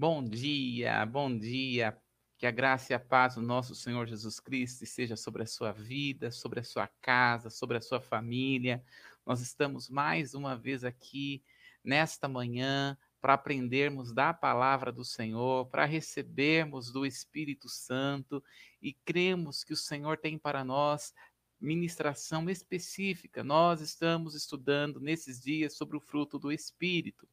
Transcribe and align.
Bom 0.00 0.24
dia, 0.24 1.04
bom 1.04 1.36
dia. 1.36 1.94
Que 2.38 2.46
a 2.46 2.50
graça 2.50 2.90
e 2.90 2.94
a 2.94 2.98
paz 2.98 3.34
do 3.34 3.42
nosso 3.42 3.74
Senhor 3.74 4.06
Jesus 4.06 4.40
Cristo 4.40 4.86
seja 4.86 5.14
sobre 5.14 5.42
a 5.42 5.46
sua 5.46 5.72
vida, 5.72 6.30
sobre 6.30 6.58
a 6.58 6.64
sua 6.64 6.86
casa, 7.02 7.50
sobre 7.50 7.76
a 7.76 7.82
sua 7.82 8.00
família. 8.00 8.82
Nós 9.26 9.42
estamos 9.42 9.90
mais 9.90 10.32
uma 10.32 10.56
vez 10.56 10.84
aqui 10.84 11.44
nesta 11.84 12.26
manhã 12.26 12.96
para 13.20 13.34
aprendermos 13.34 14.10
da 14.10 14.32
palavra 14.32 14.90
do 14.90 15.04
Senhor, 15.04 15.66
para 15.66 15.84
recebermos 15.84 16.90
do 16.90 17.04
Espírito 17.04 17.68
Santo 17.68 18.42
e 18.80 18.94
cremos 18.94 19.62
que 19.62 19.74
o 19.74 19.76
Senhor 19.76 20.16
tem 20.16 20.38
para 20.38 20.64
nós 20.64 21.12
ministração 21.60 22.48
específica. 22.48 23.44
Nós 23.44 23.82
estamos 23.82 24.34
estudando 24.34 24.98
nesses 24.98 25.38
dias 25.42 25.76
sobre 25.76 25.98
o 25.98 26.00
fruto 26.00 26.38
do 26.38 26.50
Espírito. 26.50 27.28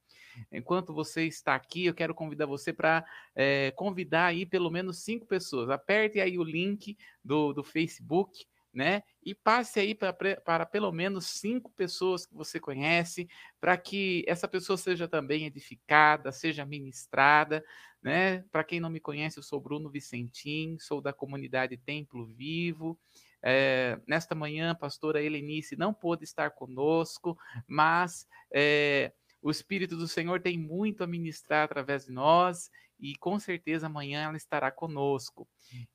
Enquanto 0.52 0.94
você 0.94 1.26
está 1.26 1.56
aqui, 1.56 1.86
eu 1.86 1.94
quero 1.94 2.14
convidar 2.14 2.46
você 2.46 2.74
para 2.74 3.06
é, 3.36 3.72
convidar 3.72 4.28
aí 4.28 4.46
pelo 4.46 4.70
menos 4.70 5.00
cinco 5.04 5.26
pessoas. 5.26 5.70
Aperte 5.70 6.20
aí 6.20 6.38
o 6.38 6.44
link 6.44 6.98
do, 7.24 7.54
do 7.54 7.64
Facebook, 7.64 8.46
né? 8.74 9.02
E 9.24 9.34
passe 9.34 9.80
aí 9.80 9.96
para, 9.96 10.14
para 10.14 10.66
pelo 10.66 10.92
menos 10.92 11.26
cinco 11.26 11.72
pessoas 11.72 12.26
que 12.26 12.36
você 12.36 12.60
conhece, 12.60 13.28
para 13.60 13.76
que 13.76 14.24
essa 14.28 14.48
pessoa 14.48 14.78
seja 14.78 15.08
também 15.08 15.46
edificada, 15.46 16.32
seja 16.32 16.66
ministrada, 16.66 17.64
né? 18.02 18.44
Para 18.52 18.64
quem 18.64 18.80
não 18.80 18.90
me 18.90 19.00
conhece, 19.00 19.40
eu 19.40 19.44
sou 19.44 19.60
Bruno 19.60 19.90
Vicentim, 19.90 20.78
sou 20.80 21.02
da 21.02 21.12
comunidade 21.12 21.76
Templo 21.78 22.26
Vivo. 22.26 23.00
É, 23.42 24.00
nesta 24.08 24.36
manhã, 24.36 24.72
a 24.72 24.76
pastora 24.76 25.22
Helenice 25.22 25.76
não 25.76 25.94
pôde 25.94 26.24
estar 26.24 26.52
conosco, 26.52 27.38
mas 27.68 28.28
é, 28.52 29.12
o 29.42 29.52
Espírito 29.52 29.96
do 29.96 30.08
Senhor 30.08 30.42
tem 30.42 30.58
muito 30.58 31.04
a 31.04 31.08
ministrar 31.08 31.64
através 31.66 32.06
de 32.06 32.12
nós 32.12 32.70
e 33.00 33.16
com 33.16 33.40
certeza 33.40 33.88
amanhã 33.88 34.24
ela 34.24 34.38
estará 34.38 34.72
conosco. 34.72 35.48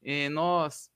E 0.02 0.28
nós 0.28 0.90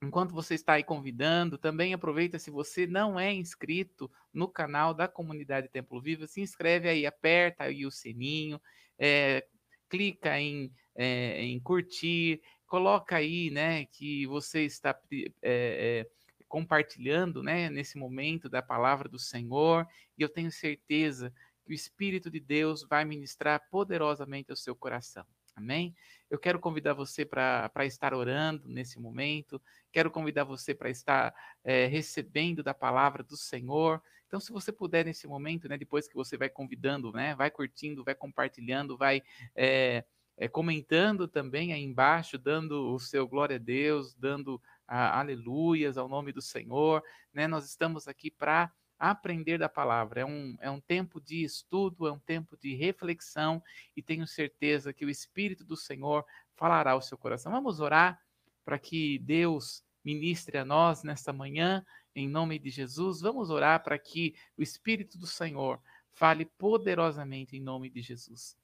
Enquanto 0.00 0.32
você 0.32 0.54
está 0.54 0.74
aí 0.74 0.84
convidando, 0.84 1.58
também 1.58 1.92
aproveita 1.92 2.38
se 2.38 2.52
você 2.52 2.86
não 2.86 3.18
é 3.18 3.32
inscrito 3.32 4.08
no 4.32 4.46
canal 4.46 4.94
da 4.94 5.08
comunidade 5.08 5.68
Templo 5.68 6.00
Vivo, 6.00 6.28
se 6.28 6.40
inscreve 6.40 6.88
aí, 6.88 7.04
aperta 7.04 7.64
aí 7.64 7.84
o 7.84 7.90
sininho, 7.90 8.60
é, 8.96 9.44
clica 9.88 10.38
em, 10.40 10.72
é, 10.94 11.42
em 11.42 11.58
curtir, 11.58 12.40
coloca 12.64 13.16
aí, 13.16 13.50
né, 13.50 13.86
que 13.86 14.24
você 14.28 14.62
está 14.64 14.96
é, 15.42 16.06
compartilhando, 16.46 17.42
né, 17.42 17.68
nesse 17.68 17.98
momento 17.98 18.48
da 18.48 18.62
palavra 18.62 19.08
do 19.08 19.18
Senhor, 19.18 19.84
e 20.16 20.22
eu 20.22 20.28
tenho 20.28 20.52
certeza 20.52 21.34
que 21.68 21.72
o 21.72 21.74
Espírito 21.74 22.30
de 22.30 22.40
Deus 22.40 22.82
vai 22.82 23.04
ministrar 23.04 23.62
poderosamente 23.70 24.50
ao 24.50 24.56
seu 24.56 24.74
coração. 24.74 25.26
Amém? 25.54 25.94
Eu 26.30 26.38
quero 26.38 26.58
convidar 26.58 26.94
você 26.94 27.26
para 27.26 27.84
estar 27.84 28.14
orando 28.14 28.66
nesse 28.66 28.98
momento, 28.98 29.60
quero 29.92 30.10
convidar 30.10 30.44
você 30.44 30.74
para 30.74 30.88
estar 30.88 31.34
é, 31.62 31.84
recebendo 31.84 32.62
da 32.62 32.72
palavra 32.72 33.22
do 33.22 33.36
Senhor. 33.36 34.02
Então, 34.26 34.40
se 34.40 34.50
você 34.50 34.72
puder 34.72 35.04
nesse 35.04 35.26
momento, 35.26 35.68
né, 35.68 35.76
depois 35.76 36.08
que 36.08 36.14
você 36.14 36.38
vai 36.38 36.48
convidando, 36.48 37.12
né, 37.12 37.34
vai 37.34 37.50
curtindo, 37.50 38.02
vai 38.02 38.14
compartilhando, 38.14 38.96
vai 38.96 39.22
é, 39.54 40.04
é, 40.38 40.48
comentando 40.48 41.28
também 41.28 41.74
aí 41.74 41.82
embaixo, 41.82 42.38
dando 42.38 42.94
o 42.94 42.98
seu 42.98 43.28
glória 43.28 43.56
a 43.56 43.58
Deus, 43.58 44.14
dando 44.14 44.58
a, 44.86 45.20
aleluias 45.20 45.98
ao 45.98 46.08
nome 46.08 46.32
do 46.32 46.40
Senhor. 46.40 47.02
Né, 47.30 47.46
nós 47.46 47.66
estamos 47.66 48.08
aqui 48.08 48.30
para 48.30 48.72
aprender 48.98 49.58
da 49.58 49.68
palavra. 49.68 50.22
É 50.22 50.24
um, 50.24 50.56
é 50.60 50.70
um 50.70 50.80
tempo 50.80 51.20
de 51.20 51.44
estudo, 51.44 52.06
é 52.06 52.12
um 52.12 52.18
tempo 52.18 52.56
de 52.56 52.74
reflexão 52.74 53.62
e 53.96 54.02
tenho 54.02 54.26
certeza 54.26 54.92
que 54.92 55.04
o 55.04 55.10
Espírito 55.10 55.64
do 55.64 55.76
Senhor 55.76 56.24
falará 56.56 56.92
ao 56.92 57.02
seu 57.02 57.16
coração. 57.16 57.52
Vamos 57.52 57.80
orar 57.80 58.20
para 58.64 58.78
que 58.78 59.18
Deus 59.20 59.84
ministre 60.04 60.58
a 60.58 60.64
nós 60.64 61.02
nesta 61.02 61.32
manhã, 61.32 61.84
em 62.14 62.28
nome 62.28 62.58
de 62.58 62.70
Jesus. 62.70 63.20
Vamos 63.20 63.50
orar 63.50 63.82
para 63.82 63.98
que 63.98 64.34
o 64.56 64.62
Espírito 64.62 65.16
do 65.16 65.26
Senhor 65.26 65.80
fale 66.10 66.44
poderosamente 66.44 67.56
em 67.56 67.60
nome 67.60 67.88
de 67.88 68.02
Jesus. 68.02 68.56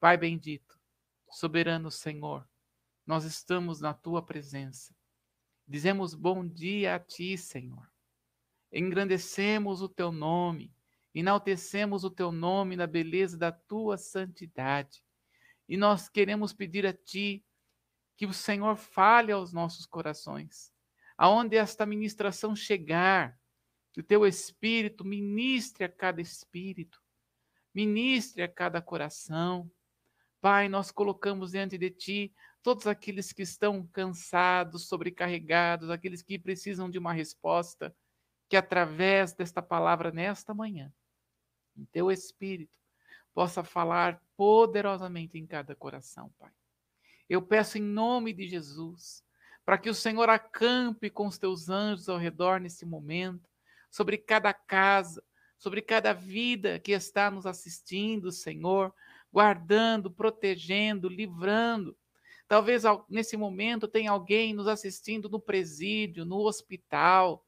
Pai 0.00 0.16
bendito, 0.16 0.80
soberano 1.30 1.90
Senhor, 1.90 2.48
nós 3.06 3.24
estamos 3.24 3.80
na 3.80 3.92
tua 3.92 4.22
presença. 4.22 4.94
Dizemos 5.68 6.14
bom 6.14 6.46
dia 6.46 6.94
a 6.94 6.98
ti, 6.98 7.36
Senhor 7.36 7.91
engrandecemos 8.72 9.82
o 9.82 9.88
teu 9.88 10.10
nome, 10.10 10.72
enaltecemos 11.14 12.04
o 12.04 12.10
teu 12.10 12.32
nome 12.32 12.74
na 12.74 12.86
beleza 12.86 13.36
da 13.36 13.52
tua 13.52 13.98
santidade. 13.98 15.04
E 15.68 15.76
nós 15.76 16.08
queremos 16.08 16.52
pedir 16.52 16.86
a 16.86 16.92
ti 16.92 17.44
que 18.16 18.26
o 18.26 18.32
Senhor 18.32 18.76
fale 18.76 19.30
aos 19.30 19.52
nossos 19.52 19.84
corações, 19.84 20.72
aonde 21.16 21.56
esta 21.56 21.84
ministração 21.84 22.56
chegar, 22.56 23.38
que 23.92 24.00
o 24.00 24.04
teu 24.04 24.26
espírito 24.26 25.04
ministre 25.04 25.84
a 25.84 25.88
cada 25.88 26.20
espírito, 26.20 27.02
ministre 27.74 28.42
a 28.42 28.48
cada 28.48 28.80
coração. 28.80 29.70
Pai, 30.40 30.68
nós 30.68 30.90
colocamos 30.90 31.52
diante 31.52 31.76
de 31.76 31.90
ti 31.90 32.34
todos 32.62 32.86
aqueles 32.86 33.32
que 33.32 33.42
estão 33.42 33.86
cansados, 33.88 34.88
sobrecarregados, 34.88 35.90
aqueles 35.90 36.22
que 36.22 36.38
precisam 36.38 36.90
de 36.90 36.98
uma 36.98 37.12
resposta 37.12 37.94
que 38.52 38.56
através 38.58 39.32
desta 39.32 39.62
palavra 39.62 40.10
nesta 40.10 40.52
manhã, 40.52 40.92
em 41.74 41.86
teu 41.86 42.12
espírito, 42.12 42.78
possa 43.32 43.64
falar 43.64 44.22
poderosamente 44.36 45.38
em 45.38 45.46
cada 45.46 45.74
coração, 45.74 46.30
Pai. 46.38 46.52
Eu 47.30 47.40
peço 47.40 47.78
em 47.78 47.80
nome 47.80 48.30
de 48.30 48.46
Jesus, 48.46 49.24
para 49.64 49.78
que 49.78 49.88
o 49.88 49.94
Senhor 49.94 50.28
acampe 50.28 51.08
com 51.08 51.26
os 51.26 51.38
teus 51.38 51.70
anjos 51.70 52.10
ao 52.10 52.18
redor 52.18 52.60
nesse 52.60 52.84
momento, 52.84 53.48
sobre 53.90 54.18
cada 54.18 54.52
casa, 54.52 55.24
sobre 55.56 55.80
cada 55.80 56.12
vida 56.12 56.78
que 56.78 56.92
está 56.92 57.30
nos 57.30 57.46
assistindo, 57.46 58.30
Senhor, 58.30 58.92
guardando, 59.32 60.10
protegendo, 60.10 61.08
livrando. 61.08 61.96
Talvez 62.46 62.82
nesse 63.08 63.34
momento 63.34 63.88
tenha 63.88 64.10
alguém 64.10 64.52
nos 64.52 64.68
assistindo 64.68 65.26
no 65.30 65.40
presídio, 65.40 66.26
no 66.26 66.40
hospital, 66.40 67.42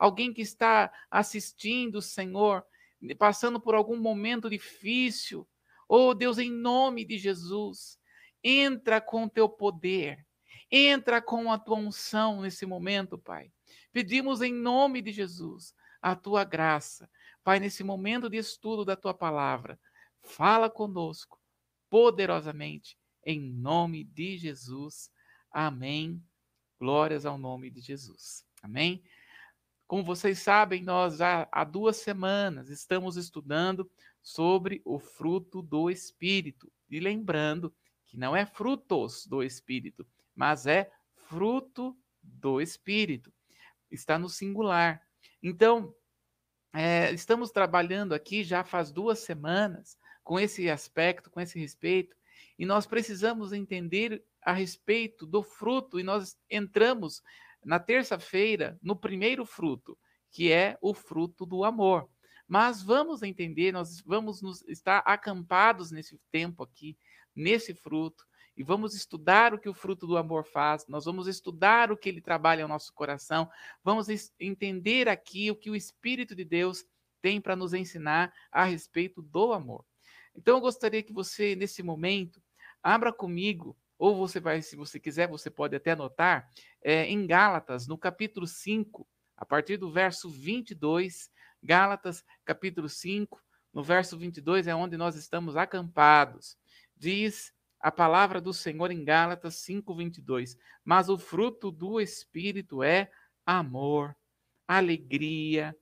alguém 0.00 0.32
que 0.32 0.40
está 0.40 0.90
assistindo, 1.10 2.00
Senhor, 2.00 2.64
passando 3.18 3.60
por 3.60 3.74
algum 3.74 3.98
momento 3.98 4.48
difícil. 4.48 5.46
Oh, 5.86 6.14
Deus, 6.14 6.38
em 6.38 6.50
nome 6.50 7.04
de 7.04 7.18
Jesus, 7.18 8.00
entra 8.42 8.98
com 8.98 9.28
teu 9.28 9.46
poder, 9.46 10.26
entra 10.70 11.20
com 11.20 11.52
a 11.52 11.58
tua 11.58 11.76
unção 11.76 12.40
nesse 12.40 12.64
momento, 12.64 13.18
Pai. 13.18 13.52
Pedimos 13.92 14.40
em 14.40 14.54
nome 14.54 15.02
de 15.02 15.12
Jesus 15.12 15.74
a 16.00 16.16
tua 16.16 16.44
graça, 16.44 17.10
Pai, 17.44 17.60
nesse 17.60 17.84
momento 17.84 18.30
de 18.30 18.38
estudo 18.38 18.86
da 18.86 18.96
tua 18.96 19.12
palavra. 19.12 19.78
Fala 20.22 20.70
conosco 20.70 21.38
poderosamente, 21.90 22.96
em 23.22 23.38
nome 23.38 24.04
de 24.04 24.38
Jesus. 24.38 25.10
Amém. 25.50 26.22
Glórias 26.78 27.26
ao 27.26 27.36
nome 27.36 27.68
de 27.68 27.82
Jesus. 27.82 28.46
Amém. 28.62 29.02
Como 29.90 30.04
vocês 30.04 30.38
sabem, 30.38 30.84
nós 30.84 31.16
já 31.16 31.48
há 31.50 31.64
duas 31.64 31.96
semanas 31.96 32.70
estamos 32.70 33.16
estudando 33.16 33.90
sobre 34.22 34.80
o 34.84 35.00
fruto 35.00 35.60
do 35.60 35.90
Espírito. 35.90 36.70
E 36.88 37.00
lembrando 37.00 37.74
que 38.06 38.16
não 38.16 38.36
é 38.36 38.46
frutos 38.46 39.26
do 39.26 39.42
Espírito, 39.42 40.06
mas 40.32 40.64
é 40.64 40.88
fruto 41.26 41.98
do 42.22 42.60
Espírito. 42.60 43.32
Está 43.90 44.16
no 44.16 44.28
singular. 44.28 45.02
Então, 45.42 45.92
é, 46.72 47.10
estamos 47.10 47.50
trabalhando 47.50 48.14
aqui 48.14 48.44
já 48.44 48.62
faz 48.62 48.92
duas 48.92 49.18
semanas 49.18 49.98
com 50.22 50.38
esse 50.38 50.70
aspecto, 50.70 51.32
com 51.32 51.40
esse 51.40 51.58
respeito, 51.58 52.16
e 52.56 52.64
nós 52.64 52.86
precisamos 52.86 53.52
entender 53.52 54.24
a 54.40 54.52
respeito 54.52 55.26
do 55.26 55.42
fruto, 55.42 55.98
e 55.98 56.04
nós 56.04 56.38
entramos 56.48 57.24
na 57.64 57.78
terça-feira 57.78 58.78
no 58.82 58.96
primeiro 58.96 59.44
fruto, 59.44 59.98
que 60.30 60.52
é 60.52 60.78
o 60.80 60.94
fruto 60.94 61.44
do 61.44 61.64
amor. 61.64 62.08
Mas 62.46 62.82
vamos 62.82 63.22
entender, 63.22 63.72
nós 63.72 64.00
vamos 64.00 64.42
nos 64.42 64.62
estar 64.68 64.98
acampados 65.06 65.90
nesse 65.90 66.18
tempo 66.30 66.62
aqui, 66.62 66.96
nesse 67.34 67.74
fruto, 67.74 68.26
e 68.56 68.62
vamos 68.62 68.94
estudar 68.94 69.54
o 69.54 69.58
que 69.58 69.68
o 69.68 69.74
fruto 69.74 70.06
do 70.06 70.16
amor 70.16 70.44
faz, 70.44 70.86
nós 70.88 71.04
vamos 71.04 71.26
estudar 71.26 71.90
o 71.90 71.96
que 71.96 72.08
ele 72.08 72.20
trabalha 72.20 72.62
no 72.62 72.68
nosso 72.68 72.92
coração, 72.92 73.48
vamos 73.82 74.08
entender 74.38 75.08
aqui 75.08 75.50
o 75.50 75.56
que 75.56 75.70
o 75.70 75.76
Espírito 75.76 76.34
de 76.34 76.44
Deus 76.44 76.84
tem 77.22 77.40
para 77.40 77.56
nos 77.56 77.72
ensinar 77.72 78.32
a 78.50 78.64
respeito 78.64 79.22
do 79.22 79.52
amor. 79.52 79.84
Então 80.34 80.56
eu 80.56 80.60
gostaria 80.60 81.02
que 81.02 81.12
você, 81.12 81.54
nesse 81.54 81.82
momento, 81.82 82.42
abra 82.82 83.12
comigo 83.12 83.76
ou 84.00 84.16
você 84.16 84.40
vai, 84.40 84.62
se 84.62 84.74
você 84.76 84.98
quiser, 84.98 85.28
você 85.28 85.50
pode 85.50 85.76
até 85.76 85.90
anotar, 85.90 86.48
é, 86.82 87.04
em 87.04 87.26
Gálatas, 87.26 87.86
no 87.86 87.98
capítulo 87.98 88.46
5, 88.46 89.06
a 89.36 89.44
partir 89.44 89.76
do 89.76 89.92
verso 89.92 90.30
22, 90.30 91.30
Gálatas, 91.62 92.24
capítulo 92.42 92.88
5, 92.88 93.38
no 93.74 93.82
verso 93.82 94.16
22 94.16 94.66
é 94.66 94.74
onde 94.74 94.96
nós 94.96 95.16
estamos 95.16 95.54
acampados. 95.54 96.56
Diz 96.96 97.52
a 97.78 97.92
palavra 97.92 98.40
do 98.40 98.54
Senhor 98.54 98.90
em 98.90 99.04
Gálatas 99.04 99.56
5:22. 99.56 100.56
Mas 100.82 101.10
o 101.10 101.18
fruto 101.18 101.70
do 101.70 102.00
espírito 102.00 102.82
é 102.82 103.10
amor, 103.44 104.16
alegria, 104.66 105.76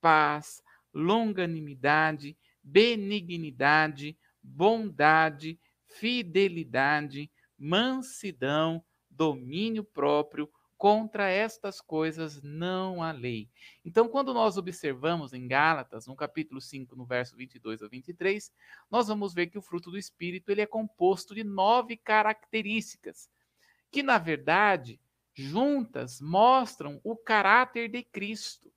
paz, 0.00 0.62
longanimidade, 0.92 2.38
benignidade, 2.62 4.16
bondade, 4.40 5.58
fidelidade, 5.86 7.30
mansidão, 7.58 8.84
domínio 9.10 9.84
próprio. 9.84 10.50
Contra 10.76 11.30
estas 11.30 11.80
coisas 11.80 12.42
não 12.42 13.02
há 13.02 13.12
lei. 13.12 13.48
Então, 13.84 14.08
quando 14.08 14.34
nós 14.34 14.58
observamos 14.58 15.32
em 15.32 15.46
Gálatas, 15.46 16.06
no 16.06 16.16
capítulo 16.16 16.60
5, 16.60 16.94
no 16.94 17.06
verso 17.06 17.36
22 17.36 17.82
a 17.82 17.88
23, 17.88 18.52
nós 18.90 19.08
vamos 19.08 19.32
ver 19.32 19.46
que 19.46 19.56
o 19.56 19.62
fruto 19.62 19.90
do 19.90 19.96
Espírito 19.96 20.50
ele 20.50 20.60
é 20.60 20.66
composto 20.66 21.34
de 21.34 21.44
nove 21.44 21.96
características, 21.96 23.30
que, 23.90 24.02
na 24.02 24.18
verdade, 24.18 25.00
juntas 25.32 26.20
mostram 26.20 27.00
o 27.02 27.16
caráter 27.16 27.88
de 27.88 28.02
Cristo. 28.02 28.72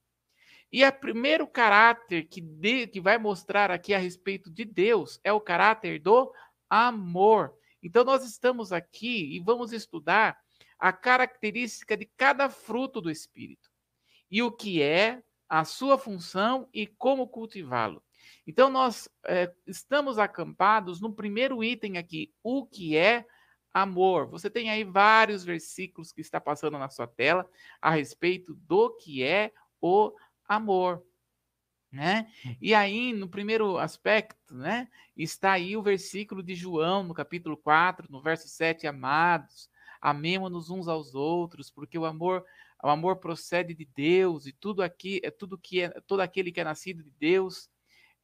E 0.72 0.86
o 0.86 0.94
primeiro 0.94 1.48
caráter 1.48 2.28
que, 2.28 2.42
de, 2.42 2.88
que 2.88 3.00
vai 3.00 3.18
mostrar 3.18 3.72
aqui 3.72 3.94
a 3.94 3.98
respeito 3.98 4.52
de 4.52 4.66
Deus 4.66 5.20
é 5.24 5.32
o 5.32 5.40
caráter 5.40 6.00
do 6.00 6.32
amor. 6.70 7.57
Então, 7.82 8.04
nós 8.04 8.26
estamos 8.26 8.72
aqui 8.72 9.36
e 9.36 9.40
vamos 9.40 9.72
estudar 9.72 10.38
a 10.80 10.92
característica 10.92 11.98
de 11.98 12.06
cada 12.18 12.50
fruto 12.50 13.02
do 13.02 13.10
Espírito 13.10 13.70
e 14.30 14.42
o 14.44 14.52
que 14.52 14.82
é 14.82 15.24
a 15.50 15.64
sua 15.64 15.98
função 15.98 16.68
e 16.74 16.86
como 16.86 17.28
cultivá-lo. 17.28 18.04
Então, 18.46 18.70
nós 18.70 19.10
é, 19.26 19.54
estamos 19.66 20.18
acampados 20.20 21.00
no 21.00 21.14
primeiro 21.14 21.64
item 21.64 21.98
aqui, 21.98 22.34
o 22.44 22.66
que 22.66 22.98
é 22.98 23.26
amor. 23.74 24.28
Você 24.28 24.50
tem 24.50 24.70
aí 24.70 24.84
vários 24.84 25.44
versículos 25.44 26.12
que 26.12 26.22
está 26.22 26.42
passando 26.42 26.78
na 26.78 26.90
sua 26.90 27.08
tela 27.08 27.50
a 27.82 27.92
respeito 27.92 28.54
do 28.56 28.96
que 28.98 29.24
é 29.24 29.52
o 29.82 30.14
amor. 30.48 31.04
Né? 31.92 32.32
E 32.62 32.74
aí, 32.74 33.14
no 33.14 33.30
primeiro 33.30 33.78
aspecto, 33.78 34.54
né, 34.54 34.90
está 35.16 35.54
aí 35.54 35.78
o 35.78 35.82
versículo 35.82 36.44
de 36.44 36.54
João, 36.54 37.04
no 37.04 37.14
capítulo 37.14 37.56
4, 37.56 38.08
no 38.12 38.22
verso 38.22 38.48
7, 38.48 38.86
amados, 38.86 39.70
amemos-nos 40.02 40.70
uns 40.70 40.88
aos 40.88 41.16
outros, 41.16 41.72
porque 41.72 41.98
o 41.98 42.06
amor, 42.06 42.46
o 42.84 42.90
amor 42.90 43.18
procede 43.18 43.74
de 43.74 43.86
Deus 43.86 44.46
e 44.46 44.52
tudo 44.52 44.84
aqui 44.84 45.22
é 45.24 45.32
tudo 45.32 45.58
que 45.58 45.82
é 45.82 45.90
todo 46.06 46.20
aquele 46.20 46.52
que 46.52 46.60
é 46.60 46.64
nascido 46.64 47.02
de 47.02 47.12
Deus 47.12 47.70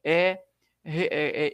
é, 0.02 0.42
é, 0.84 1.06
é, 1.06 1.46
é, 1.46 1.52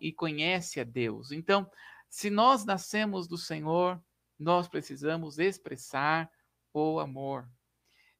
e 0.00 0.12
conhece 0.12 0.80
a 0.80 0.84
Deus. 0.84 1.32
Então, 1.32 1.68
se 2.08 2.30
nós 2.30 2.64
nascemos 2.64 3.26
do 3.26 3.36
Senhor, 3.36 4.00
nós 4.38 4.68
precisamos 4.68 5.38
expressar 5.38 6.30
o 6.72 7.00
amor. 7.00 7.48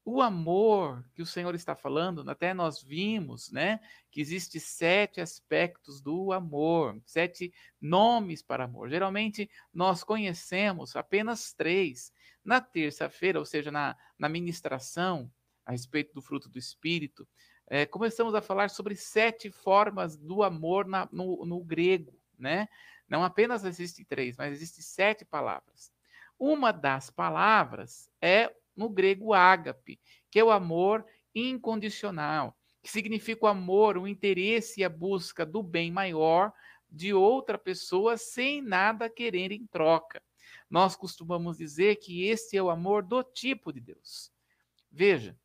O 0.05 0.21
amor 0.21 1.05
que 1.15 1.23
o 1.23 1.27
Senhor 1.27 1.55
está 1.55 1.77
falando, 1.77 2.29
até 2.29 2.53
nós 2.53 2.83
vimos, 2.83 3.53
né, 3.53 3.79
que 4.11 4.21
existe 4.21 4.59
sete 4.59 5.21
aspectos 5.21 6.01
do 6.01 6.33
amor, 6.33 7.01
sete 7.07 7.55
nomes 7.81 8.43
para 8.43 8.65
amor. 8.65 8.89
Geralmente 8.89 9.49
nós 9.73 10.03
conhecemos 10.03 10.97
apenas 10.97 11.53
três. 11.53 12.13
Na 12.45 12.61
terça-feira, 12.61 13.39
ou 13.39 13.45
seja, 13.45 13.71
na, 13.71 13.97
na 14.19 14.29
ministração 14.29 15.31
a 15.65 15.71
respeito 15.71 16.13
do 16.13 16.21
fruto 16.21 16.49
do 16.49 16.59
Espírito, 16.59 17.27
é, 17.69 17.87
começamos 17.87 18.35
a 18.35 18.43
falar 18.43 18.71
sobre 18.71 18.97
sete 18.97 19.51
formas 19.51 20.17
do 20.17 20.43
amor 20.43 20.85
na, 20.85 21.09
no, 21.13 21.47
no 21.47 21.63
grego, 21.63 22.13
né? 22.37 22.69
Não 23.09 23.23
apenas 23.23 23.65
existem 23.65 24.05
três, 24.05 24.37
mas 24.37 24.53
existem 24.53 24.83
sete 24.83 25.25
palavras. 25.25 25.93
Uma 26.37 26.73
das 26.73 27.09
palavras 27.09 28.11
é 28.21 28.53
no 28.77 28.89
grego 28.89 29.35
ágape, 29.35 30.01
que 30.31 30.39
é 30.39 30.45
o 30.45 30.51
amor 30.51 31.05
incondicional, 31.35 32.57
que 32.83 32.91
significa 32.91 33.47
o 33.47 33.49
amor, 33.49 33.97
o 33.97 34.09
interesse 34.09 34.81
e 34.81 34.85
a 34.85 34.89
busca 34.89 35.47
do 35.47 35.63
bem 35.63 35.91
maior 35.91 36.53
de 36.91 37.15
outra 37.15 37.57
pessoa 37.57 38.17
sem 38.17 38.61
nada 38.61 39.09
querer 39.09 39.51
em 39.53 39.67
troca. 39.67 40.23
Nós 40.69 40.95
costumamos 40.97 41.59
dizer 41.59 41.97
que 41.97 42.27
este 42.27 42.57
é 42.57 42.63
o 42.63 42.71
amor 42.71 43.03
do 43.03 43.23
tipo 43.23 43.73
de 43.73 43.81
Deus. 43.81 44.31
Veja, 44.91 45.39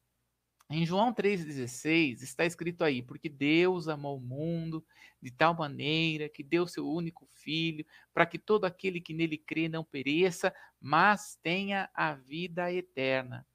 em 0.69 0.85
João 0.85 1.13
3,16 1.13 2.21
está 2.21 2.45
escrito 2.45 2.83
aí, 2.83 3.01
porque 3.01 3.29
Deus 3.29 3.87
amou 3.87 4.17
o 4.17 4.21
mundo 4.21 4.85
de 5.21 5.31
tal 5.31 5.53
maneira 5.53 6.27
que 6.27 6.43
deu 6.43 6.67
seu 6.67 6.85
único 6.87 7.25
filho, 7.33 7.85
para 8.13 8.25
que 8.25 8.37
todo 8.37 8.65
aquele 8.65 8.99
que 8.99 9.13
nele 9.13 9.37
crê 9.37 9.69
não 9.69 9.83
pereça, 9.83 10.53
mas 10.79 11.39
tenha 11.41 11.89
a 11.93 12.13
vida 12.13 12.71
eterna. 12.71 13.47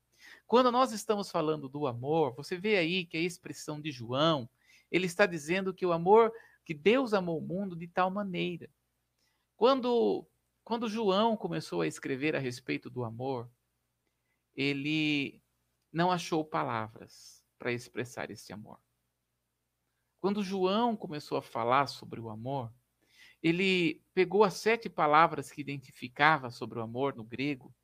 Quando 0.46 0.72
nós 0.72 0.92
estamos 0.92 1.30
falando 1.30 1.68
do 1.68 1.86
amor, 1.86 2.34
você 2.34 2.56
vê 2.56 2.76
aí 2.78 3.04
que 3.04 3.18
a 3.18 3.20
expressão 3.20 3.78
de 3.78 3.90
João, 3.90 4.48
ele 4.90 5.06
está 5.06 5.26
dizendo 5.26 5.74
que 5.74 5.84
o 5.84 5.92
amor, 5.92 6.32
que 6.64 6.72
Deus 6.72 7.12
amou 7.12 7.38
o 7.38 7.46
mundo 7.46 7.76
de 7.76 7.88
tal 7.88 8.10
maneira. 8.10 8.70
Quando, 9.54 10.26
quando 10.64 10.88
João 10.88 11.36
começou 11.36 11.82
a 11.82 11.86
escrever 11.86 12.34
a 12.34 12.38
respeito 12.38 12.88
do 12.88 13.04
amor, 13.04 13.50
ele 14.56 15.41
não 15.92 16.10
achou 16.10 16.44
palavras 16.44 17.44
para 17.58 17.72
expressar 17.72 18.30
esse 18.30 18.52
amor. 18.52 18.80
Quando 20.20 20.42
João 20.42 20.96
começou 20.96 21.36
a 21.36 21.42
falar 21.42 21.86
sobre 21.86 22.20
o 22.20 22.30
amor, 22.30 22.72
ele 23.42 24.00
pegou 24.14 24.44
as 24.44 24.54
sete 24.54 24.88
palavras 24.88 25.50
que 25.50 25.60
identificava 25.60 26.50
sobre 26.50 26.78
o 26.78 26.82
amor 26.82 27.16
no 27.16 27.24
grego, 27.24 27.74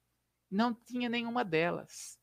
não 0.50 0.72
tinha 0.72 1.08
nenhuma 1.08 1.44
delas. 1.44 2.18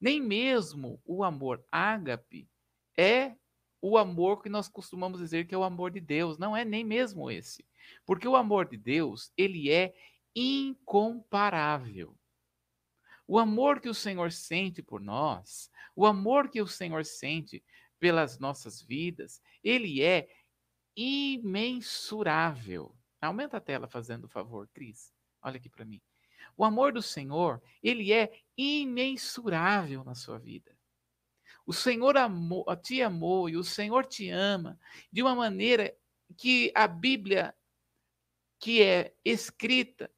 Nem 0.00 0.20
mesmo 0.20 1.00
o 1.04 1.22
amor 1.22 1.64
ágape 1.70 2.50
é 2.96 3.36
o 3.80 3.96
amor 3.96 4.42
que 4.42 4.48
nós 4.48 4.68
costumamos 4.68 5.20
dizer 5.20 5.46
que 5.46 5.54
é 5.54 5.58
o 5.58 5.62
amor 5.62 5.90
de 5.90 6.00
Deus, 6.00 6.38
não 6.38 6.56
é 6.56 6.64
nem 6.64 6.82
mesmo 6.82 7.30
esse. 7.30 7.64
Porque 8.04 8.26
o 8.26 8.34
amor 8.34 8.68
de 8.68 8.76
Deus, 8.76 9.30
ele 9.36 9.70
é 9.70 9.94
incomparável. 10.34 12.16
O 13.26 13.38
amor 13.38 13.80
que 13.80 13.88
o 13.88 13.94
Senhor 13.94 14.30
sente 14.32 14.82
por 14.82 15.00
nós, 15.00 15.70
o 15.96 16.06
amor 16.06 16.50
que 16.50 16.60
o 16.60 16.66
Senhor 16.66 17.04
sente 17.04 17.64
pelas 17.98 18.38
nossas 18.38 18.82
vidas, 18.82 19.40
ele 19.62 20.02
é 20.02 20.28
imensurável. 20.96 22.94
Aumenta 23.20 23.56
a 23.56 23.60
tela 23.60 23.88
fazendo 23.88 24.24
o 24.24 24.28
favor, 24.28 24.68
Cris. 24.72 25.12
Olha 25.42 25.56
aqui 25.56 25.68
para 25.68 25.84
mim. 25.84 26.02
O 26.56 26.64
amor 26.64 26.92
do 26.92 27.02
Senhor, 27.02 27.62
ele 27.82 28.12
é 28.12 28.30
imensurável 28.56 30.04
na 30.04 30.14
sua 30.14 30.38
vida. 30.38 30.76
O 31.66 31.72
Senhor 31.72 32.16
amou, 32.18 32.64
te 32.76 33.00
amou 33.00 33.48
e 33.48 33.56
o 33.56 33.64
Senhor 33.64 34.04
te 34.04 34.28
ama 34.28 34.78
de 35.10 35.22
uma 35.22 35.34
maneira 35.34 35.96
que 36.36 36.70
a 36.74 36.86
Bíblia, 36.86 37.54
que 38.58 38.82
é 38.82 39.14
escrita 39.24 40.10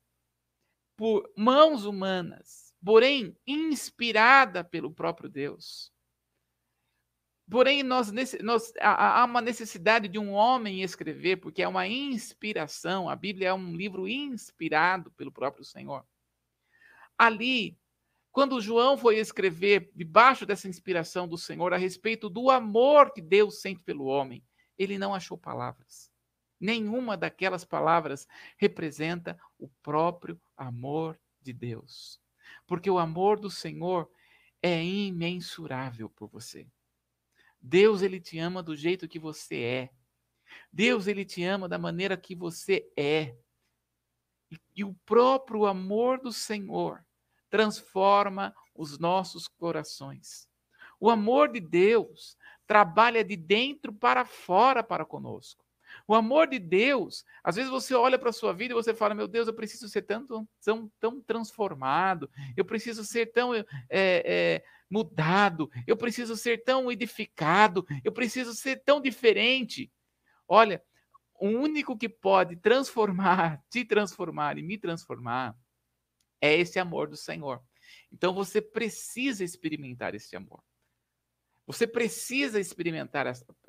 por 0.96 1.30
mãos 1.36 1.84
humanas, 1.84 2.65
porém 2.86 3.36
inspirada 3.44 4.62
pelo 4.62 4.92
próprio 4.92 5.28
Deus. 5.28 5.92
Porém, 7.50 7.82
nós, 7.82 8.12
nós, 8.40 8.72
há 8.80 9.24
uma 9.24 9.40
necessidade 9.40 10.06
de 10.06 10.20
um 10.20 10.30
homem 10.30 10.82
escrever, 10.82 11.38
porque 11.38 11.62
é 11.62 11.68
uma 11.68 11.88
inspiração. 11.88 13.08
A 13.08 13.16
Bíblia 13.16 13.48
é 13.48 13.52
um 13.52 13.74
livro 13.74 14.06
inspirado 14.06 15.10
pelo 15.12 15.32
próprio 15.32 15.64
Senhor. 15.64 16.06
Ali, 17.18 17.76
quando 18.30 18.60
João 18.60 18.96
foi 18.96 19.18
escrever, 19.18 19.90
debaixo 19.92 20.46
dessa 20.46 20.68
inspiração 20.68 21.26
do 21.26 21.36
Senhor, 21.36 21.74
a 21.74 21.76
respeito 21.76 22.30
do 22.30 22.50
amor 22.50 23.12
que 23.12 23.20
Deus 23.20 23.60
sente 23.60 23.82
pelo 23.82 24.04
homem, 24.04 24.44
ele 24.78 24.96
não 24.96 25.12
achou 25.12 25.36
palavras. 25.36 26.08
Nenhuma 26.60 27.16
daquelas 27.16 27.64
palavras 27.64 28.28
representa 28.56 29.36
o 29.58 29.68
próprio 29.82 30.40
amor 30.56 31.18
de 31.42 31.52
Deus 31.52 32.24
porque 32.66 32.90
o 32.90 32.98
amor 32.98 33.38
do 33.38 33.50
Senhor 33.50 34.10
é 34.62 34.82
imensurável 34.84 36.08
por 36.10 36.28
você. 36.28 36.66
Deus 37.60 38.02
ele 38.02 38.20
te 38.20 38.38
ama 38.38 38.62
do 38.62 38.76
jeito 38.76 39.08
que 39.08 39.18
você 39.18 39.62
é. 39.62 39.90
Deus 40.72 41.06
ele 41.06 41.24
te 41.24 41.42
ama 41.42 41.68
da 41.68 41.78
maneira 41.78 42.16
que 42.16 42.34
você 42.34 42.88
é. 42.96 43.36
E, 44.50 44.60
e 44.76 44.84
o 44.84 44.94
próprio 45.04 45.66
amor 45.66 46.20
do 46.20 46.32
Senhor 46.32 47.04
transforma 47.50 48.54
os 48.74 48.98
nossos 48.98 49.48
corações. 49.48 50.48
O 51.00 51.10
amor 51.10 51.50
de 51.50 51.60
Deus 51.60 52.36
trabalha 52.66 53.24
de 53.24 53.36
dentro 53.36 53.92
para 53.92 54.24
fora 54.24 54.82
para 54.82 55.04
conosco. 55.04 55.65
O 56.08 56.14
amor 56.14 56.46
de 56.46 56.58
Deus, 56.58 57.24
às 57.42 57.56
vezes 57.56 57.70
você 57.70 57.92
olha 57.94 58.18
para 58.18 58.30
a 58.30 58.32
sua 58.32 58.52
vida 58.52 58.72
e 58.72 58.76
você 58.76 58.94
fala: 58.94 59.14
Meu 59.14 59.26
Deus, 59.26 59.48
eu 59.48 59.54
preciso 59.54 59.88
ser 59.88 60.02
tão, 60.02 60.48
tão, 60.62 60.92
tão 61.00 61.20
transformado, 61.20 62.30
eu 62.56 62.64
preciso 62.64 63.04
ser 63.04 63.26
tão 63.32 63.52
é, 63.54 63.64
é, 63.90 64.64
mudado, 64.88 65.68
eu 65.86 65.96
preciso 65.96 66.36
ser 66.36 66.62
tão 66.62 66.92
edificado, 66.92 67.84
eu 68.04 68.12
preciso 68.12 68.54
ser 68.54 68.82
tão 68.84 69.00
diferente. 69.00 69.92
Olha, 70.46 70.80
o 71.34 71.48
único 71.48 71.96
que 71.96 72.08
pode 72.08 72.56
transformar, 72.56 73.60
te 73.68 73.84
transformar 73.84 74.58
e 74.58 74.62
me 74.62 74.78
transformar 74.78 75.56
é 76.40 76.54
esse 76.54 76.78
amor 76.78 77.08
do 77.08 77.16
Senhor. 77.16 77.60
Então 78.12 78.32
você 78.32 78.60
precisa 78.62 79.42
experimentar 79.42 80.14
esse 80.14 80.36
amor. 80.36 80.62
Você 81.66 81.84
precisa 81.84 82.60
experimentar 82.60 83.26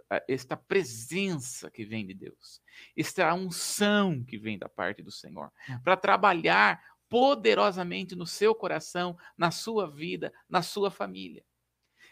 esta, 0.08 0.24
esta 0.28 0.58
presença 0.58 1.70
que 1.70 1.86
vem 1.86 2.06
de 2.06 2.14
Deus, 2.14 2.62
esta 2.96 3.34
unção 3.34 4.24
que 4.24 4.38
vem 4.38 4.58
da 4.58 4.70
parte 4.70 5.04
do 5.04 5.12
Senhor, 5.12 5.52
hum. 5.70 5.80
para 5.84 5.98
trabalhar 5.98 6.82
poderosamente 7.10 8.16
no 8.16 8.26
seu 8.26 8.56
coração, 8.56 9.18
na 9.38 9.52
sua 9.52 9.90
vida, 9.90 10.34
na 10.50 10.62
sua 10.62 10.90
família. 10.90 11.44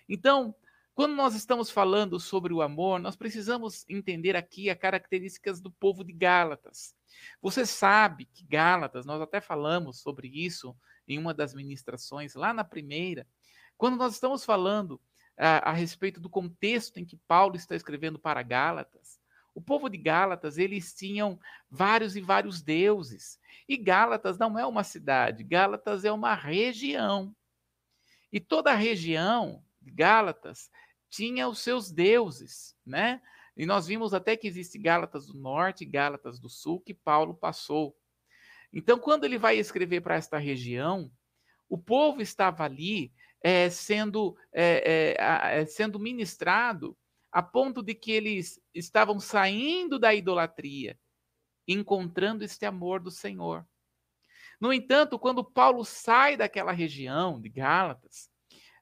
Então, 0.07 0.55
quando 0.93 1.13
nós 1.13 1.35
estamos 1.35 1.69
falando 1.69 2.19
sobre 2.19 2.53
o 2.53 2.61
amor, 2.61 2.99
nós 2.99 3.17
precisamos 3.17 3.83
entender 3.89 4.35
aqui 4.35 4.69
as 4.69 4.77
características 4.77 5.59
do 5.59 5.69
povo 5.69 6.05
de 6.05 6.13
Gálatas. 6.13 6.95
Você 7.41 7.65
sabe 7.65 8.25
que 8.25 8.45
Gálatas, 8.45 9.05
nós 9.05 9.21
até 9.21 9.41
falamos 9.41 9.99
sobre 9.99 10.29
isso 10.29 10.75
em 11.05 11.17
uma 11.17 11.33
das 11.33 11.53
ministrações, 11.53 12.33
lá 12.35 12.53
na 12.53 12.63
primeira, 12.63 13.27
quando 13.77 13.97
nós 13.97 14.13
estamos 14.13 14.45
falando 14.45 15.01
a, 15.37 15.69
a 15.69 15.73
respeito 15.73 16.19
do 16.19 16.29
contexto 16.29 16.97
em 16.97 17.05
que 17.05 17.17
Paulo 17.27 17.55
está 17.55 17.75
escrevendo 17.75 18.19
para 18.19 18.41
Gálatas, 18.41 19.19
o 19.55 19.61
povo 19.61 19.87
de 19.87 19.97
Gálatas, 19.97 20.57
eles 20.57 20.93
tinham 20.93 21.39
vários 21.69 22.17
e 22.17 22.21
vários 22.21 22.61
deuses. 22.61 23.39
E 23.69 23.77
Gálatas 23.77 24.37
não 24.37 24.59
é 24.59 24.65
uma 24.65 24.83
cidade, 24.83 25.45
Gálatas 25.45 26.03
é 26.03 26.11
uma 26.11 26.35
região. 26.35 27.33
E 28.33 28.39
toda 28.41 28.71
a 28.71 28.75
região 28.75 29.63
de 29.81 29.91
Gálatas 29.91 30.69
tinha 31.09 31.47
os 31.47 31.59
seus 31.59 31.89
deuses, 31.89 32.75
né? 32.85 33.21
E 33.55 33.65
nós 33.65 33.87
vimos 33.87 34.13
até 34.13 34.35
que 34.35 34.45
existe 34.45 34.77
Gálatas 34.77 35.27
do 35.27 35.37
Norte 35.39 35.85
Gálatas 35.85 36.37
do 36.37 36.49
Sul 36.49 36.81
que 36.81 36.93
Paulo 36.93 37.33
passou. 37.33 37.97
Então, 38.73 38.99
quando 38.99 39.23
ele 39.23 39.37
vai 39.37 39.57
escrever 39.57 40.01
para 40.01 40.15
esta 40.15 40.37
região, 40.37 41.09
o 41.69 41.77
povo 41.77 42.21
estava 42.21 42.65
ali 42.65 43.13
é, 43.47 43.69
sendo, 43.69 44.35
é, 44.51 45.15
é, 45.19 45.65
sendo 45.67 45.99
ministrado 45.99 46.97
a 47.31 47.43
ponto 47.43 47.83
de 47.83 47.93
que 47.93 48.11
eles 48.11 48.59
estavam 48.73 49.19
saindo 49.19 49.99
da 49.99 50.15
idolatria, 50.15 50.99
encontrando 51.67 52.43
este 52.43 52.65
amor 52.65 52.99
do 52.99 53.11
Senhor. 53.11 53.63
No 54.59 54.73
entanto, 54.73 55.19
quando 55.19 55.43
Paulo 55.43 55.85
sai 55.85 56.35
daquela 56.35 56.71
região 56.71 57.39
de 57.39 57.49
Gálatas, 57.49 58.31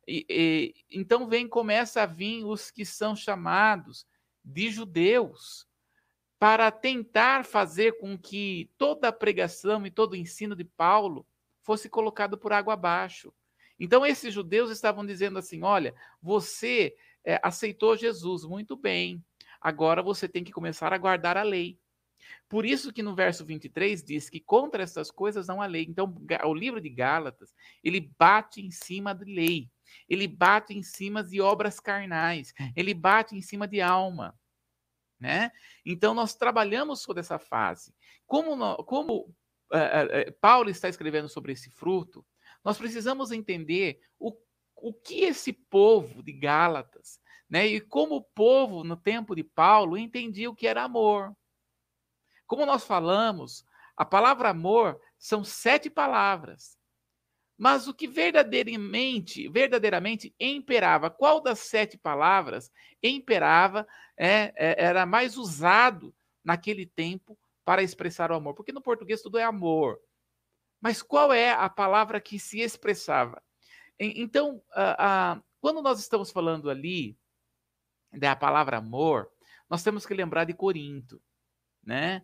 e, 0.07 0.25
e, 0.29 0.73
então 0.89 1.27
vem 1.27 1.45
começa 1.45 2.01
a 2.01 2.05
vir 2.05 2.45
os 2.45 2.71
que 2.71 2.85
são 2.85 3.17
chamados 3.17 4.07
de 4.45 4.71
judeus 4.71 5.67
para 6.39 6.71
tentar 6.71 7.43
fazer 7.43 7.97
com 7.97 8.17
que 8.17 8.71
toda 8.77 9.09
a 9.09 9.13
pregação 9.13 9.85
e 9.85 9.91
todo 9.91 10.13
o 10.13 10.17
ensino 10.17 10.55
de 10.55 10.63
Paulo 10.63 11.27
fosse 11.63 11.89
colocado 11.89 12.37
por 12.37 12.53
água 12.53 12.75
abaixo. 12.75 13.33
Então 13.83 14.05
esses 14.05 14.33
judeus 14.33 14.71
estavam 14.71 15.05
dizendo 15.05 15.37
assim: 15.37 15.61
olha, 15.61 15.93
você 16.21 16.95
é, 17.25 17.37
aceitou 17.43 17.97
Jesus, 17.97 18.45
muito 18.45 18.77
bem. 18.77 19.21
Agora 19.59 20.01
você 20.01 20.25
tem 20.25 20.41
que 20.41 20.53
começar 20.53 20.93
a 20.93 20.97
guardar 20.97 21.35
a 21.35 21.43
lei. 21.43 21.77
Por 22.47 22.65
isso 22.65 22.93
que 22.93 23.03
no 23.03 23.13
verso 23.13 23.45
23 23.45 24.01
diz 24.01 24.29
que 24.29 24.39
contra 24.39 24.83
essas 24.83 25.11
coisas 25.11 25.47
não 25.47 25.61
há 25.61 25.65
lei. 25.65 25.85
Então, 25.87 26.15
o 26.45 26.53
livro 26.53 26.79
de 26.79 26.87
Gálatas, 26.87 27.53
ele 27.83 28.09
bate 28.17 28.61
em 28.61 28.71
cima 28.71 29.13
de 29.13 29.25
lei. 29.25 29.69
Ele 30.07 30.29
bate 30.29 30.73
em 30.73 30.81
cima 30.81 31.21
de 31.21 31.41
obras 31.41 31.81
carnais. 31.81 32.53
Ele 32.77 32.93
bate 32.93 33.35
em 33.35 33.41
cima 33.41 33.67
de 33.67 33.81
alma. 33.81 34.33
Né? 35.19 35.51
Então, 35.85 36.13
nós 36.13 36.35
trabalhamos 36.35 37.01
sobre 37.01 37.19
essa 37.19 37.37
fase. 37.37 37.93
Como, 38.25 38.77
como 38.85 39.23
uh, 39.73 40.29
uh, 40.29 40.33
Paulo 40.39 40.69
está 40.69 40.87
escrevendo 40.87 41.27
sobre 41.27 41.51
esse 41.51 41.69
fruto, 41.69 42.25
nós 42.63 42.77
precisamos 42.77 43.31
entender 43.31 43.99
o, 44.19 44.35
o 44.75 44.93
que 44.93 45.21
esse 45.21 45.51
povo 45.51 46.23
de 46.23 46.31
Gálatas, 46.31 47.19
né, 47.49 47.67
e 47.67 47.81
como 47.81 48.15
o 48.15 48.23
povo 48.23 48.83
no 48.83 48.95
tempo 48.95 49.35
de 49.35 49.43
Paulo 49.43 49.97
entendia 49.97 50.49
o 50.49 50.55
que 50.55 50.67
era 50.67 50.83
amor. 50.83 51.35
Como 52.47 52.65
nós 52.65 52.85
falamos, 52.85 53.65
a 53.95 54.05
palavra 54.05 54.49
amor 54.49 54.99
são 55.17 55.43
sete 55.43 55.89
palavras. 55.89 56.77
Mas 57.57 57.87
o 57.87 57.93
que 57.93 58.07
verdadeiramente, 58.07 59.47
verdadeiramente 59.47 60.35
imperava, 60.39 61.09
qual 61.09 61.39
das 61.39 61.59
sete 61.59 61.97
palavras 61.97 62.71
imperava, 63.01 63.87
é, 64.17 64.53
é, 64.55 64.83
era 64.85 65.05
mais 65.05 65.37
usado 65.37 66.13
naquele 66.43 66.85
tempo 66.85 67.37
para 67.63 67.83
expressar 67.83 68.31
o 68.31 68.35
amor? 68.35 68.55
Porque 68.55 68.71
no 68.71 68.81
português 68.81 69.21
tudo 69.21 69.37
é 69.37 69.43
amor. 69.43 69.99
Mas 70.83 71.01
qual 71.01 71.31
é 71.31 71.49
a 71.49 71.69
palavra 71.69 72.19
que 72.19 72.37
se 72.37 72.59
expressava? 72.59 73.41
Então, 73.97 74.61
a, 74.73 75.31
a, 75.31 75.41
quando 75.61 75.81
nós 75.81 75.97
estamos 75.97 76.29
falando 76.29 76.69
ali 76.69 77.17
da 78.11 78.35
palavra 78.35 78.79
amor, 78.79 79.31
nós 79.69 79.81
temos 79.81 80.05
que 80.05 80.13
lembrar 80.13 80.43
de 80.43 80.53
Corinto, 80.53 81.21
né? 81.81 82.21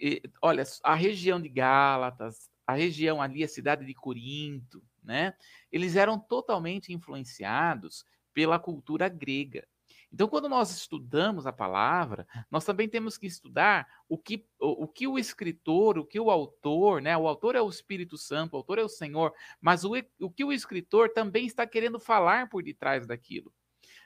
E, 0.00 0.22
olha, 0.40 0.62
a 0.84 0.94
região 0.94 1.42
de 1.42 1.48
Gálatas, 1.48 2.48
a 2.64 2.74
região 2.74 3.20
ali, 3.20 3.42
a 3.42 3.48
cidade 3.48 3.84
de 3.84 3.94
Corinto, 3.94 4.80
né? 5.02 5.34
Eles 5.72 5.96
eram 5.96 6.20
totalmente 6.20 6.92
influenciados 6.92 8.04
pela 8.32 8.60
cultura 8.60 9.08
grega. 9.08 9.66
Então, 10.12 10.26
quando 10.26 10.48
nós 10.48 10.70
estudamos 10.70 11.46
a 11.46 11.52
palavra, 11.52 12.26
nós 12.50 12.64
também 12.64 12.88
temos 12.88 13.18
que 13.18 13.26
estudar 13.26 13.86
o 14.08 14.16
que 14.16 14.44
o, 14.58 14.84
o, 14.84 14.88
que 14.88 15.06
o 15.06 15.18
escritor, 15.18 15.98
o 15.98 16.04
que 16.04 16.18
o 16.18 16.30
autor, 16.30 17.02
né? 17.02 17.16
O 17.16 17.28
autor 17.28 17.54
é 17.54 17.60
o 17.60 17.68
Espírito 17.68 18.16
Santo, 18.16 18.54
o 18.54 18.56
autor 18.56 18.78
é 18.78 18.82
o 18.82 18.88
Senhor, 18.88 19.32
mas 19.60 19.84
o, 19.84 19.92
o 20.20 20.30
que 20.30 20.44
o 20.44 20.52
escritor 20.52 21.10
também 21.10 21.46
está 21.46 21.66
querendo 21.66 22.00
falar 22.00 22.48
por 22.48 22.62
detrás 22.62 23.06
daquilo. 23.06 23.52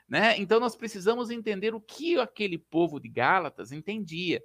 Né? 0.07 0.37
Então 0.37 0.59
nós 0.59 0.75
precisamos 0.75 1.29
entender 1.29 1.73
o 1.73 1.81
que 1.81 2.19
aquele 2.19 2.57
povo 2.57 2.99
de 2.99 3.07
Gálatas 3.07 3.71
entendia. 3.71 4.43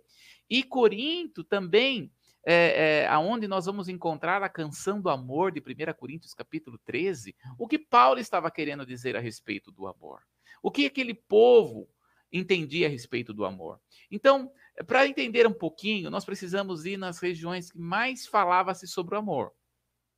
E 0.48 0.62
Corinto 0.62 1.44
também, 1.44 2.10
é, 2.46 3.02
é, 3.02 3.08
aonde 3.08 3.48
nós 3.48 3.66
vamos 3.66 3.88
encontrar 3.88 4.42
a 4.42 4.48
canção 4.48 5.00
do 5.00 5.10
amor 5.10 5.52
de 5.52 5.60
1 5.60 5.92
Coríntios 5.98 6.32
capítulo 6.32 6.78
13, 6.84 7.34
o 7.58 7.66
que 7.66 7.78
Paulo 7.78 8.20
estava 8.20 8.50
querendo 8.50 8.86
dizer 8.86 9.16
a 9.16 9.20
respeito 9.20 9.70
do 9.70 9.86
amor. 9.86 10.22
O 10.62 10.70
que 10.70 10.86
aquele 10.86 11.14
povo 11.14 11.88
entendia 12.32 12.86
a 12.86 12.90
respeito 12.90 13.32
do 13.32 13.44
amor. 13.44 13.80
Então, 14.10 14.52
para 14.86 15.06
entender 15.06 15.46
um 15.46 15.52
pouquinho, 15.52 16.10
nós 16.10 16.24
precisamos 16.24 16.84
ir 16.84 16.96
nas 16.96 17.18
regiões 17.18 17.72
que 17.72 17.78
mais 17.78 18.26
falava-se 18.26 18.86
sobre 18.86 19.14
o 19.14 19.18
amor 19.18 19.54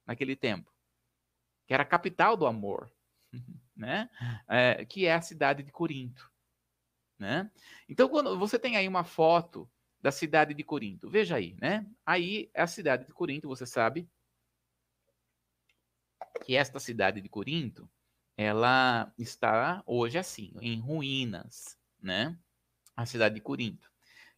naquele 0.06 0.35
tempo, 0.35 0.73
que 1.66 1.75
era 1.75 1.82
a 1.82 1.87
capital 1.87 2.37
do 2.37 2.47
amor, 2.47 2.92
né? 3.76 4.11
É, 4.49 4.85
que 4.85 5.06
é 5.06 5.14
a 5.14 5.23
cidade 5.23 5.62
de 5.62 5.70
Corinto, 5.70 6.30
né? 7.18 7.50
Então, 7.88 8.09
quando 8.09 8.38
você 8.38 8.59
tem 8.59 8.76
aí 8.76 8.88
uma 8.88 9.04
foto 9.04 9.70
da 10.00 10.11
cidade 10.11 10.54
de 10.54 10.64
Corinto, 10.64 11.09
veja 11.09 11.37
aí, 11.37 11.56
né? 11.61 11.87
Aí 12.04 12.50
é 12.54 12.62
a 12.62 12.66
cidade 12.66 13.06
de 13.06 13.12
Corinto, 13.12 13.49
você 13.49 13.66
sabe 13.66 14.09
que 16.44 16.56
esta 16.56 16.80
cidade 16.80 17.20
de 17.20 17.28
Corinto 17.28 17.88
ela 18.42 19.12
está 19.18 19.82
hoje 19.85 20.16
assim, 20.16 20.54
em 20.62 20.80
ruínas, 20.80 21.78
né? 22.00 22.38
A 22.97 23.04
cidade 23.04 23.35
de 23.35 23.40
Corinto. 23.42 23.90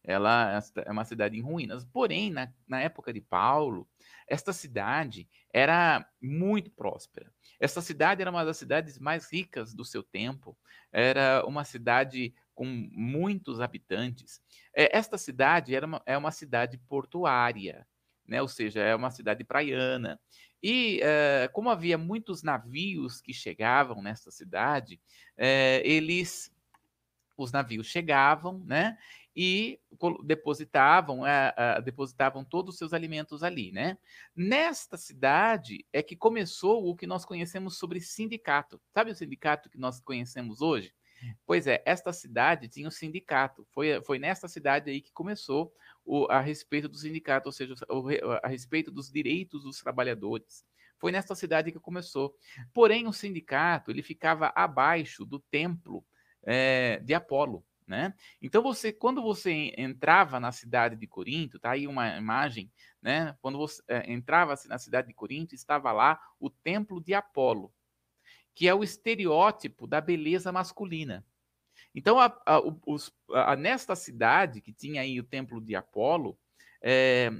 Ela 0.03 0.61
é 0.85 0.91
uma 0.91 1.05
cidade 1.05 1.37
em 1.37 1.41
ruínas. 1.41 1.85
Porém, 1.85 2.29
na, 2.29 2.51
na 2.67 2.81
época 2.81 3.13
de 3.13 3.21
Paulo, 3.21 3.87
esta 4.27 4.51
cidade 4.51 5.29
era 5.53 6.05
muito 6.21 6.69
próspera. 6.69 7.31
Esta 7.57 7.79
cidade 7.79 8.21
era 8.21 8.29
uma 8.29 8.43
das 8.43 8.57
cidades 8.57 8.99
mais 8.99 9.31
ricas 9.31 9.73
do 9.73 9.85
seu 9.85 10.03
tempo. 10.03 10.57
Era 10.91 11.45
uma 11.47 11.63
cidade 11.63 12.35
com 12.53 12.65
muitos 12.65 13.61
habitantes. 13.61 14.41
É, 14.75 14.97
esta 14.97 15.17
cidade 15.17 15.73
era 15.73 15.85
uma, 15.85 16.03
é 16.05 16.17
uma 16.17 16.31
cidade 16.31 16.77
portuária, 16.89 17.87
né? 18.27 18.41
ou 18.41 18.49
seja, 18.49 18.81
é 18.81 18.93
uma 18.93 19.11
cidade 19.11 19.45
praiana. 19.45 20.19
E 20.63 21.01
uh, 21.01 21.51
como 21.51 21.69
havia 21.69 21.97
muitos 21.97 22.41
navios 22.41 23.19
que 23.19 23.33
chegavam 23.33 24.01
nessa 24.01 24.31
cidade, 24.31 24.95
uh, 25.37 25.81
eles, 25.83 26.55
os 27.37 27.51
navios 27.51 27.87
chegavam, 27.87 28.63
né? 28.65 28.97
E 29.35 29.79
depositavam, 30.23 31.21
uh, 31.21 31.81
depositavam 31.83 32.45
todos 32.45 32.75
os 32.75 32.77
seus 32.77 32.93
alimentos 32.93 33.43
ali, 33.43 33.73
né? 33.73 33.97
Nesta 34.33 34.95
cidade 34.95 35.85
é 35.91 36.01
que 36.01 36.15
começou 36.15 36.87
o 36.87 36.95
que 36.95 37.07
nós 37.07 37.25
conhecemos 37.25 37.77
sobre 37.77 37.99
sindicato. 37.99 38.79
Sabe 38.93 39.11
o 39.11 39.15
sindicato 39.15 39.69
que 39.69 39.77
nós 39.77 39.99
conhecemos 39.99 40.61
hoje? 40.61 40.93
Pois 41.45 41.67
é, 41.67 41.81
esta 41.85 42.11
cidade 42.11 42.67
tinha 42.67 42.87
um 42.87 42.91
sindicato. 42.91 43.65
Foi, 43.71 44.01
foi 44.03 44.19
nesta 44.19 44.47
cidade 44.47 44.89
aí 44.89 45.01
que 45.01 45.11
começou 45.11 45.73
o, 46.05 46.25
a 46.29 46.39
respeito 46.39 46.87
do 46.87 46.97
sindicato, 46.97 47.47
ou 47.47 47.53
seja, 47.53 47.73
o, 47.89 48.09
a 48.43 48.47
respeito 48.47 48.91
dos 48.91 49.11
direitos 49.11 49.63
dos 49.63 49.79
trabalhadores. 49.79 50.65
Foi 50.97 51.11
nesta 51.11 51.35
cidade 51.35 51.71
que 51.71 51.79
começou. 51.79 52.35
Porém, 52.73 53.07
o 53.07 53.13
sindicato 53.13 53.91
ele 53.91 54.01
ficava 54.01 54.51
abaixo 54.55 55.25
do 55.25 55.39
templo 55.39 56.05
é, 56.43 56.99
de 56.99 57.13
Apolo. 57.13 57.65
né? 57.85 58.13
Então 58.41 58.61
você, 58.61 58.91
quando 58.93 59.21
você 59.21 59.73
entrava 59.77 60.39
na 60.39 60.51
cidade 60.51 60.95
de 60.95 61.07
Corinto, 61.07 61.59
tá 61.59 61.71
aí 61.71 61.87
uma 61.87 62.17
imagem, 62.17 62.71
né? 63.01 63.35
Quando 63.41 63.57
você 63.57 63.83
é, 63.87 64.11
entrava 64.11 64.55
na 64.67 64.77
cidade 64.77 65.09
de 65.09 65.13
Corinto, 65.13 65.53
estava 65.53 65.91
lá 65.91 66.19
o 66.39 66.49
templo 66.49 67.01
de 67.01 67.13
Apolo, 67.13 67.73
que 68.55 68.67
é 68.67 68.73
o 68.73 68.83
estereótipo 68.83 69.85
da 69.85 69.99
beleza 69.99 70.51
masculina. 70.51 71.25
Então, 71.93 72.19
a, 72.19 72.35
a, 72.45 72.59
os, 72.85 73.13
a, 73.31 73.55
nesta 73.55 73.95
cidade 73.95 74.61
que 74.61 74.73
tinha 74.73 75.01
aí 75.01 75.19
o 75.19 75.23
templo 75.23 75.61
de 75.61 75.75
Apolo, 75.75 76.37
é, 76.81 77.31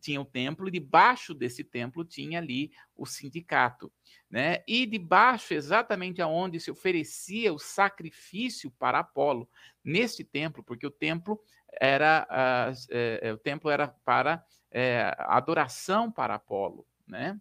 tinha 0.00 0.20
o 0.20 0.24
templo, 0.24 0.68
e 0.68 0.70
debaixo 0.70 1.34
desse 1.34 1.64
templo 1.64 2.04
tinha 2.04 2.38
ali 2.38 2.70
o 2.96 3.06
sindicato, 3.06 3.90
né? 4.30 4.62
E 4.68 4.84
debaixo, 4.86 5.54
exatamente 5.54 6.20
aonde 6.20 6.60
se 6.60 6.70
oferecia 6.70 7.52
o 7.52 7.58
sacrifício 7.58 8.70
para 8.70 8.98
Apolo, 9.00 9.48
neste 9.82 10.22
templo, 10.22 10.62
porque 10.62 10.86
o 10.86 10.90
templo 10.90 11.40
era 11.80 12.26
uh, 12.30 12.74
é, 12.90 13.32
o 13.32 13.38
templo 13.38 13.70
era 13.70 13.88
para 13.88 14.44
é, 14.70 15.14
adoração 15.18 16.10
para 16.10 16.34
Apolo, 16.34 16.86
né? 17.06 17.40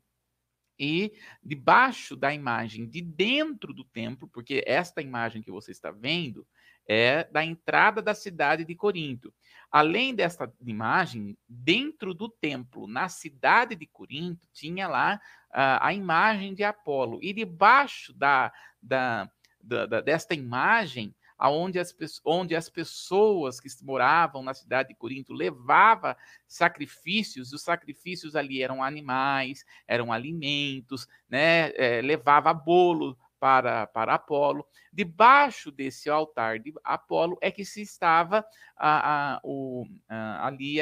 E 0.77 1.13
debaixo 1.43 2.15
da 2.15 2.33
imagem, 2.33 2.87
de 2.87 3.01
dentro 3.01 3.73
do 3.73 3.83
templo, 3.83 4.27
porque 4.27 4.63
esta 4.65 5.01
imagem 5.01 5.41
que 5.41 5.51
você 5.51 5.71
está 5.71 5.91
vendo 5.91 6.45
é 6.87 7.23
da 7.31 7.43
entrada 7.43 8.01
da 8.01 8.13
cidade 8.13 8.65
de 8.65 8.75
Corinto. 8.75 9.33
Além 9.71 10.13
desta 10.13 10.51
imagem, 10.65 11.37
dentro 11.47 12.13
do 12.13 12.29
templo, 12.29 12.87
na 12.87 13.07
cidade 13.09 13.75
de 13.75 13.87
Corinto, 13.87 14.45
tinha 14.51 14.87
lá 14.87 15.19
uh, 15.49 15.79
a 15.81 15.93
imagem 15.93 16.53
de 16.53 16.63
Apolo. 16.63 17.19
E 17.21 17.33
debaixo 17.33 18.13
da, 18.13 18.51
da, 18.81 19.29
da, 19.61 19.85
da 19.85 20.01
desta 20.01 20.33
imagem, 20.33 21.15
aonde 21.43 21.77
as, 21.77 21.93
onde 22.23 22.55
as 22.55 22.69
pessoas 22.69 23.59
que 23.59 23.67
moravam 23.83 24.41
na 24.41 24.53
cidade 24.53 24.89
de 24.89 24.95
Corinto 24.95 25.33
levavam 25.33 26.15
sacrifícios, 26.47 27.51
os 27.51 27.61
sacrifícios 27.61 28.33
ali 28.33 28.63
eram 28.63 28.81
animais, 28.81 29.65
eram 29.85 30.13
alimentos, 30.13 31.05
né? 31.27 31.73
É, 31.75 32.01
levava 32.01 32.53
bolo, 32.53 33.17
para, 33.41 33.85
para 33.87 34.13
Apolo. 34.13 34.65
Debaixo 34.93 35.69
desse 35.69 36.09
altar 36.09 36.59
de 36.59 36.73
Apolo 36.81 37.37
é 37.41 37.51
que 37.51 37.65
se 37.65 37.81
estava 37.81 38.45
a, 38.77 39.33
a, 39.33 39.41
o, 39.43 39.85
a, 40.07 40.47
ali 40.47 40.77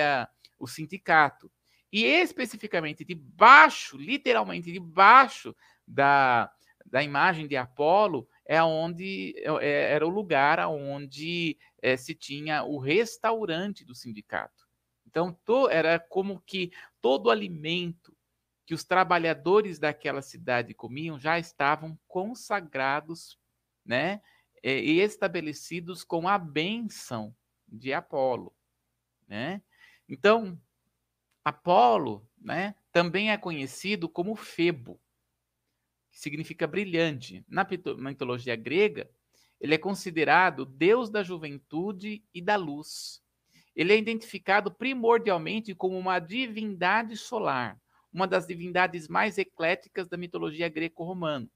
o 0.60 0.67
sindicato. 0.67 1.52
E 1.91 2.06
especificamente 2.06 3.04
debaixo, 3.04 3.97
literalmente 3.97 4.71
debaixo 4.71 5.56
da, 5.88 6.52
da 6.86 7.02
imagem 7.02 7.47
de 7.47 7.58
Apolo, 7.58 8.30
é 8.45 8.62
onde 8.62 9.34
é, 9.62 9.93
era 9.93 10.06
o 10.06 10.10
lugar 10.10 10.60
onde 10.67 11.58
é, 11.82 11.95
se 11.95 12.13
tinha 12.15 12.63
o 12.63 12.77
restaurante 12.77 13.86
do 13.86 13.95
sindicato. 13.95 14.67
Então, 15.06 15.34
to, 15.45 15.69
era 15.69 15.99
como 15.99 16.39
que 16.41 16.71
todo 17.01 17.30
alimento 17.30 18.15
que 18.65 18.73
os 18.73 18.84
trabalhadores 18.84 19.80
daquela 19.80 20.21
cidade 20.21 20.73
comiam 20.73 21.19
já 21.19 21.38
estavam 21.38 21.99
consagrados, 22.08 23.38
né, 23.84 24.21
e 24.63 24.99
estabelecidos 24.99 26.04
com 26.04 26.27
a 26.27 26.38
benção 26.38 27.36
de 27.67 27.91
Apolo, 27.91 28.54
né? 29.27 29.62
Então, 30.08 30.58
Apolo, 31.43 32.25
né, 32.39 32.75
também 32.91 33.32
é 33.32 33.38
conhecido 33.38 34.08
como 34.08 34.36
Febo, 34.36 34.99
que 36.12 36.19
significa 36.19 36.67
brilhante. 36.67 37.43
Na 37.47 37.65
mitologia 37.97 38.56
grega, 38.56 39.10
ele 39.60 39.76
é 39.76 39.78
considerado 39.78 40.65
deus 40.65 41.10
da 41.10 41.24
juventude 41.24 42.24
e 42.34 42.41
da 42.41 42.56
luz. 42.56 43.21
Ele 43.76 43.93
é 43.93 43.97
identificado 43.97 44.71
primordialmente 44.71 45.74
como 45.74 45.97
uma 45.97 46.19
divindade 46.19 47.15
solar, 47.15 47.80
uma 48.12 48.28
das 48.28 48.45
divindades 48.45 49.08
mais 49.08 49.38
ecléticas 49.38 50.10
da 50.10 50.17
mitologia 50.17 50.67
greco-romana. 50.67 51.47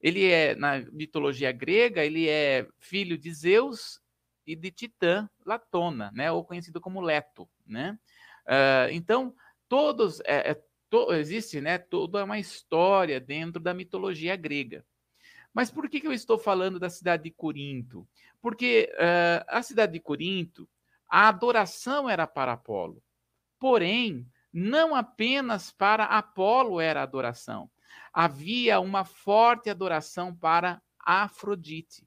Ele 0.00 0.24
é, 0.24 0.54
na 0.54 0.78
mitologia 0.92 1.52
grega, 1.52 2.04
ele 2.04 2.26
é 2.28 2.66
filho 2.78 3.18
de 3.18 3.30
Zeus 3.34 4.00
e 4.46 4.56
de 4.56 4.70
Titã 4.70 5.28
Latona, 5.44 6.10
né, 6.14 6.32
ou 6.32 6.44
conhecido 6.44 6.80
como 6.80 7.02
Leto, 7.02 7.48
né? 7.66 7.98
Uh, 8.46 8.90
então, 8.92 9.34
todos 9.68 10.20
é, 10.20 10.52
é, 10.52 10.62
to, 10.90 11.12
existe, 11.12 11.60
né, 11.60 11.78
toda 11.78 12.24
uma 12.24 12.38
história 12.38 13.20
dentro 13.20 13.60
da 13.60 13.72
mitologia 13.72 14.36
grega. 14.36 14.84
Mas 15.54 15.70
por 15.70 15.88
que, 15.88 16.00
que 16.00 16.06
eu 16.06 16.12
estou 16.12 16.38
falando 16.38 16.78
da 16.78 16.90
cidade 16.90 17.24
de 17.24 17.30
Corinto? 17.30 18.06
Porque 18.42 18.92
uh, 18.94 19.44
a 19.48 19.62
cidade 19.62 19.92
de 19.92 20.00
Corinto, 20.00 20.68
a 21.08 21.28
adoração 21.28 22.08
era 22.08 22.26
para 22.26 22.52
Apolo. 22.52 23.02
Porém, 23.58 24.26
não 24.52 24.94
apenas 24.94 25.70
para 25.72 26.04
Apolo 26.04 26.80
era 26.80 27.02
adoração, 27.02 27.70
havia 28.12 28.80
uma 28.80 29.04
forte 29.04 29.70
adoração 29.70 30.34
para 30.34 30.82
Afrodite. 30.98 32.06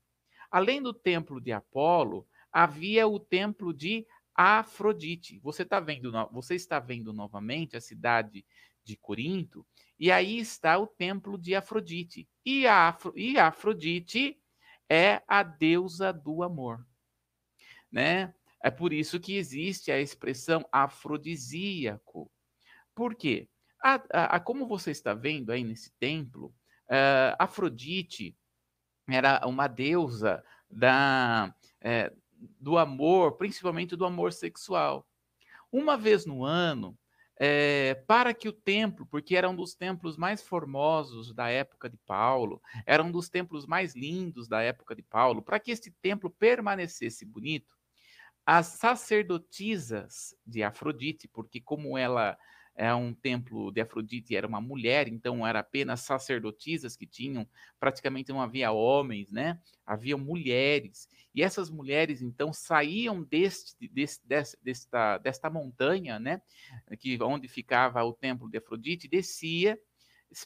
Além 0.49 0.81
do 0.81 0.93
templo 0.93 1.41
de 1.41 1.51
Apolo, 1.51 2.27
havia 2.51 3.07
o 3.07 3.19
templo 3.19 3.73
de 3.73 4.05
Afrodite. 4.35 5.39
Você 5.39 5.63
está 5.63 5.79
vendo, 5.79 6.11
você 6.31 6.55
está 6.55 6.79
vendo 6.79 7.13
novamente 7.13 7.75
a 7.77 7.81
cidade 7.81 8.45
de 8.83 8.97
Corinto, 8.97 9.65
e 9.99 10.11
aí 10.11 10.39
está 10.39 10.77
o 10.77 10.87
templo 10.87 11.37
de 11.37 11.55
Afrodite. 11.55 12.27
E, 12.45 12.67
Afro, 12.67 13.13
e 13.17 13.37
Afrodite 13.37 14.39
é 14.89 15.21
a 15.27 15.43
deusa 15.43 16.11
do 16.11 16.43
amor, 16.43 16.85
né? 17.91 18.33
É 18.61 18.71
por 18.71 18.93
isso 18.93 19.19
que 19.19 19.35
existe 19.35 19.91
a 19.91 19.99
expressão 19.99 20.65
afrodisíaco. 20.71 22.31
Por 22.95 23.13
quê? 23.13 23.49
A, 23.83 23.95
a, 23.95 24.35
a 24.37 24.39
como 24.39 24.65
você 24.65 24.91
está 24.91 25.13
vendo 25.13 25.51
aí 25.51 25.63
nesse 25.63 25.91
templo, 25.99 26.47
uh, 26.87 27.35
Afrodite 27.37 28.37
era 29.09 29.45
uma 29.45 29.67
deusa 29.67 30.41
da, 30.69 31.53
é, 31.81 32.13
do 32.59 32.77
amor, 32.77 33.37
principalmente 33.37 33.95
do 33.95 34.05
amor 34.05 34.31
sexual. 34.31 35.05
Uma 35.71 35.97
vez 35.97 36.25
no 36.25 36.45
ano, 36.45 36.97
é, 37.39 37.95
para 38.07 38.33
que 38.33 38.47
o 38.47 38.53
templo, 38.53 39.05
porque 39.05 39.35
era 39.35 39.49
um 39.49 39.55
dos 39.55 39.75
templos 39.75 40.17
mais 40.17 40.41
formosos 40.41 41.33
da 41.33 41.49
época 41.49 41.89
de 41.89 41.97
Paulo, 42.05 42.61
era 42.85 43.03
um 43.03 43.11
dos 43.11 43.29
templos 43.29 43.65
mais 43.65 43.95
lindos 43.95 44.47
da 44.47 44.61
época 44.61 44.95
de 44.95 45.01
Paulo, 45.01 45.41
para 45.41 45.59
que 45.59 45.71
este 45.71 45.91
templo 46.01 46.29
permanecesse 46.29 47.25
bonito, 47.25 47.75
as 48.45 48.67
sacerdotisas 48.67 50.35
de 50.45 50.63
Afrodite, 50.63 51.27
porque 51.27 51.61
como 51.61 51.97
ela 51.97 52.37
é 52.75 52.93
um 52.93 53.13
templo 53.13 53.71
de 53.71 53.81
Afrodite, 53.81 54.35
era 54.35 54.47
uma 54.47 54.59
mulher, 54.59 55.07
então 55.07 55.45
era 55.45 55.59
apenas 55.59 56.01
sacerdotisas 56.01 56.95
que 56.95 57.05
tinham, 57.05 57.47
praticamente 57.79 58.31
não 58.31 58.41
havia 58.41 58.71
homens, 58.71 59.31
né? 59.31 59.59
Havia 59.85 60.17
mulheres. 60.17 61.07
E 61.35 61.43
essas 61.43 61.69
mulheres, 61.69 62.21
então, 62.21 62.51
saíam 62.51 63.23
deste, 63.23 63.87
deste, 63.87 64.25
desta, 64.61 65.17
desta 65.19 65.49
montanha, 65.49 66.19
né? 66.19 66.41
Que, 66.99 67.21
onde 67.21 67.47
ficava 67.47 68.03
o 68.03 68.13
templo 68.13 68.49
de 68.49 68.57
Afrodite, 68.57 69.07
descia 69.07 69.79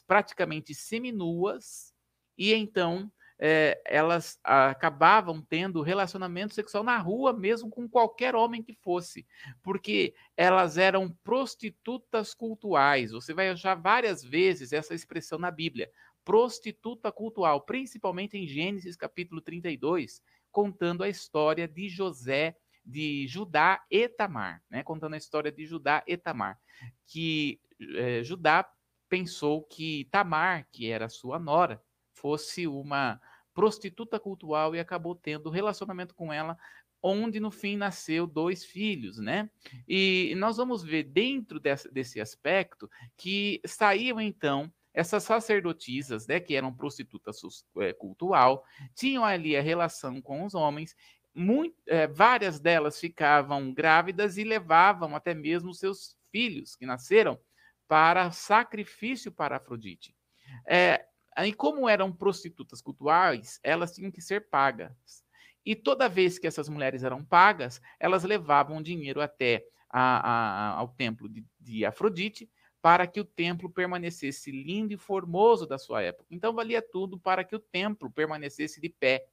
praticamente 0.06 0.74
seminuas, 0.74 1.94
e 2.36 2.52
então 2.52 3.10
é, 3.38 3.80
elas 3.84 4.38
acabavam 4.42 5.40
tendo 5.40 5.82
relacionamento 5.82 6.54
sexual 6.54 6.82
na 6.82 6.98
rua, 6.98 7.32
mesmo 7.32 7.70
com 7.70 7.88
qualquer 7.88 8.34
homem 8.34 8.62
que 8.62 8.74
fosse, 8.74 9.26
porque 9.62 10.14
elas 10.36 10.76
eram 10.76 11.10
prostitutas 11.22 12.34
cultuais. 12.34 13.12
Você 13.12 13.32
vai 13.32 13.48
achar 13.48 13.76
várias 13.76 14.24
vezes 14.24 14.72
essa 14.72 14.94
expressão 14.94 15.38
na 15.38 15.50
Bíblia, 15.50 15.90
prostituta 16.24 17.12
cultual, 17.12 17.60
principalmente 17.62 18.36
em 18.36 18.46
Gênesis 18.46 18.96
capítulo 18.96 19.40
32, 19.40 20.20
contando 20.50 21.04
a 21.04 21.08
história 21.08 21.68
de 21.68 21.88
José, 21.88 22.56
de 22.84 23.26
Judá 23.28 23.84
e 23.90 24.08
Tamar, 24.08 24.62
né? 24.68 24.82
contando 24.82 25.14
a 25.14 25.18
história 25.18 25.52
de 25.52 25.64
Judá 25.64 26.02
e 26.06 26.16
Tamar, 26.16 26.58
que 27.06 27.60
é, 27.96 28.24
Judá 28.24 28.68
pensou 29.08 29.62
que 29.62 30.08
Tamar, 30.10 30.66
que 30.72 30.90
era 30.90 31.08
sua 31.08 31.38
nora, 31.38 31.80
fosse 32.12 32.66
uma 32.66 33.20
prostituta 33.58 34.20
cultural 34.20 34.76
e 34.76 34.78
acabou 34.78 35.16
tendo 35.16 35.50
relacionamento 35.50 36.14
com 36.14 36.32
ela, 36.32 36.56
onde 37.02 37.40
no 37.40 37.50
fim 37.50 37.76
nasceu 37.76 38.24
dois 38.24 38.64
filhos, 38.64 39.18
né? 39.18 39.50
E 39.88 40.32
nós 40.36 40.58
vamos 40.58 40.84
ver 40.84 41.02
dentro 41.02 41.58
desse, 41.58 41.90
desse 41.90 42.20
aspecto 42.20 42.88
que 43.16 43.60
saíam 43.66 44.20
então 44.20 44.72
essas 44.94 45.24
sacerdotisas, 45.24 46.28
né, 46.28 46.38
que 46.38 46.54
eram 46.54 46.72
prostitutas 46.72 47.40
é, 47.80 47.96
tinham 48.94 49.24
ali 49.24 49.56
a 49.56 49.60
relação 49.60 50.22
com 50.22 50.44
os 50.44 50.54
homens, 50.54 50.94
muito, 51.34 51.74
é, 51.88 52.06
várias 52.06 52.60
delas 52.60 53.00
ficavam 53.00 53.74
grávidas 53.74 54.38
e 54.38 54.44
levavam 54.44 55.16
até 55.16 55.34
mesmo 55.34 55.74
seus 55.74 56.16
filhos 56.30 56.76
que 56.76 56.86
nasceram 56.86 57.36
para 57.88 58.30
sacrifício 58.30 59.32
para 59.32 59.56
Afrodite. 59.56 60.14
É, 60.64 61.07
Aí, 61.38 61.52
como 61.52 61.88
eram 61.88 62.12
prostitutas 62.12 62.82
cultuais, 62.82 63.60
elas 63.62 63.94
tinham 63.94 64.10
que 64.10 64.20
ser 64.20 64.48
pagas. 64.50 65.24
e 65.64 65.76
toda 65.76 66.08
vez 66.08 66.36
que 66.36 66.48
essas 66.48 66.68
mulheres 66.68 67.04
eram 67.04 67.24
pagas, 67.24 67.80
elas 68.00 68.24
levavam 68.24 68.82
dinheiro 68.82 69.20
até 69.20 69.64
a, 69.88 70.00
a, 70.00 70.70
ao 70.78 70.88
templo 70.88 71.28
de, 71.28 71.44
de 71.60 71.84
Afrodite, 71.84 72.50
para 72.82 73.06
que 73.06 73.20
o 73.20 73.24
templo 73.24 73.70
permanecesse 73.70 74.50
lindo 74.50 74.92
e 74.92 74.96
formoso 74.96 75.64
da 75.64 75.78
sua 75.78 76.02
época. 76.02 76.26
Então, 76.28 76.52
valia 76.52 76.82
tudo 76.82 77.20
para 77.20 77.44
que 77.44 77.54
o 77.54 77.60
templo 77.60 78.10
permanecesse 78.10 78.80
de 78.80 78.88
pé. 78.88 79.24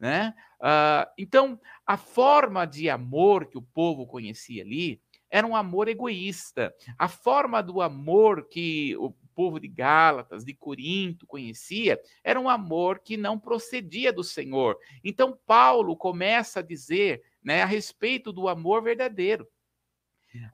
Né? 0.00 0.34
Uh, 0.60 1.08
então, 1.16 1.60
a 1.86 1.96
forma 1.96 2.66
de 2.66 2.90
amor 2.90 3.46
que 3.46 3.56
o 3.56 3.62
povo 3.62 4.04
conhecia 4.04 4.64
ali 4.64 5.00
era 5.30 5.46
um 5.46 5.54
amor 5.54 5.86
egoísta. 5.86 6.74
A 6.98 7.06
forma 7.06 7.62
do 7.62 7.80
amor 7.80 8.48
que 8.48 8.96
povo 9.36 9.60
de 9.60 9.68
Gálatas, 9.68 10.46
de 10.46 10.54
Corinto 10.54 11.26
conhecia, 11.26 12.00
era 12.24 12.40
um 12.40 12.48
amor 12.48 13.00
que 13.00 13.18
não 13.18 13.38
procedia 13.38 14.10
do 14.10 14.24
Senhor. 14.24 14.78
Então, 15.04 15.38
Paulo 15.46 15.94
começa 15.94 16.60
a 16.60 16.62
dizer 16.62 17.22
né, 17.44 17.62
a 17.62 17.66
respeito 17.66 18.32
do 18.32 18.48
amor 18.48 18.82
verdadeiro. 18.82 19.46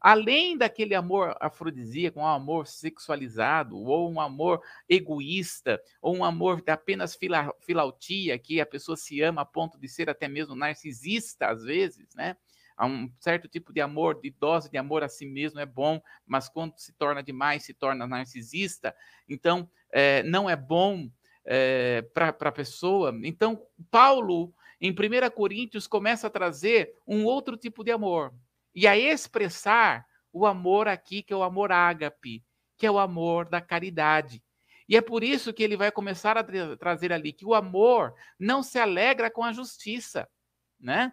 Além 0.01 0.57
daquele 0.57 0.95
amor 0.95 1.37
afrodisíaco, 1.41 2.21
um 2.21 2.27
amor 2.27 2.67
sexualizado, 2.67 3.77
ou 3.77 4.11
um 4.11 4.21
amor 4.21 4.63
egoísta, 4.89 5.81
ou 6.01 6.17
um 6.17 6.25
amor 6.25 6.63
de 6.63 6.71
apenas 6.71 7.17
fila, 7.17 7.53
filautia, 7.61 8.39
que 8.39 8.61
a 8.61 8.67
pessoa 8.67 8.97
se 8.97 9.21
ama 9.23 9.43
a 9.43 9.47
ponto 9.47 9.79
de 9.79 9.89
ser 9.89 10.09
até 10.09 10.29
mesmo 10.29 10.55
narcisista, 10.55 11.49
às 11.49 11.65
vezes, 11.65 12.15
né? 12.15 12.37
Um 12.81 13.11
certo 13.21 13.49
tipo 13.49 13.73
de 13.73 13.81
amor, 13.81 14.21
de 14.21 14.31
dose 14.31 14.71
de 14.71 14.79
amor 14.79 15.03
a 15.03 15.09
si 15.09 15.27
mesmo 15.27 15.61
é 15.61 15.67
bom, 15.67 16.01
mas 16.27 16.49
quando 16.49 16.79
se 16.79 16.93
torna 16.93 17.23
demais, 17.23 17.65
se 17.65 17.75
torna 17.75 18.07
narcisista. 18.07 18.95
Então, 19.29 19.69
é, 19.91 20.23
não 20.23 20.49
é 20.49 20.57
bom 20.57 21.09
é, 21.45 22.03
para 22.15 22.29
a 22.29 22.53
pessoa. 22.53 23.15
Então, 23.23 23.67
Paulo, 23.91 24.53
em 24.81 24.91
1 24.91 25.31
Coríntios, 25.31 25.87
começa 25.87 26.27
a 26.27 26.31
trazer 26.31 26.95
um 27.07 27.25
outro 27.25 27.57
tipo 27.57 27.85
de 27.85 27.91
amor 27.91 28.33
e 28.75 28.87
a 28.87 28.97
expressar 28.97 30.07
o 30.33 30.47
amor 30.47 30.89
aqui, 30.89 31.23
que 31.23 31.33
é 31.33 31.37
o 31.37 31.43
amor 31.43 31.71
ágape, 31.71 32.43
que 32.77 32.87
é 32.87 32.91
o 32.91 32.99
amor 32.99 33.49
da 33.49 33.61
caridade. 33.61 34.43
E 34.89 34.97
é 34.97 35.01
por 35.01 35.23
isso 35.23 35.53
que 35.53 35.63
ele 35.63 35.77
vai 35.77 35.93
começar 35.93 36.37
a 36.37 36.43
tra 36.43 36.77
trazer 36.77 37.13
ali 37.13 37.33
que 37.33 37.47
o 37.47 37.55
amor 37.55 38.15
não 38.39 38.63
se 38.63 38.79
alegra 38.79 39.31
com 39.31 39.45
a 39.45 39.53
justiça, 39.53 40.29
né? 40.81 41.13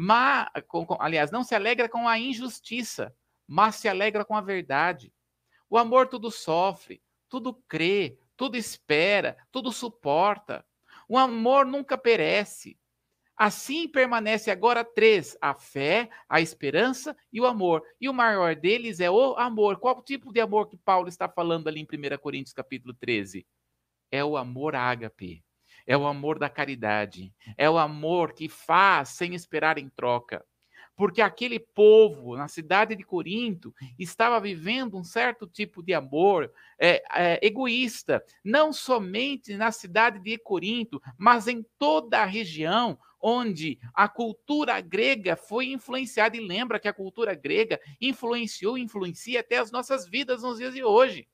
Mas, 0.00 0.48
com, 0.68 0.86
com, 0.86 0.96
aliás, 1.00 1.32
não 1.32 1.42
se 1.42 1.56
alegra 1.56 1.88
com 1.88 2.06
a 2.06 2.16
injustiça, 2.16 3.12
mas 3.48 3.74
se 3.74 3.88
alegra 3.88 4.24
com 4.24 4.36
a 4.36 4.40
verdade. 4.40 5.12
O 5.68 5.76
amor 5.76 6.06
tudo 6.06 6.30
sofre, 6.30 7.02
tudo 7.28 7.54
crê, 7.66 8.16
tudo 8.36 8.56
espera, 8.56 9.36
tudo 9.50 9.72
suporta. 9.72 10.64
O 11.08 11.18
amor 11.18 11.66
nunca 11.66 11.98
perece, 11.98 12.78
Assim 13.38 13.86
permanece 13.86 14.50
agora 14.50 14.84
três: 14.84 15.36
a 15.40 15.54
fé, 15.54 16.10
a 16.28 16.40
esperança 16.40 17.16
e 17.32 17.40
o 17.40 17.46
amor. 17.46 17.84
E 18.00 18.08
o 18.08 18.12
maior 18.12 18.56
deles 18.56 18.98
é 18.98 19.08
o 19.08 19.36
amor. 19.36 19.78
Qual 19.78 20.02
tipo 20.02 20.32
de 20.32 20.40
amor 20.40 20.68
que 20.68 20.76
Paulo 20.76 21.08
está 21.08 21.28
falando 21.28 21.68
ali 21.68 21.80
em 21.80 21.84
1 21.84 22.18
Coríntios 22.18 22.52
capítulo 22.52 22.92
13? 22.94 23.46
É 24.10 24.24
o 24.24 24.36
amor 24.36 24.74
ágape. 24.74 25.44
É 25.88 25.96
o 25.96 26.06
amor 26.06 26.38
da 26.38 26.48
caridade. 26.48 27.34
É 27.56 27.68
o 27.68 27.78
amor 27.78 28.32
que 28.32 28.48
faz 28.48 29.08
sem 29.08 29.34
esperar 29.34 29.76
em 29.78 29.88
troca 29.88 30.44
porque 30.98 31.22
aquele 31.22 31.60
povo 31.60 32.36
na 32.36 32.48
cidade 32.48 32.96
de 32.96 33.04
Corinto 33.04 33.72
estava 33.96 34.40
vivendo 34.40 34.98
um 34.98 35.04
certo 35.04 35.46
tipo 35.46 35.80
de 35.80 35.94
amor 35.94 36.52
é, 36.76 37.00
é, 37.14 37.46
egoísta, 37.46 38.20
não 38.44 38.72
somente 38.72 39.56
na 39.56 39.70
cidade 39.70 40.18
de 40.18 40.36
Corinto, 40.36 41.00
mas 41.16 41.46
em 41.46 41.64
toda 41.78 42.18
a 42.18 42.24
região 42.24 42.98
onde 43.20 43.78
a 43.94 44.08
cultura 44.08 44.80
grega 44.80 45.36
foi 45.36 45.66
influenciada. 45.66 46.36
E 46.36 46.40
lembra 46.40 46.80
que 46.80 46.88
a 46.88 46.92
cultura 46.92 47.32
grega 47.32 47.80
influenciou, 48.00 48.76
influencia 48.76 49.38
até 49.38 49.58
as 49.58 49.70
nossas 49.70 50.08
vidas 50.08 50.42
nos 50.42 50.58
dias 50.58 50.74
de 50.74 50.82
hoje. 50.82 51.28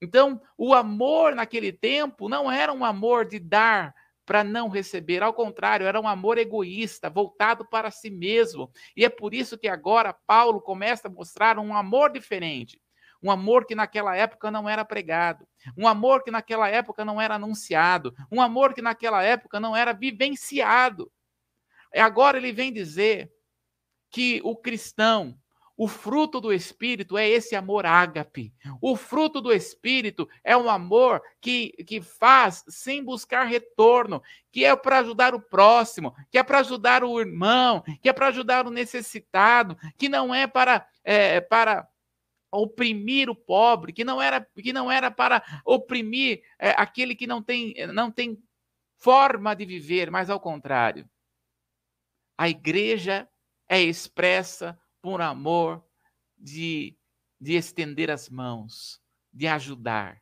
Então, 0.00 0.40
o 0.56 0.74
amor 0.74 1.34
naquele 1.34 1.72
tempo 1.72 2.28
não 2.28 2.50
era 2.50 2.72
um 2.72 2.84
amor 2.84 3.26
de 3.26 3.38
dar 3.38 3.94
para 4.26 4.42
não 4.42 4.68
receber. 4.68 5.22
Ao 5.22 5.32
contrário, 5.32 5.86
era 5.86 6.00
um 6.00 6.08
amor 6.08 6.36
egoísta, 6.36 7.08
voltado 7.08 7.64
para 7.64 7.90
si 7.90 8.10
mesmo. 8.10 8.70
E 8.96 9.04
é 9.04 9.08
por 9.08 9.32
isso 9.32 9.56
que 9.56 9.68
agora 9.68 10.16
Paulo 10.26 10.60
começa 10.60 11.08
a 11.08 11.10
mostrar 11.10 11.58
um 11.58 11.74
amor 11.74 12.12
diferente. 12.12 12.80
Um 13.22 13.30
amor 13.30 13.64
que 13.64 13.74
naquela 13.74 14.14
época 14.14 14.50
não 14.50 14.68
era 14.68 14.84
pregado, 14.84 15.48
um 15.76 15.88
amor 15.88 16.22
que 16.22 16.30
naquela 16.30 16.68
época 16.68 17.04
não 17.04 17.20
era 17.20 17.36
anunciado, 17.36 18.14
um 18.30 18.42
amor 18.42 18.74
que 18.74 18.82
naquela 18.82 19.22
época 19.22 19.58
não 19.58 19.74
era 19.74 19.92
vivenciado. 19.92 21.10
Agora 21.94 22.36
ele 22.36 22.52
vem 22.52 22.72
dizer 22.72 23.32
que 24.10 24.40
o 24.44 24.54
cristão, 24.54 25.36
o 25.76 25.86
fruto 25.86 26.40
do 26.40 26.52
Espírito 26.52 27.18
é 27.18 27.28
esse 27.28 27.54
amor 27.54 27.84
ágape. 27.84 28.52
O 28.80 28.96
fruto 28.96 29.42
do 29.42 29.52
Espírito 29.52 30.26
é 30.42 30.56
um 30.56 30.70
amor 30.70 31.20
que, 31.38 31.70
que 31.86 32.00
faz 32.00 32.64
sem 32.66 33.04
buscar 33.04 33.44
retorno, 33.44 34.22
que 34.50 34.64
é 34.64 34.74
para 34.74 35.00
ajudar 35.00 35.34
o 35.34 35.40
próximo, 35.40 36.14
que 36.30 36.38
é 36.38 36.42
para 36.42 36.60
ajudar 36.60 37.04
o 37.04 37.20
irmão, 37.20 37.82
que 38.00 38.08
é 38.08 38.12
para 38.12 38.28
ajudar 38.28 38.66
o 38.66 38.70
necessitado, 38.70 39.76
que 39.98 40.08
não 40.08 40.34
é 40.34 40.46
para, 40.46 40.88
é, 41.04 41.42
para 41.42 41.86
oprimir 42.50 43.28
o 43.28 43.34
pobre, 43.34 43.92
que 43.92 44.04
não 44.04 44.20
era, 44.20 44.40
que 44.40 44.72
não 44.72 44.90
era 44.90 45.10
para 45.10 45.42
oprimir 45.62 46.42
é, 46.58 46.70
aquele 46.70 47.14
que 47.14 47.26
não 47.26 47.42
tem, 47.42 47.74
não 47.92 48.10
tem 48.10 48.42
forma 48.96 49.54
de 49.54 49.66
viver, 49.66 50.10
mas 50.10 50.30
ao 50.30 50.40
contrário. 50.40 51.06
A 52.38 52.48
igreja 52.48 53.28
é 53.68 53.82
expressa 53.82 54.78
por 55.06 55.22
amor 55.22 55.86
de, 56.36 56.98
de 57.40 57.54
estender 57.54 58.10
as 58.10 58.28
mãos, 58.28 59.00
de 59.32 59.46
ajudar, 59.46 60.20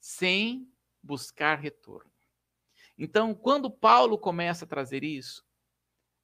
sem 0.00 0.68
buscar 1.00 1.60
retorno. 1.60 2.10
Então, 2.98 3.32
quando 3.32 3.70
Paulo 3.70 4.18
começa 4.18 4.64
a 4.64 4.66
trazer 4.66 5.04
isso, 5.04 5.46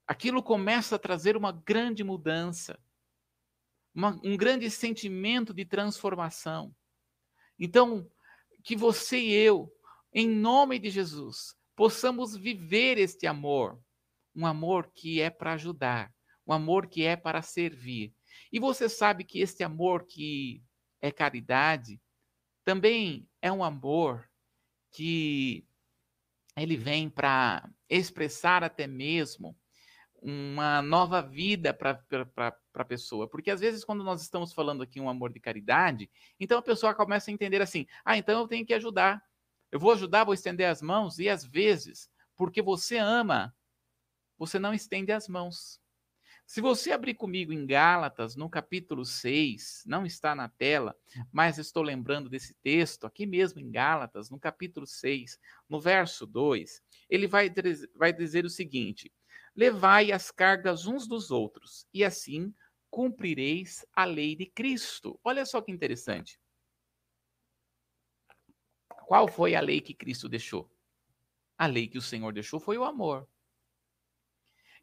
aquilo 0.08 0.42
começa 0.42 0.96
a 0.96 0.98
trazer 0.98 1.36
uma 1.36 1.52
grande 1.52 2.02
mudança, 2.02 2.82
uma, 3.94 4.20
um 4.24 4.36
grande 4.36 4.68
sentimento 4.72 5.54
de 5.54 5.64
transformação. 5.64 6.74
Então, 7.56 8.10
que 8.64 8.74
você 8.74 9.20
e 9.20 9.32
eu, 9.34 9.72
em 10.12 10.28
nome 10.28 10.80
de 10.80 10.90
Jesus, 10.90 11.54
possamos 11.76 12.36
viver 12.36 12.98
este 12.98 13.28
amor, 13.28 13.80
um 14.34 14.44
amor 14.44 14.90
que 14.92 15.20
é 15.20 15.30
para 15.30 15.52
ajudar, 15.52 16.12
um 16.50 16.52
amor 16.52 16.88
que 16.88 17.04
é 17.04 17.14
para 17.14 17.42
servir. 17.42 18.12
E 18.52 18.58
você 18.58 18.88
sabe 18.88 19.22
que 19.22 19.40
este 19.40 19.62
amor 19.62 20.04
que 20.04 20.62
é 21.00 21.12
caridade 21.12 22.00
também 22.64 23.28
é 23.40 23.52
um 23.52 23.62
amor 23.62 24.28
que 24.90 25.64
ele 26.56 26.76
vem 26.76 27.08
para 27.08 27.70
expressar 27.88 28.64
até 28.64 28.88
mesmo 28.88 29.56
uma 30.20 30.82
nova 30.82 31.22
vida 31.22 31.72
para 31.72 32.02
a 32.74 32.84
pessoa. 32.84 33.28
Porque 33.28 33.50
às 33.50 33.60
vezes, 33.60 33.84
quando 33.84 34.02
nós 34.02 34.20
estamos 34.20 34.52
falando 34.52 34.82
aqui 34.82 35.00
um 35.00 35.08
amor 35.08 35.32
de 35.32 35.38
caridade, 35.38 36.10
então 36.38 36.58
a 36.58 36.62
pessoa 36.62 36.94
começa 36.94 37.30
a 37.30 37.34
entender 37.34 37.62
assim: 37.62 37.86
ah, 38.04 38.18
então 38.18 38.40
eu 38.40 38.48
tenho 38.48 38.66
que 38.66 38.74
ajudar. 38.74 39.22
Eu 39.70 39.78
vou 39.78 39.92
ajudar, 39.92 40.24
vou 40.24 40.34
estender 40.34 40.66
as 40.66 40.82
mãos, 40.82 41.20
e 41.20 41.28
às 41.28 41.44
vezes, 41.44 42.10
porque 42.34 42.60
você 42.60 42.98
ama, 42.98 43.54
você 44.36 44.58
não 44.58 44.74
estende 44.74 45.12
as 45.12 45.28
mãos. 45.28 45.80
Se 46.50 46.60
você 46.60 46.90
abrir 46.90 47.14
comigo 47.14 47.52
em 47.52 47.64
Gálatas, 47.64 48.34
no 48.34 48.50
capítulo 48.50 49.04
6, 49.04 49.84
não 49.86 50.04
está 50.04 50.34
na 50.34 50.48
tela, 50.48 50.96
mas 51.30 51.58
estou 51.58 51.80
lembrando 51.80 52.28
desse 52.28 52.54
texto, 52.54 53.06
aqui 53.06 53.24
mesmo 53.24 53.60
em 53.60 53.70
Gálatas, 53.70 54.30
no 54.30 54.36
capítulo 54.36 54.84
6, 54.84 55.38
no 55.68 55.80
verso 55.80 56.26
2, 56.26 56.82
ele 57.08 57.28
vai, 57.28 57.54
vai 57.94 58.12
dizer 58.12 58.44
o 58.44 58.50
seguinte: 58.50 59.12
Levai 59.54 60.10
as 60.10 60.32
cargas 60.32 60.88
uns 60.88 61.06
dos 61.06 61.30
outros, 61.30 61.86
e 61.94 62.02
assim 62.02 62.52
cumprireis 62.90 63.86
a 63.94 64.04
lei 64.04 64.34
de 64.34 64.46
Cristo. 64.46 65.20
Olha 65.22 65.46
só 65.46 65.62
que 65.62 65.70
interessante. 65.70 66.36
Qual 69.06 69.28
foi 69.28 69.54
a 69.54 69.60
lei 69.60 69.80
que 69.80 69.94
Cristo 69.94 70.28
deixou? 70.28 70.68
A 71.56 71.68
lei 71.68 71.86
que 71.86 71.98
o 71.98 72.02
Senhor 72.02 72.32
deixou 72.32 72.58
foi 72.58 72.76
o 72.76 72.82
amor. 72.82 73.28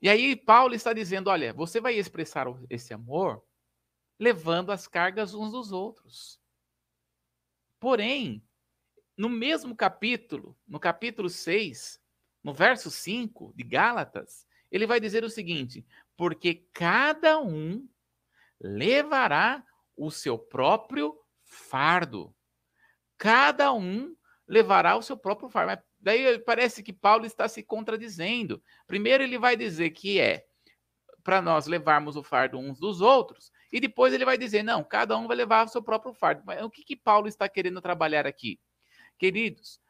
E 0.02 0.10
aí 0.10 0.36
Paulo 0.36 0.74
está 0.74 0.94
dizendo: 0.94 1.30
olha, 1.30 1.54
você 1.54 1.82
vai 1.82 1.96
expressar 1.96 2.48
esse 2.70 2.94
amor 2.94 3.44
levando 4.20 4.72
as 4.72 4.88
cargas 4.88 5.34
uns 5.34 5.52
dos 5.52 5.72
outros. 5.72 6.40
Porém, 7.80 8.44
no 9.16 9.30
mesmo 9.30 9.76
capítulo, 9.76 10.58
no 10.68 10.80
capítulo 10.80 11.30
6, 11.30 12.00
no 12.44 12.54
verso 12.54 12.90
5 12.90 13.54
de 13.56 13.64
Gálatas, 13.64 14.46
ele 14.72 14.88
vai 14.88 15.00
dizer 15.00 15.24
o 15.24 15.30
seguinte: 15.30 15.86
porque 16.16 16.68
cada 16.74 17.40
um 17.40 17.88
levará 18.60 19.64
o 19.96 20.12
seu 20.12 20.38
próprio 20.38 21.20
fardo. 21.44 22.36
Cada 23.18 23.74
um 23.74 24.16
levará 24.48 24.96
o 24.96 25.02
seu 25.02 25.18
próprio 25.18 25.50
fardo. 25.50 25.72
Mas 25.72 25.87
daí 26.00 26.40
parece 26.40 26.84
que 26.84 26.94
Paulo 26.94 27.26
está 27.26 27.48
se 27.48 27.64
contradizendo. 27.64 28.62
Primeiro 28.86 29.24
ele 29.24 29.38
vai 29.38 29.56
dizer 29.56 29.92
que 29.92 30.20
é 30.20 30.46
para 31.24 31.42
nós 31.42 31.68
levarmos 31.68 32.16
o 32.16 32.24
fardo 32.24 32.58
uns 32.58 32.80
dos 32.80 33.02
outros, 33.02 33.52
e 33.72 33.82
depois 33.82 34.14
ele 34.14 34.24
vai 34.24 34.38
dizer, 34.38 34.64
não, 34.64 34.82
cada 34.84 35.18
um 35.18 35.28
vai 35.28 35.36
levar 35.36 35.66
o 35.66 35.70
seu 35.70 35.84
próprio 35.84 36.14
fardo. 36.14 36.42
Mas 36.46 36.64
o 36.64 36.70
que, 36.70 36.84
que 36.84 36.96
Paulo 36.96 37.28
está 37.28 37.50
querendo 37.50 37.82
trabalhar 37.82 38.26
aqui? 38.26 38.60
Queridos, 39.18 39.82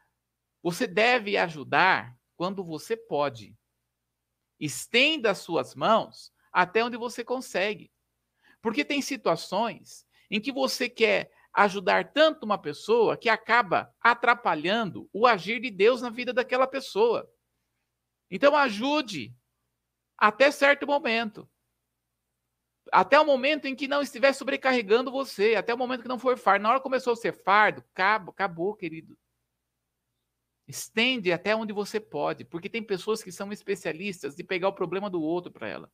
você 0.64 0.88
deve 0.88 1.38
ajudar 1.38 2.18
quando 2.36 2.64
você 2.64 2.98
pode. 2.98 3.56
Estenda 4.60 5.32
as 5.32 5.38
suas 5.38 5.76
mãos 5.76 6.34
até 6.52 6.84
onde 6.84 6.98
você 6.98 7.24
consegue. 7.24 7.92
Porque 8.62 8.84
tem 8.84 9.02
situações 9.02 10.08
em 10.32 10.42
que 10.42 10.52
você 10.52 10.90
quer 10.90 11.32
ajudar 11.58 12.14
tanto 12.14 12.46
uma 12.46 12.58
pessoa 12.58 13.18
que 13.18 13.28
acaba 13.28 13.92
atrapalhando 14.00 15.10
o 15.12 15.26
agir 15.26 15.60
de 15.60 15.72
Deus 15.72 16.04
na 16.04 16.12
vida 16.12 16.32
daquela 16.32 16.68
pessoa. 16.68 17.28
Então 18.30 18.56
ajude 18.56 19.36
até 20.16 20.52
certo 20.52 20.86
momento. 20.86 21.50
Até 22.92 23.20
o 23.20 23.26
momento 23.26 23.66
em 23.66 23.76
que 23.76 23.88
não 23.88 24.04
estiver 24.04 24.34
sobrecarregando 24.34 25.12
você, 25.12 25.56
até 25.56 25.74
o 25.74 25.78
momento 25.78 26.04
que 26.04 26.08
não 26.08 26.20
for 26.20 26.38
fardo. 26.38 26.62
Na 26.62 26.70
hora 26.70 26.80
que 26.80 26.84
começou 26.84 27.14
a 27.14 27.16
ser 27.16 27.34
fardo, 27.44 27.84
acabou, 27.92 28.32
acabou, 28.32 28.76
querido. 28.76 29.18
Estende 30.68 31.32
até 31.32 31.56
onde 31.56 31.74
você 31.74 32.00
pode, 32.00 32.46
porque 32.46 32.70
tem 32.70 32.84
pessoas 32.84 33.24
que 33.24 33.32
são 33.32 33.52
especialistas 33.52 34.36
de 34.36 34.44
pegar 34.44 34.68
o 34.68 34.74
problema 34.74 35.10
do 35.10 35.22
outro 35.22 35.52
para 35.52 35.68
ela. 35.68 35.92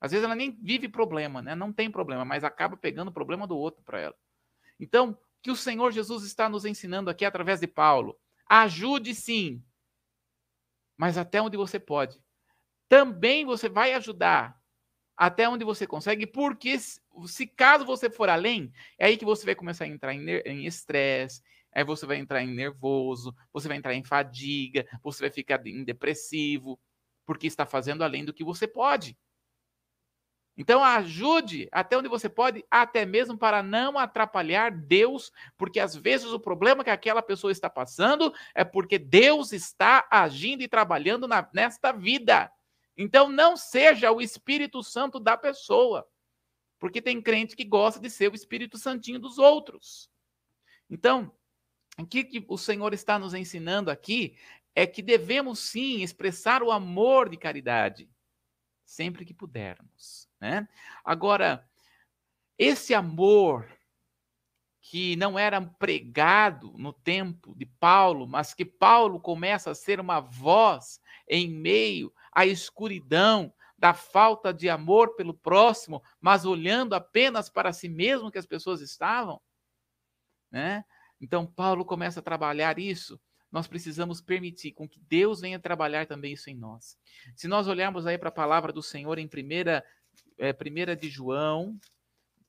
Às 0.00 0.12
vezes 0.12 0.24
ela 0.24 0.34
nem 0.34 0.52
vive 0.62 0.88
problema, 0.88 1.42
né? 1.42 1.54
Não 1.54 1.70
tem 1.70 1.90
problema, 1.90 2.24
mas 2.24 2.44
acaba 2.44 2.78
pegando 2.78 3.08
o 3.08 3.12
problema 3.12 3.46
do 3.46 3.58
outro 3.58 3.82
para 3.82 4.00
ela. 4.00 4.16
Então, 4.80 5.10
o 5.10 5.18
que 5.42 5.50
o 5.50 5.56
Senhor 5.56 5.92
Jesus 5.92 6.24
está 6.24 6.48
nos 6.48 6.64
ensinando 6.64 7.10
aqui 7.10 7.24
através 7.24 7.60
de 7.60 7.66
Paulo? 7.66 8.18
Ajude 8.46 9.14
sim, 9.14 9.62
mas 10.96 11.16
até 11.16 11.40
onde 11.40 11.56
você 11.56 11.78
pode 11.78 12.20
também 12.90 13.44
você 13.44 13.68
vai 13.68 13.94
ajudar 13.94 14.60
até 15.16 15.48
onde 15.48 15.64
você 15.64 15.86
consegue, 15.86 16.26
porque 16.26 16.76
se 16.78 17.46
caso 17.46 17.84
você 17.84 18.10
for 18.10 18.28
além, 18.28 18.72
é 18.98 19.06
aí 19.06 19.16
que 19.16 19.24
você 19.24 19.46
vai 19.46 19.54
começar 19.54 19.84
a 19.84 19.88
entrar 19.88 20.12
em 20.12 20.66
estresse, 20.66 21.40
aí 21.72 21.84
você 21.84 22.04
vai 22.04 22.16
entrar 22.16 22.42
em 22.42 22.52
nervoso, 22.52 23.32
você 23.52 23.68
vai 23.68 23.76
entrar 23.76 23.94
em 23.94 24.02
fadiga, 24.02 24.84
você 25.04 25.22
vai 25.22 25.30
ficar 25.30 25.64
em 25.66 25.84
depressivo, 25.84 26.80
porque 27.24 27.46
está 27.46 27.64
fazendo 27.64 28.02
além 28.02 28.24
do 28.24 28.32
que 28.32 28.42
você 28.42 28.66
pode. 28.66 29.16
Então 30.60 30.84
ajude 30.84 31.70
até 31.72 31.96
onde 31.96 32.06
você 32.06 32.28
pode, 32.28 32.62
até 32.70 33.06
mesmo 33.06 33.38
para 33.38 33.62
não 33.62 33.98
atrapalhar 33.98 34.70
Deus, 34.70 35.32
porque 35.56 35.80
às 35.80 35.96
vezes 35.96 36.26
o 36.26 36.38
problema 36.38 36.84
que 36.84 36.90
aquela 36.90 37.22
pessoa 37.22 37.50
está 37.50 37.70
passando 37.70 38.30
é 38.54 38.62
porque 38.62 38.98
Deus 38.98 39.54
está 39.54 40.06
agindo 40.10 40.62
e 40.62 40.68
trabalhando 40.68 41.26
na, 41.26 41.48
nesta 41.54 41.92
vida. 41.92 42.52
Então 42.94 43.26
não 43.26 43.56
seja 43.56 44.12
o 44.12 44.20
Espírito 44.20 44.82
Santo 44.82 45.18
da 45.18 45.34
pessoa. 45.34 46.06
Porque 46.78 47.00
tem 47.00 47.22
crente 47.22 47.56
que 47.56 47.64
gosta 47.64 47.98
de 47.98 48.10
ser 48.10 48.30
o 48.30 48.34
Espírito 48.34 48.76
Santinho 48.76 49.18
dos 49.18 49.38
outros. 49.38 50.10
Então, 50.90 51.34
o 51.98 52.04
que, 52.04 52.44
o 52.46 52.58
Senhor 52.58 52.92
está 52.92 53.18
nos 53.18 53.32
ensinando 53.32 53.90
aqui 53.90 54.36
é 54.74 54.86
que 54.86 55.00
devemos 55.00 55.58
sim 55.58 56.02
expressar 56.02 56.62
o 56.62 56.70
amor 56.70 57.30
de 57.30 57.38
caridade, 57.38 58.10
sempre 58.84 59.24
que 59.24 59.32
pudermos. 59.32 60.29
Né? 60.40 60.68
Agora, 61.04 61.68
esse 62.58 62.94
amor 62.94 63.68
que 64.80 65.14
não 65.16 65.38
era 65.38 65.60
pregado 65.60 66.72
no 66.76 66.92
tempo 66.92 67.54
de 67.54 67.66
Paulo, 67.66 68.26
mas 68.26 68.54
que 68.54 68.64
Paulo 68.64 69.20
começa 69.20 69.70
a 69.70 69.74
ser 69.74 70.00
uma 70.00 70.20
voz 70.20 71.00
em 71.28 71.48
meio 71.48 72.12
à 72.32 72.46
escuridão 72.46 73.52
da 73.78 73.94
falta 73.94 74.52
de 74.52 74.68
amor 74.68 75.14
pelo 75.16 75.32
próximo, 75.32 76.02
mas 76.20 76.44
olhando 76.44 76.94
apenas 76.94 77.48
para 77.48 77.72
si 77.72 77.88
mesmo 77.88 78.30
que 78.30 78.38
as 78.38 78.46
pessoas 78.46 78.80
estavam, 78.80 79.40
né? 80.50 80.84
Então 81.20 81.46
Paulo 81.46 81.84
começa 81.84 82.20
a 82.20 82.22
trabalhar 82.22 82.78
isso. 82.78 83.20
Nós 83.50 83.66
precisamos 83.66 84.20
permitir 84.20 84.72
com 84.72 84.88
que 84.88 85.00
Deus 85.00 85.40
venha 85.40 85.58
trabalhar 85.58 86.06
também 86.06 86.32
isso 86.32 86.48
em 86.48 86.54
nós. 86.54 86.96
Se 87.34 87.48
nós 87.48 87.66
olharmos 87.66 88.06
aí 88.06 88.16
para 88.16 88.28
a 88.28 88.32
palavra 88.32 88.72
do 88.72 88.82
Senhor 88.82 89.18
em 89.18 89.26
primeira, 89.26 89.84
é, 90.40 90.54
primeira 90.54 90.96
de 90.96 91.10
João, 91.10 91.78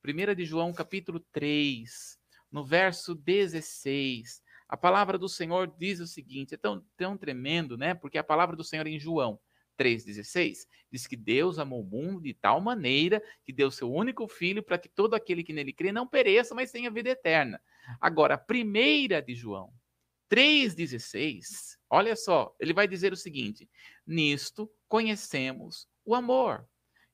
primeira 0.01 0.33
de 0.33 0.45
João 0.45 0.71
capítulo 0.71 1.19
3, 1.33 2.17
no 2.49 2.63
verso 2.63 3.13
16, 3.13 4.41
a 4.67 4.77
palavra 4.77 5.17
do 5.17 5.27
Senhor 5.27 5.67
diz 5.77 5.99
o 5.99 6.07
seguinte, 6.07 6.55
é 6.55 6.57
tão, 6.57 6.85
tão 6.95 7.17
tremendo, 7.17 7.77
né? 7.77 7.93
Porque 7.93 8.17
a 8.17 8.23
palavra 8.23 8.55
do 8.55 8.63
Senhor 8.63 8.87
em 8.87 8.97
João 8.97 9.37
3,16 9.77 10.59
diz 10.89 11.05
que 11.05 11.17
Deus 11.17 11.59
amou 11.59 11.81
o 11.81 11.85
mundo 11.85 12.21
de 12.21 12.33
tal 12.33 12.61
maneira 12.61 13.21
que 13.43 13.51
deu 13.51 13.69
seu 13.69 13.91
único 13.91 14.25
filho 14.25 14.63
para 14.63 14.77
que 14.77 14.87
todo 14.87 15.13
aquele 15.13 15.43
que 15.43 15.51
nele 15.51 15.73
crê 15.73 15.91
não 15.91 16.07
pereça, 16.07 16.55
mas 16.55 16.71
tenha 16.71 16.89
vida 16.89 17.09
eterna. 17.09 17.61
Agora, 17.99 18.37
primeira 18.37 19.21
de 19.21 19.35
João 19.35 19.73
3,16, 20.29 21.77
olha 21.89 22.15
só, 22.15 22.55
ele 22.57 22.71
vai 22.71 22.87
dizer 22.87 23.11
o 23.11 23.17
seguinte: 23.17 23.69
Nisto 24.07 24.71
conhecemos 24.87 25.89
o 26.05 26.15
amor, 26.15 26.65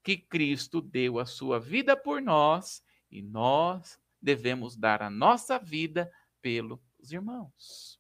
que 0.07 0.15
Cristo 0.15 0.79
deu 0.79 1.19
a 1.19 1.25
sua 1.25 1.59
vida 1.59 1.93
por 1.93 2.21
nós 2.21 2.81
e 3.11 3.21
nós 3.21 3.99
devemos 4.21 4.77
dar 4.77 5.01
a 5.03 5.09
nossa 5.09 5.59
vida 5.59 6.09
pelos 6.41 6.79
irmãos. 7.11 7.99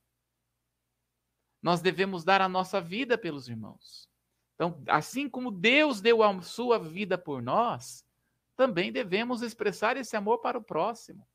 Nós 1.61 1.81
devemos 1.81 2.23
dar 2.23 2.39
a 2.39 2.47
nossa 2.47 2.79
vida 2.79 3.17
pelos 3.17 3.49
irmãos. 3.49 4.09
Então, 4.55 4.81
assim 4.87 5.27
como 5.27 5.51
Deus 5.51 5.99
deu 5.99 6.23
a 6.23 6.41
sua 6.41 6.79
vida 6.79 7.17
por 7.17 7.41
nós, 7.41 8.05
também 8.55 8.89
devemos 8.89 9.41
expressar 9.41 9.97
esse 9.97 10.15
amor 10.15 10.37
para 10.37 10.57
o 10.57 10.63
próximo. 10.63 11.27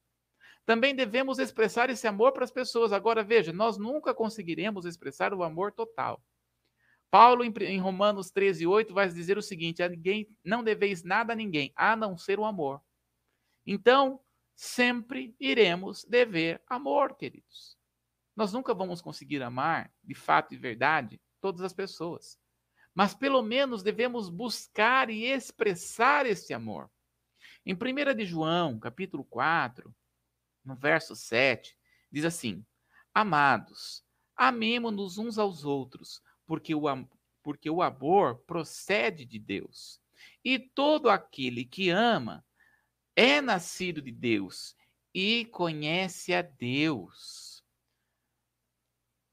Também 0.64 0.94
devemos 0.94 1.38
expressar 1.38 1.90
esse 1.90 2.08
amor 2.08 2.32
para 2.32 2.44
as 2.44 2.50
pessoas. 2.50 2.94
Agora, 2.94 3.22
veja, 3.22 3.52
nós 3.52 3.76
nunca 3.76 4.14
conseguiremos 4.14 4.86
expressar 4.86 5.34
o 5.34 5.42
amor 5.42 5.70
total. 5.70 6.18
Paulo, 7.12 7.44
em 7.44 7.78
Romanos 7.78 8.30
13, 8.30 8.66
8, 8.66 8.92
vai 8.92 9.08
dizer 9.08 9.38
o 9.38 9.42
seguinte: 9.42 9.82
a 9.82 9.88
ninguém, 9.88 10.26
não 10.42 10.64
deveis 10.64 11.04
nada 11.04 11.32
a 11.32 11.36
ninguém, 11.36 11.72
a 11.76 11.94
não 11.94 12.18
ser 12.18 12.40
o 12.40 12.44
amor. 12.44 12.80
Então, 13.64 14.20
sempre 14.56 15.36
iremos 15.38 16.04
dever 16.04 16.60
amor, 16.66 17.14
queridos. 17.14 17.78
Nós 18.34 18.52
nunca 18.52 18.74
vamos 18.74 19.00
conseguir 19.00 19.42
amar, 19.42 19.92
de 20.02 20.14
fato 20.14 20.54
e 20.54 20.56
verdade, 20.56 21.20
todas 21.40 21.60
as 21.60 21.72
pessoas 21.72 22.40
mas 22.94 23.14
pelo 23.14 23.42
menos 23.42 23.82
devemos 23.82 24.28
buscar 24.28 25.08
e 25.10 25.24
expressar 25.24 26.26
esse 26.26 26.52
amor. 26.52 26.90
Em 27.64 27.74
1 27.74 28.14
de 28.14 28.24
João, 28.26 28.78
capítulo 28.78 29.24
4, 29.24 29.94
no 30.64 30.76
verso 30.76 31.16
7, 31.16 31.76
diz 32.10 32.24
assim: 32.24 32.64
Amados, 33.14 34.04
amemo-nos 34.36 35.16
uns 35.16 35.38
aos 35.38 35.64
outros, 35.64 36.20
porque 36.52 36.74
o, 36.74 36.82
porque 37.42 37.70
o 37.70 37.80
amor 37.80 38.40
procede 38.40 39.24
de 39.24 39.38
Deus. 39.38 39.98
E 40.44 40.58
todo 40.58 41.08
aquele 41.08 41.64
que 41.64 41.88
ama 41.88 42.44
é 43.16 43.40
nascido 43.40 44.02
de 44.02 44.12
Deus 44.12 44.76
e 45.14 45.46
conhece 45.46 46.34
a 46.34 46.42
Deus. 46.42 47.64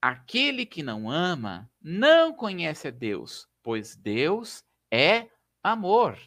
Aquele 0.01 0.65
que 0.65 0.81
não 0.81 1.11
ama 1.11 1.69
não 1.81 2.31
conhece 2.31 2.87
a 2.87 2.91
Deus, 2.91 3.49
pois 3.61 3.97
Deus 3.97 4.63
é 4.89 5.27
amor. 5.61 6.17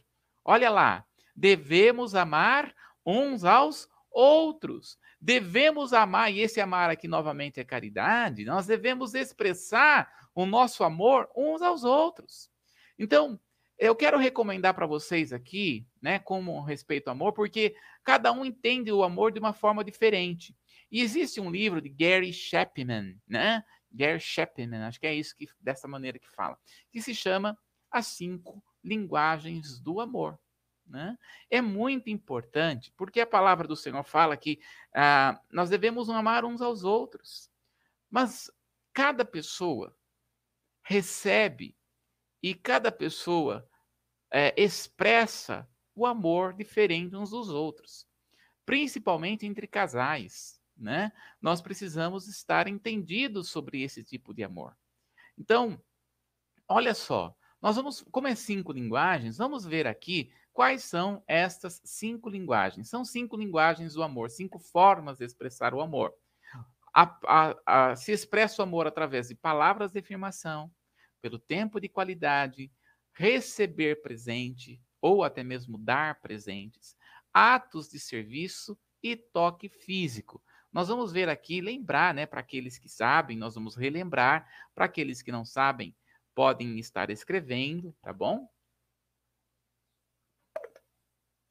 Olha 0.44 0.68
lá, 0.68 1.06
devemos 1.34 2.14
amar 2.14 2.74
uns 3.06 3.44
aos 3.44 3.88
outros. 4.10 4.98
Devemos 5.18 5.94
amar, 5.94 6.30
e 6.30 6.40
esse 6.40 6.60
amar 6.60 6.90
aqui 6.90 7.08
novamente 7.08 7.60
é 7.60 7.64
caridade, 7.64 8.44
nós 8.44 8.66
devemos 8.66 9.14
expressar 9.14 10.21
o 10.34 10.46
nosso 10.46 10.84
amor 10.84 11.28
uns 11.36 11.62
aos 11.62 11.84
outros. 11.84 12.50
Então, 12.98 13.38
eu 13.78 13.96
quero 13.96 14.18
recomendar 14.18 14.74
para 14.74 14.86
vocês 14.86 15.32
aqui, 15.32 15.86
né, 16.00 16.18
como 16.18 16.62
respeito 16.62 17.08
ao 17.08 17.12
amor, 17.12 17.32
porque 17.32 17.74
cada 18.04 18.32
um 18.32 18.44
entende 18.44 18.92
o 18.92 19.02
amor 19.02 19.32
de 19.32 19.40
uma 19.40 19.52
forma 19.52 19.82
diferente. 19.82 20.56
E 20.90 21.00
existe 21.00 21.40
um 21.40 21.50
livro 21.50 21.80
de 21.80 21.88
Gary 21.88 22.32
Chapman, 22.32 23.16
né, 23.26 23.64
Gary 23.90 24.20
Chapman, 24.20 24.86
acho 24.86 25.00
que 25.00 25.06
é 25.06 25.14
isso 25.14 25.36
que 25.36 25.48
dessa 25.60 25.86
maneira 25.86 26.18
que 26.18 26.28
fala, 26.30 26.58
que 26.90 27.02
se 27.02 27.14
chama 27.14 27.58
As 27.90 28.06
Cinco 28.06 28.62
Linguagens 28.82 29.80
do 29.80 30.00
Amor. 30.00 30.38
Né? 30.86 31.16
É 31.50 31.60
muito 31.60 32.10
importante, 32.10 32.92
porque 32.96 33.20
a 33.20 33.26
palavra 33.26 33.66
do 33.66 33.76
Senhor 33.76 34.02
fala 34.04 34.36
que 34.36 34.60
ah, 34.94 35.40
nós 35.50 35.70
devemos 35.70 36.10
amar 36.10 36.44
uns 36.44 36.60
aos 36.60 36.84
outros, 36.84 37.50
mas 38.10 38.50
cada 38.92 39.24
pessoa 39.24 39.96
recebe 40.92 41.74
e 42.42 42.54
cada 42.54 42.92
pessoa 42.92 43.66
é, 44.30 44.54
expressa 44.60 45.66
o 45.94 46.06
amor 46.06 46.52
diferente 46.52 47.16
uns 47.16 47.30
dos 47.30 47.48
outros, 47.48 48.06
principalmente 48.66 49.46
entre 49.46 49.66
casais. 49.66 50.60
né? 50.76 51.12
Nós 51.40 51.62
precisamos 51.62 52.28
estar 52.28 52.68
entendidos 52.68 53.48
sobre 53.48 53.82
esse 53.82 54.04
tipo 54.04 54.34
de 54.34 54.44
amor. 54.44 54.76
Então, 55.38 55.82
olha 56.68 56.94
só, 56.94 57.34
nós 57.60 57.76
vamos, 57.76 58.04
como 58.10 58.26
é 58.26 58.34
cinco 58.34 58.72
linguagens, 58.72 59.38
vamos 59.38 59.64
ver 59.64 59.86
aqui 59.86 60.30
quais 60.52 60.84
são 60.84 61.22
estas 61.26 61.80
cinco 61.84 62.28
linguagens. 62.28 62.88
São 62.88 63.04
cinco 63.04 63.36
linguagens 63.36 63.94
do 63.94 64.02
amor, 64.02 64.30
cinco 64.30 64.58
formas 64.58 65.18
de 65.18 65.24
expressar 65.24 65.72
o 65.72 65.80
amor. 65.80 66.12
A, 66.94 67.18
a, 67.26 67.56
a, 67.64 67.96
se 67.96 68.12
expressa 68.12 68.60
o 68.60 68.64
amor 68.64 68.86
através 68.86 69.28
de 69.28 69.34
palavras 69.34 69.92
de 69.92 70.00
afirmação, 70.00 70.70
pelo 71.22 71.38
tempo 71.38 71.80
de 71.80 71.88
qualidade, 71.88 72.70
receber 73.14 74.02
presente 74.02 74.82
ou 75.00 75.22
até 75.22 75.42
mesmo 75.42 75.78
dar 75.78 76.20
presentes, 76.20 76.96
atos 77.32 77.88
de 77.88 77.98
serviço 77.98 78.78
e 79.02 79.16
toque 79.16 79.68
físico. 79.68 80.42
Nós 80.72 80.88
vamos 80.88 81.12
ver 81.12 81.28
aqui, 81.28 81.60
lembrar, 81.60 82.12
né, 82.14 82.26
para 82.26 82.40
aqueles 82.40 82.78
que 82.78 82.88
sabem, 82.88 83.36
nós 83.36 83.54
vamos 83.54 83.76
relembrar, 83.76 84.48
para 84.74 84.86
aqueles 84.86 85.22
que 85.22 85.32
não 85.32 85.44
sabem, 85.44 85.94
podem 86.34 86.78
estar 86.78 87.10
escrevendo, 87.10 87.94
tá 88.02 88.12
bom? 88.12 88.48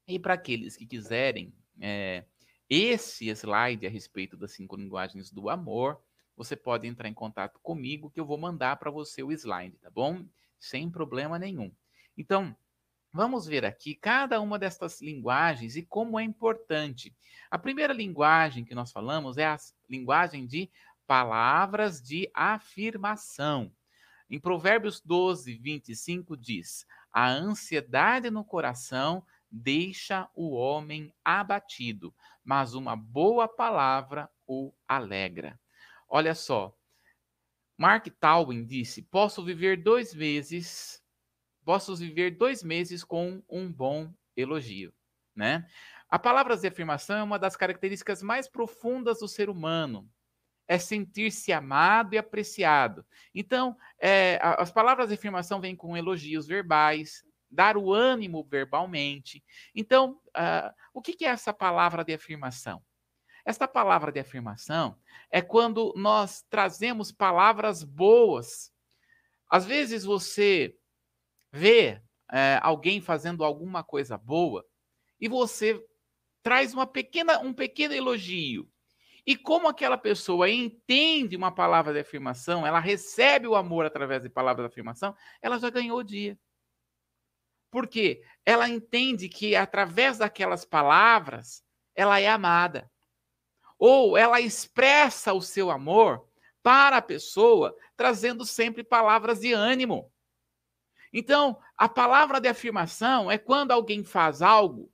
E 0.08 0.20
para 0.20 0.34
aqueles 0.34 0.76
que 0.76 0.86
quiserem 0.86 1.54
é, 1.80 2.26
esse 2.70 3.30
slide 3.30 3.86
a 3.86 3.90
respeito 3.90 4.36
das 4.36 4.54
cinco 4.54 4.76
linguagens 4.76 5.32
do 5.32 5.50
amor, 5.50 6.02
você 6.36 6.56
pode 6.56 6.88
entrar 6.88 7.08
em 7.08 7.14
contato 7.14 7.60
comigo 7.62 8.10
que 8.10 8.20
eu 8.20 8.26
vou 8.26 8.38
mandar 8.38 8.78
para 8.78 8.92
você 8.92 9.22
o 9.24 9.32
slide, 9.32 9.78
tá 9.78 9.90
bom? 9.90 10.26
Sem 10.60 10.90
problema 10.90 11.38
nenhum. 11.38 11.72
Então, 12.18 12.56
Vamos 13.14 13.46
ver 13.46 13.66
aqui 13.66 13.94
cada 13.94 14.40
uma 14.40 14.58
destas 14.58 15.02
linguagens 15.02 15.76
e 15.76 15.84
como 15.84 16.18
é 16.18 16.24
importante. 16.24 17.14
A 17.50 17.60
primeira 17.60 17.92
linguagem 17.92 18.64
que 18.64 18.74
nós 18.74 18.90
falamos 18.90 19.38
é 19.38 19.46
a 19.46 19.58
linguagem 19.90 20.48
de 20.48 20.72
palavras 21.06 22.02
de 22.02 22.32
afirmação. 22.34 23.70
Em 24.30 24.40
Provérbios 24.40 25.02
12, 25.02 25.56
25 25.56 26.38
diz: 26.38 26.88
A 27.12 27.28
ansiedade 27.28 28.32
no 28.32 28.46
coração 28.46 29.26
deixa 29.52 30.30
o 30.34 30.52
homem 30.52 31.14
abatido, 31.22 32.16
mas 32.42 32.74
uma 32.74 32.96
boa 32.96 33.46
palavra 33.46 34.30
o 34.48 34.72
alegra. 34.88 35.60
Olha 36.14 36.36
só, 36.36 36.78
Mark 37.78 38.08
Twain 38.20 38.66
disse: 38.66 39.02
Posso 39.02 39.44
viver 39.44 39.82
dois 39.82 40.14
meses 40.14 41.02
posso 41.64 41.96
viver 41.96 42.32
dois 42.32 42.64
meses 42.64 43.04
com 43.04 43.42
um 43.50 43.72
bom 43.72 44.12
elogio, 44.36 44.94
né? 45.36 45.68
A 46.10 46.20
palavra 46.20 46.58
de 46.58 46.68
afirmação 46.68 47.18
é 47.18 47.24
uma 47.24 47.40
das 47.40 47.56
características 47.56 48.22
mais 48.22 48.48
profundas 48.48 49.20
do 49.20 49.28
ser 49.28 49.50
humano. 49.50 50.10
É 50.68 50.78
sentir-se 50.78 51.52
amado 51.52 52.14
e 52.14 52.18
apreciado. 52.18 53.06
Então, 53.34 53.78
é, 54.00 54.40
as 54.42 54.72
palavras 54.72 55.10
de 55.10 55.16
afirmação 55.16 55.62
vêm 55.62 55.76
com 55.76 55.96
elogios 55.96 56.48
verbais, 56.48 57.24
dar 57.50 57.78
o 57.78 57.94
ânimo 57.94 58.44
verbalmente. 58.44 59.44
Então, 59.76 60.20
uh, 60.30 60.74
o 60.94 61.02
que, 61.02 61.14
que 61.14 61.26
é 61.26 61.30
essa 61.30 61.54
palavra 61.54 62.04
de 62.04 62.14
afirmação? 62.14 62.82
Esta 63.46 63.68
palavra 63.68 64.12
de 64.12 64.20
afirmação 64.20 64.98
é 65.30 65.42
quando 65.42 65.94
nós 65.96 66.44
trazemos 66.50 67.12
palavras 67.12 67.84
boas. 67.84 68.72
Às 69.50 69.66
vezes 69.66 70.04
você 70.04 70.76
vê 71.52 72.02
é, 72.32 72.60
alguém 72.62 73.02
fazendo 73.02 73.44
alguma 73.44 73.84
coisa 73.84 74.18
boa 74.18 74.66
e 75.20 75.28
você 75.28 75.84
traz 76.42 76.74
uma 76.74 76.88
pequena, 76.88 77.40
um 77.40 77.54
pequeno 77.54 77.94
elogio. 77.94 78.70
E 79.26 79.36
como 79.36 79.68
aquela 79.68 79.98
pessoa 79.98 80.50
entende 80.50 81.36
uma 81.36 81.54
palavra 81.54 81.94
de 81.94 82.00
afirmação, 82.00 82.66
ela 82.66 82.80
recebe 82.80 83.48
o 83.48 83.56
amor 83.56 83.86
através 83.86 84.24
de 84.24 84.30
palavras 84.30 84.66
de 84.66 84.72
afirmação, 84.72 85.16
ela 85.42 85.60
já 85.60 85.70
ganhou 85.70 86.00
o 86.00 86.04
dia. 86.04 86.38
Porque 87.70 88.24
ela 88.46 88.68
entende 88.68 89.30
que 89.30 89.56
através 89.56 90.18
daquelas 90.18 90.66
palavras 90.66 91.64
ela 91.96 92.20
é 92.20 92.28
amada. 92.28 92.91
Ou 93.84 94.16
ela 94.16 94.40
expressa 94.40 95.34
o 95.34 95.42
seu 95.42 95.72
amor 95.72 96.24
para 96.62 96.98
a 96.98 97.02
pessoa, 97.02 97.76
trazendo 97.98 98.46
sempre 98.46 98.84
palavras 98.84 99.40
de 99.40 99.54
ânimo. 99.54 100.14
Então, 101.12 101.60
a 101.76 101.90
palavra 101.90 102.40
de 102.40 102.48
afirmação 102.48 103.32
é 103.32 103.40
quando 103.40 103.72
alguém 103.72 104.04
faz 104.04 104.44
algo 104.44 104.94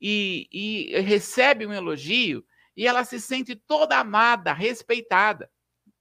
e, 0.00 0.48
e 0.52 1.00
recebe 1.00 1.66
um 1.66 1.72
elogio 1.72 2.46
e 2.76 2.86
ela 2.86 3.02
se 3.02 3.20
sente 3.20 3.56
toda 3.56 3.98
amada, 3.98 4.52
respeitada. 4.52 5.50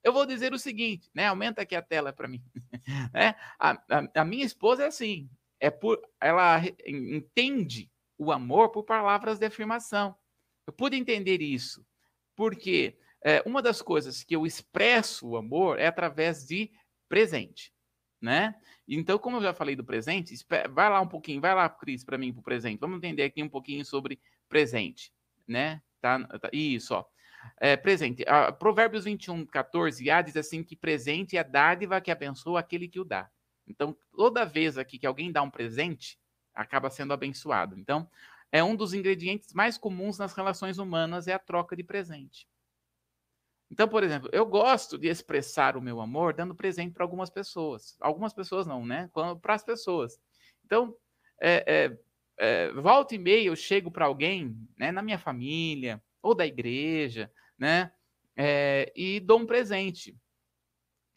Eu 0.03 0.13
vou 0.13 0.23
dizer 0.23 0.53
o 0.53 0.59
seguinte, 0.59 1.09
né? 1.15 1.25
Aumenta 1.25 1.63
aqui 1.63 1.75
a 1.75 1.81
tela 1.81 2.13
para 2.13 2.27
mim. 2.27 2.43
né? 3.11 3.33
A, 3.57 3.71
a, 3.89 4.21
a, 4.21 4.23
minha 4.23 4.45
esposa 4.45 4.83
é 4.83 4.87
assim, 4.87 5.27
é 5.59 5.71
por, 5.71 5.99
ela 6.19 6.61
entende 6.85 7.91
o 8.15 8.31
amor 8.31 8.69
por 8.69 8.83
palavras 8.83 9.39
de 9.39 9.45
afirmação. 9.47 10.15
Eu 10.67 10.73
pude 10.73 10.95
entender 10.95 11.41
isso 11.41 11.83
porque 12.35 12.97
é, 13.23 13.41
uma 13.45 13.61
das 13.61 13.81
coisas 13.81 14.23
que 14.23 14.35
eu 14.35 14.45
expresso 14.45 15.29
o 15.29 15.37
amor 15.37 15.79
é 15.79 15.87
através 15.87 16.45
de 16.45 16.71
presente 17.07 17.73
né? 18.21 18.55
Então, 18.87 19.17
como 19.17 19.37
eu 19.37 19.41
já 19.41 19.53
falei 19.53 19.75
do 19.75 19.83
presente, 19.83 20.35
vai 20.69 20.89
lá 20.89 21.01
um 21.01 21.07
pouquinho, 21.07 21.41
vai 21.41 21.55
lá, 21.55 21.67
Cris, 21.67 22.03
para 22.03 22.17
mim, 22.17 22.31
para 22.31 22.41
o 22.41 22.43
presente. 22.43 22.79
Vamos 22.79 22.97
entender 22.97 23.23
aqui 23.23 23.41
um 23.41 23.49
pouquinho 23.49 23.83
sobre 23.83 24.19
presente, 24.47 25.11
né? 25.47 25.81
Tá, 25.99 26.19
tá 26.37 26.49
isso, 26.53 26.93
ó. 26.93 27.05
É, 27.59 27.75
presente. 27.75 28.23
Uh, 28.23 28.53
Provérbios 28.53 29.05
21, 29.05 29.45
14a 29.47 30.23
diz 30.23 30.37
assim 30.37 30.63
que 30.63 30.75
presente 30.75 31.35
é 31.35 31.39
a 31.39 31.43
dádiva 31.43 31.99
que 31.99 32.11
abençoa 32.11 32.59
aquele 32.59 32.87
que 32.87 32.99
o 32.99 33.03
dá. 33.03 33.29
Então, 33.67 33.97
toda 34.15 34.45
vez 34.45 34.77
aqui 34.77 34.99
que 34.99 35.07
alguém 35.07 35.31
dá 35.31 35.41
um 35.41 35.49
presente, 35.49 36.19
acaba 36.53 36.89
sendo 36.91 37.13
abençoado. 37.13 37.79
Então, 37.79 38.07
é 38.51 38.63
um 38.63 38.75
dos 38.75 38.93
ingredientes 38.93 39.53
mais 39.53 39.77
comuns 39.77 40.17
nas 40.17 40.33
relações 40.33 40.77
humanas 40.77 41.27
é 41.27 41.33
a 41.33 41.39
troca 41.39 41.75
de 41.75 41.83
presente. 41.83 42.47
Então, 43.69 43.87
por 43.87 44.03
exemplo, 44.03 44.29
eu 44.33 44.45
gosto 44.45 44.97
de 44.97 45.07
expressar 45.07 45.77
o 45.77 45.81
meu 45.81 46.01
amor 46.01 46.33
dando 46.33 46.53
presente 46.53 46.93
para 46.93 47.05
algumas 47.05 47.29
pessoas. 47.29 47.95
Algumas 48.01 48.33
pessoas 48.33 48.67
não, 48.67 48.85
né? 48.85 49.09
Para 49.13 49.53
as 49.55 49.63
pessoas. 49.63 50.19
Então, 50.65 50.93
é, 51.41 51.63
é, 51.65 51.97
é, 52.37 52.71
volta 52.73 53.15
e 53.15 53.17
meia 53.17 53.47
eu 53.47 53.55
chego 53.55 53.89
para 53.89 54.05
alguém, 54.05 54.57
né, 54.77 54.91
na 54.91 55.01
minha 55.01 55.17
família 55.17 56.01
ou 56.21 56.35
da 56.35 56.45
igreja, 56.45 57.31
né, 57.57 57.91
é, 58.35 58.91
e 58.95 59.19
dou 59.19 59.39
um 59.39 59.45
presente, 59.45 60.15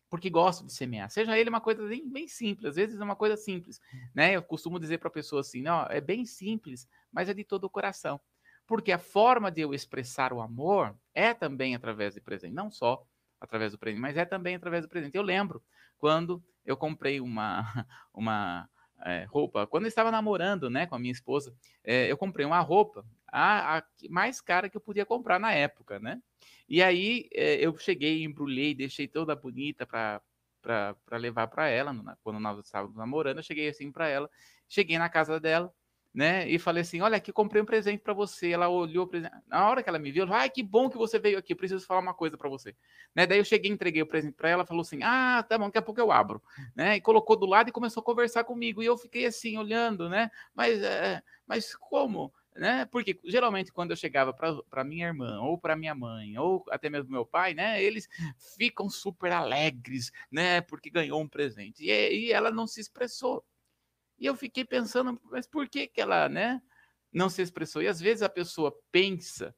porque 0.09 0.31
gosto 0.31 0.65
de 0.65 0.73
semear. 0.73 1.11
Seja 1.11 1.37
ele 1.39 1.51
uma 1.51 1.61
coisa 1.61 1.87
bem, 1.87 2.09
bem 2.09 2.29
simples, 2.29 2.67
às 2.67 2.77
vezes 2.77 3.01
é 3.01 3.05
uma 3.05 3.17
coisa 3.17 3.37
simples, 3.37 3.81
né? 4.15 4.37
Eu 4.37 4.43
costumo 4.43 4.79
dizer 4.79 4.99
para 4.99 5.09
a 5.09 5.13
pessoa 5.13 5.41
assim, 5.41 5.61
não, 5.61 5.83
é 5.87 6.01
bem 6.01 6.25
simples, 6.25 6.89
mas 7.15 7.29
é 7.29 7.35
de 7.35 7.45
todo 7.45 7.65
o 7.65 7.71
coração. 7.71 8.21
Porque 8.67 8.93
a 8.93 8.99
forma 8.99 9.51
de 9.51 9.61
eu 9.61 9.73
expressar 9.73 10.33
o 10.33 10.41
amor 10.41 10.97
é 11.15 11.33
também 11.33 11.75
através 11.75 12.15
de 12.15 12.21
presente, 12.21 12.55
não 12.55 12.71
só 12.71 13.07
através 13.41 13.73
do 13.73 13.79
presente, 13.79 14.01
mas 14.01 14.17
é 14.17 14.25
também 14.25 14.57
através 14.57 14.85
do 14.85 14.89
presente. 14.89 15.17
Eu 15.17 15.23
lembro 15.23 15.63
quando 15.99 16.43
eu 16.65 16.77
comprei 16.77 17.21
uma, 17.21 17.63
uma 18.13 18.69
é, 19.05 19.25
roupa, 19.25 19.67
quando 19.67 19.85
eu 19.85 19.89
estava 19.89 20.11
namorando 20.11 20.69
né, 20.71 20.87
com 20.87 20.95
a 20.95 20.99
minha 20.99 21.13
esposa, 21.13 21.55
é, 21.85 22.11
eu 22.11 22.17
comprei 22.17 22.45
uma 22.45 22.61
roupa 22.61 23.07
a, 23.31 23.79
a, 23.79 23.85
mais 24.09 24.41
cara 24.41 24.69
que 24.69 24.77
eu 24.77 24.81
podia 24.81 25.05
comprar 25.05 25.39
na 25.39 25.53
época, 25.53 25.99
né? 25.99 26.23
E 26.69 26.83
aí 26.83 27.29
é, 27.33 27.57
eu 27.57 27.77
cheguei, 27.77 28.25
embrulhei, 28.25 28.75
deixei 28.75 29.07
toda 29.07 29.37
bonita 29.37 29.87
para 29.87 30.23
para 30.63 31.19
levar 31.19 31.47
para 31.49 31.69
ela, 31.69 31.95
quando 32.23 32.41
nós 32.41 32.59
estávamos 32.65 32.97
namorando, 32.97 33.37
eu 33.37 33.43
cheguei 33.43 33.69
assim 33.69 33.93
para 33.93 34.09
ela, 34.09 34.31
cheguei 34.67 34.97
na 34.97 35.11
casa 35.11 35.39
dela, 35.39 35.71
né? 36.15 36.49
E 36.49 36.59
falei 36.59 36.83
assim: 36.83 37.01
olha, 37.01 37.17
aqui 37.17 37.33
comprei 37.33 37.61
um 37.61 37.65
presente 37.65 38.01
para 38.01 38.15
você. 38.15 38.51
Ela 38.51 38.69
olhou, 38.69 39.11
na 39.49 39.69
hora 39.69 39.83
que 39.83 39.89
ela 39.89 39.99
me 39.99 40.13
viu, 40.13 40.23
ela 40.23 40.39
ai, 40.39 40.49
que 40.49 40.63
bom 40.63 40.89
que 40.89 40.97
você 40.97 41.19
veio 41.19 41.37
aqui, 41.37 41.55
preciso 41.55 41.85
falar 41.85 42.01
uma 42.01 42.15
coisa 42.15 42.39
para 42.39 42.49
você. 42.49 42.77
Né? 43.15 43.27
Daí 43.27 43.39
eu 43.39 43.45
cheguei, 43.45 43.71
entreguei 43.71 44.01
o 44.01 44.07
presente 44.07 44.35
para 44.35 44.49
ela, 44.49 44.65
falou 44.65 44.83
assim: 44.83 45.01
ah, 45.03 45.45
tá 45.49 45.59
bom, 45.59 45.67
daqui 45.67 45.79
a 45.79 45.83
pouco 45.83 46.01
eu 46.01 46.13
abro. 46.13 46.41
Né? 46.77 46.97
E 46.97 47.01
colocou 47.01 47.37
do 47.37 47.47
lado 47.47 47.69
e 47.69 47.73
começou 47.73 48.01
a 48.01 48.05
conversar 48.05 48.45
comigo. 48.45 48.81
E 48.81 48.87
eu 48.87 48.97
fiquei 48.97 49.27
assim, 49.27 49.59
olhando, 49.59 50.09
né? 50.09 50.31
Mas, 50.55 50.81
é, 50.81 51.21
mas 51.47 51.75
como? 51.75 52.33
Né? 52.55 52.85
Porque 52.85 53.19
geralmente 53.25 53.73
quando 53.73 53.91
eu 53.91 53.97
chegava 53.97 54.33
para 54.33 54.85
minha 54.85 55.09
irmã 55.09 55.41
ou 55.41 55.59
para 55.59 55.75
minha 55.75 55.93
mãe 55.97 56.39
ou 56.39 56.65
até 56.71 56.89
mesmo 56.89 57.11
meu 57.11 57.27
pai, 57.27 57.53
né, 57.53 57.83
eles 57.83 58.09
ficam 58.57 58.89
super 58.89 59.33
alegres, 59.33 60.13
né, 60.31 60.61
porque 60.61 60.89
ganhou 60.89 61.21
um 61.21 61.27
presente. 61.27 61.83
E, 61.83 62.27
e 62.27 62.33
ela 62.33 62.53
não 62.53 62.65
se 62.69 62.81
expressou. 62.81 63.45
E 64.19 64.27
eu 64.27 64.37
fiquei 64.37 64.65
pensando, 64.65 65.21
mas 65.25 65.47
por 65.47 65.69
que, 65.69 65.87
que 65.87 66.01
ela 66.01 66.29
né, 66.29 66.61
não 67.13 67.29
se 67.29 67.43
expressou? 67.43 67.83
E 67.83 67.89
às 67.89 68.01
vezes 68.01 68.23
a 68.23 68.29
pessoa 68.29 68.75
pensa 68.91 69.55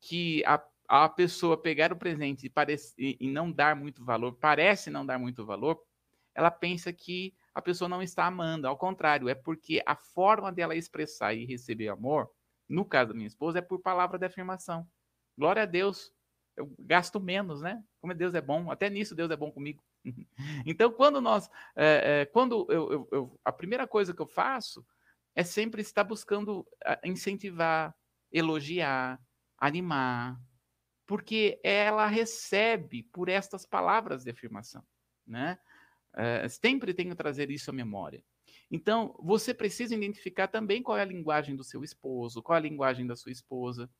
que 0.00 0.44
a, 0.44 0.62
a 0.88 1.08
pessoa 1.08 1.60
pegar 1.60 1.92
o 1.92 1.96
presente 1.96 2.46
e, 2.46 2.50
parece, 2.50 2.94
e, 2.96 3.30
não 3.30 3.50
dar 3.50 3.76
muito 3.76 4.04
valor, 4.04 4.32
parece 4.38 4.90
não 4.90 5.04
dar 5.04 5.18
muito 5.18 5.44
valor, 5.44 5.80
ela 6.34 6.50
pensa 6.50 6.92
que 6.92 7.34
a 7.54 7.60
pessoa 7.60 7.88
não 7.88 8.00
está 8.00 8.26
amando. 8.26 8.68
Ao 8.68 8.76
contrário, 8.76 9.28
é 9.28 9.34
porque 9.34 9.82
a 9.84 9.96
forma 9.96 10.52
dela 10.52 10.76
expressar 10.76 11.34
e 11.34 11.44
receber 11.44 11.88
amor, 11.88 12.30
no 12.68 12.84
caso 12.84 13.08
da 13.08 13.14
minha 13.16 13.26
esposa, 13.26 13.58
é 13.58 13.62
por 13.62 13.80
palavra 13.80 14.18
de 14.18 14.26
afirmação. 14.26 14.86
Glória 15.36 15.62
a 15.62 15.66
Deus, 15.66 16.12
eu 16.56 16.72
gasto 16.78 17.20
menos, 17.20 17.60
né? 17.60 17.82
Como 18.00 18.14
Deus 18.14 18.34
é 18.34 18.40
bom, 18.40 18.70
até 18.70 18.88
nisso 18.88 19.14
Deus 19.14 19.30
é 19.30 19.36
bom 19.36 19.50
comigo. 19.50 19.82
então, 20.66 20.90
quando 20.90 21.20
nós, 21.20 21.50
é, 21.76 22.20
é, 22.22 22.26
quando 22.26 22.66
eu, 22.70 22.92
eu, 22.92 23.08
eu, 23.12 23.40
a 23.44 23.52
primeira 23.52 23.86
coisa 23.86 24.14
que 24.14 24.22
eu 24.22 24.26
faço 24.26 24.84
é 25.34 25.44
sempre 25.44 25.80
estar 25.82 26.04
buscando 26.04 26.66
incentivar, 27.04 27.94
elogiar, 28.32 29.20
animar, 29.56 30.40
porque 31.06 31.60
ela 31.62 32.06
recebe 32.06 33.02
por 33.04 33.28
estas 33.28 33.64
palavras 33.64 34.24
de 34.24 34.30
afirmação, 34.30 34.84
né? 35.26 35.58
É, 36.14 36.48
sempre 36.48 36.92
tenho 36.92 37.10
que 37.10 37.16
trazer 37.16 37.50
isso 37.50 37.70
à 37.70 37.72
memória. 37.72 38.22
Então, 38.70 39.14
você 39.22 39.54
precisa 39.54 39.94
identificar 39.94 40.48
também 40.48 40.82
qual 40.82 40.98
é 40.98 41.02
a 41.02 41.06
linguagem 41.06 41.56
do 41.56 41.64
seu 41.64 41.82
esposo, 41.82 42.42
qual 42.42 42.56
é 42.56 42.58
a 42.58 42.62
linguagem 42.62 43.06
da 43.06 43.16
sua 43.16 43.32
esposa. 43.32 43.90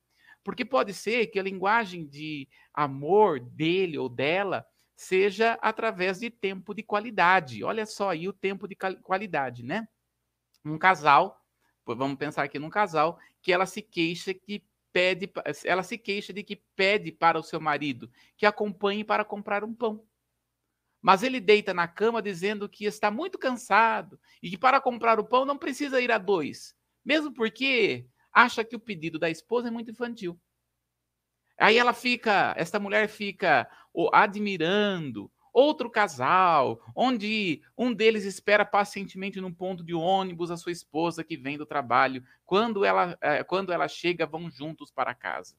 Porque 0.43 0.63
pode 0.63 0.93
ser 0.93 1.27
que 1.27 1.39
a 1.39 1.43
linguagem 1.43 2.05
de 2.05 2.47
amor 2.73 3.39
dele 3.39 3.97
ou 3.97 4.07
dela 4.07 4.65
seja 4.99 5.57
através 5.61 6.19
de 6.19 6.29
tempo 6.29 6.73
de 6.73 6.83
qualidade. 6.83 7.63
Olha 7.63 7.85
só 7.85 8.09
aí 8.09 8.27
o 8.27 8.33
tempo 8.33 8.67
de 8.67 8.75
qualidade, 8.75 9.63
né? 9.63 9.87
Um 10.65 10.77
casal, 10.77 11.41
vamos 11.85 12.17
pensar 12.17 12.43
aqui 12.43 12.59
num 12.59 12.69
casal, 12.69 13.17
que 13.41 13.53
ela 13.53 13.65
se 13.65 13.81
queixa 13.81 14.33
que 14.33 14.61
pede, 14.91 15.31
ela 15.63 15.83
se 15.83 15.97
queixa 15.97 16.33
de 16.33 16.43
que 16.43 16.57
pede 16.75 17.13
para 17.13 17.39
o 17.39 17.43
seu 17.43 17.61
marido 17.61 18.11
que 18.35 18.45
acompanhe 18.45 19.05
para 19.05 19.23
comprar 19.23 19.63
um 19.63 19.73
pão. 19.73 20.05
Mas 21.01 21.23
ele 21.23 21.39
deita 21.39 21.73
na 21.73 21.87
cama 21.87 22.21
dizendo 22.21 22.67
que 22.67 22.83
está 22.83 23.09
muito 23.09 23.39
cansado 23.39 24.19
e 24.43 24.49
que 24.49 24.57
para 24.57 24.81
comprar 24.81 25.17
o 25.17 25.23
pão 25.23 25.45
não 25.45 25.57
precisa 25.57 26.01
ir 26.01 26.11
a 26.11 26.17
dois, 26.17 26.75
mesmo 27.05 27.33
porque 27.33 28.05
acha 28.33 28.65
que 28.65 28.75
o 28.75 28.79
pedido 28.79 29.17
da 29.17 29.29
esposa 29.29 29.69
é 29.69 29.71
muito 29.71 29.91
infantil. 29.91 30.37
Aí 31.59 31.77
ela 31.77 31.91
fica, 31.91 32.53
esta 32.57 32.79
mulher 32.79 33.09
fica 33.09 33.69
admirando 34.13 35.31
outro 35.53 35.89
casal, 35.89 36.79
onde 36.95 37.61
um 37.77 37.93
deles 37.93 38.23
espera 38.23 38.65
pacientemente 38.65 39.41
num 39.41 39.53
ponto 39.53 39.83
de 39.83 39.93
ônibus 39.93 40.51
a 40.51 40.57
sua 40.57 40.71
esposa 40.71 41.23
que 41.23 41.35
vem 41.35 41.57
do 41.57 41.65
trabalho. 41.65 42.23
Quando 42.45 42.85
ela, 42.85 43.17
eh, 43.21 43.43
quando 43.43 43.71
ela 43.71 43.87
chega, 43.87 44.25
vão 44.25 44.49
juntos 44.49 44.91
para 44.91 45.13
casa. 45.13 45.55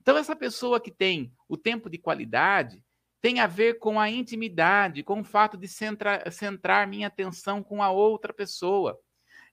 Então, 0.00 0.16
essa 0.16 0.34
pessoa 0.34 0.80
que 0.80 0.90
tem 0.90 1.32
o 1.48 1.56
tempo 1.56 1.88
de 1.88 1.98
qualidade, 1.98 2.84
tem 3.20 3.38
a 3.38 3.46
ver 3.46 3.78
com 3.78 4.00
a 4.00 4.10
intimidade, 4.10 5.04
com 5.04 5.20
o 5.20 5.24
fato 5.24 5.56
de 5.56 5.68
centrar, 5.68 6.30
centrar 6.32 6.88
minha 6.88 7.06
atenção 7.06 7.62
com 7.62 7.80
a 7.80 7.90
outra 7.90 8.32
pessoa. 8.32 8.98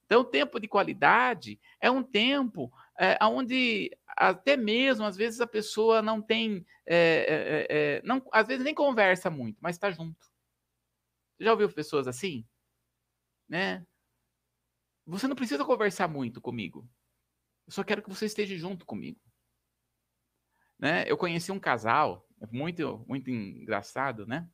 Então, 0.05 0.22
o 0.22 0.26
tempo 0.26 0.59
de 0.59 0.67
qualidade 0.67 1.59
é 1.80 1.91
um 1.91 2.01
tempo 2.01 2.72
é, 2.99 3.17
onde 3.22 3.91
até 4.20 4.57
mesmo, 4.57 5.05
às 5.05 5.15
vezes, 5.15 5.39
a 5.39 5.47
pessoa 5.47 6.01
não 6.01 6.22
tem, 6.22 6.65
é, 6.86 7.67
é, 7.70 8.01
não, 8.03 8.22
às 8.32 8.47
vezes 8.47 8.63
nem 8.63 8.76
conversa 8.76 9.30
muito, 9.30 9.57
mas 9.61 9.76
está 9.76 9.89
junto. 9.91 10.28
Já 11.39 11.51
ouviu 11.51 11.72
pessoas 11.72 12.07
assim? 12.07 12.45
Né? 13.47 13.86
Você 15.05 15.28
não 15.28 15.36
precisa 15.36 15.63
conversar 15.63 16.07
muito 16.07 16.41
comigo. 16.41 16.88
Eu 17.65 17.72
só 17.72 17.84
quero 17.84 18.03
que 18.03 18.09
você 18.09 18.26
esteja 18.26 18.55
junto 18.57 18.86
comigo. 18.86 19.20
Né? 20.78 21.05
Eu 21.07 21.17
conheci 21.17 21.51
um 21.51 21.59
casal 21.59 22.30
é 22.41 22.47
muito, 22.51 23.03
muito 23.07 23.30
engraçado, 23.30 24.26
né? 24.26 24.49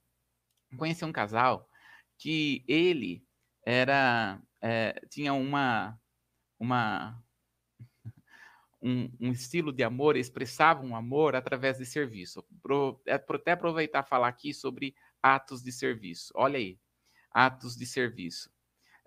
Conheci 0.78 1.06
um 1.06 1.12
casal 1.12 1.70
que 2.18 2.64
ele 2.68 3.24
era 3.64 4.42
é, 4.62 4.94
tinha 5.10 5.34
uma 5.34 6.00
uma 6.60 7.24
um, 8.86 9.10
um, 9.20 9.32
estilo 9.32 9.74
de 9.74 9.84
amor, 9.84 10.16
expressava 10.16 10.86
um 10.86 10.96
amor 10.96 11.36
através 11.36 11.80
de 11.80 11.86
serviço. 11.88 12.46
Pro, 12.62 13.02
é, 13.08 13.16
até 13.16 13.54
aproveitar 13.54 14.04
falar 14.04 14.28
aqui 14.28 14.54
sobre 14.54 14.96
atos 15.24 15.64
de 15.64 15.72
serviço. 15.72 16.32
Olha 16.36 16.60
aí, 16.60 16.80
atos 17.32 17.76
de 17.76 17.84
serviço. 17.84 18.48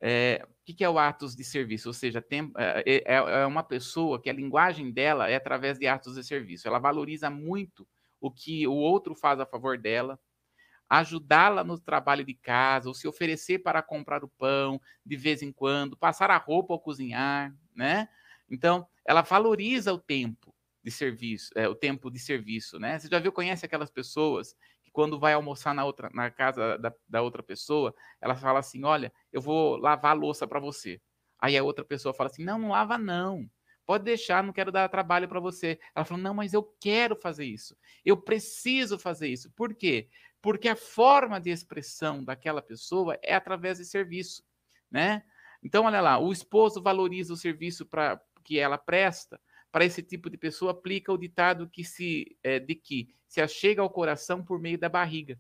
É, 0.03 0.45
o 0.45 0.75
que 0.75 0.83
é 0.83 0.91
o 0.91 0.99
atos 0.99 1.37
de 1.37 1.45
serviço? 1.45 1.89
Ou 1.89 1.93
seja, 1.93 2.21
tem, 2.21 2.51
é, 2.57 3.05
é, 3.07 3.15
é 3.15 3.47
uma 3.47 3.63
pessoa 3.63 4.21
que 4.21 4.29
a 4.29 4.33
linguagem 4.33 4.91
dela 4.91 5.31
é 5.31 5.37
através 5.37 5.79
de 5.79 5.87
atos 5.87 6.17
de 6.17 6.25
serviço. 6.25 6.67
Ela 6.67 6.81
valoriza 6.81 7.31
muito 7.31 7.87
o 8.21 8.33
que 8.33 8.67
o 8.67 8.75
outro 8.75 9.15
faz 9.15 9.39
a 9.39 9.47
favor 9.47 9.79
dela, 9.79 10.19
ajudá-la 10.89 11.63
no 11.63 11.79
trabalho 11.79 12.25
de 12.25 12.35
casa, 12.35 12.89
ou 12.89 12.95
se 12.95 13.07
oferecer 13.07 13.61
para 13.61 13.81
comprar 13.81 14.25
o 14.25 14.29
pão 14.29 14.81
de 15.07 15.17
vez 15.17 15.41
em 15.41 15.53
quando, 15.53 15.97
passar 15.97 16.33
a 16.33 16.37
roupa 16.37 16.73
ou 16.73 16.81
cozinhar, 16.81 17.55
né? 17.77 18.09
Então, 18.51 18.87
ela 19.07 19.23
valoriza 19.23 19.93
o 19.93 19.99
tempo 19.99 20.55
de 20.83 20.91
serviço, 20.91 21.51
é, 21.57 21.69
o 21.69 21.75
tempo 21.75 22.11
de 22.11 22.19
serviço, 22.19 22.79
né? 22.79 22.99
Você 22.99 23.09
já 23.09 23.19
viu, 23.19 23.33
conhece 23.33 23.67
aquelas 23.67 23.91
pessoas 23.91 24.55
que 24.83 24.91
quando 24.91 25.19
vai 25.19 25.33
almoçar 25.35 25.75
na 25.75 25.85
outra 25.85 26.09
na 26.15 26.31
casa 26.31 26.79
da, 26.79 26.93
da 27.09 27.23
outra 27.23 27.43
pessoa, 27.43 27.95
ela 28.21 28.37
fala 28.37 28.61
assim: 28.61 28.85
"Olha, 28.85 29.13
eu 29.33 29.41
vou 29.41 29.77
lavar 29.77 30.13
a 30.13 30.15
louça 30.15 30.47
para 30.47 30.61
você". 30.61 31.01
Aí 31.41 31.57
a 31.57 31.63
outra 31.65 31.85
pessoa 31.85 32.15
fala 32.15 32.31
assim: 32.31 32.45
"Não, 32.45 32.59
não 32.59 32.71
lava 32.71 32.97
não. 32.99 33.49
Pode 33.87 34.05
deixar, 34.05 34.43
não 34.45 34.53
quero 34.53 34.71
dar 34.71 34.89
trabalho 34.89 35.27
para 35.29 35.41
você. 35.41 35.79
Ela 35.95 36.05
falou: 36.05 36.23
não, 36.23 36.35
mas 36.35 36.53
eu 36.53 36.63
quero 36.81 37.17
fazer 37.17 37.47
isso. 37.47 37.77
Eu 38.05 38.17
preciso 38.17 38.99
fazer 38.99 39.29
isso. 39.29 39.51
Por 39.53 39.75
quê? 39.75 40.09
Porque 40.43 40.69
a 40.69 40.77
forma 40.77 41.41
de 41.41 41.51
expressão 41.51 42.23
daquela 42.23 42.63
pessoa 42.63 43.19
é 43.23 43.35
através 43.35 43.79
de 43.79 43.85
serviço, 43.87 44.45
né? 44.91 45.23
Então, 45.63 45.85
olha 45.87 46.01
lá, 46.01 46.19
o 46.19 46.31
esposo 46.33 46.83
valoriza 46.83 47.33
o 47.33 47.37
serviço 47.37 47.85
para 47.87 48.21
que 48.49 48.59
ela 48.59 48.79
presta. 48.79 49.39
Para 49.71 49.85
esse 49.85 50.03
tipo 50.03 50.31
de 50.31 50.39
pessoa, 50.39 50.73
aplica 50.73 51.13
o 51.13 51.19
ditado 51.19 51.69
que 51.69 51.85
se 51.85 52.39
é, 52.43 52.59
de 52.59 52.75
que 52.75 53.15
se 53.27 53.43
achega 53.43 53.83
ao 53.83 53.91
coração 53.91 54.43
por 54.43 54.59
meio 54.59 54.79
da 54.79 54.89
barriga, 54.89 55.39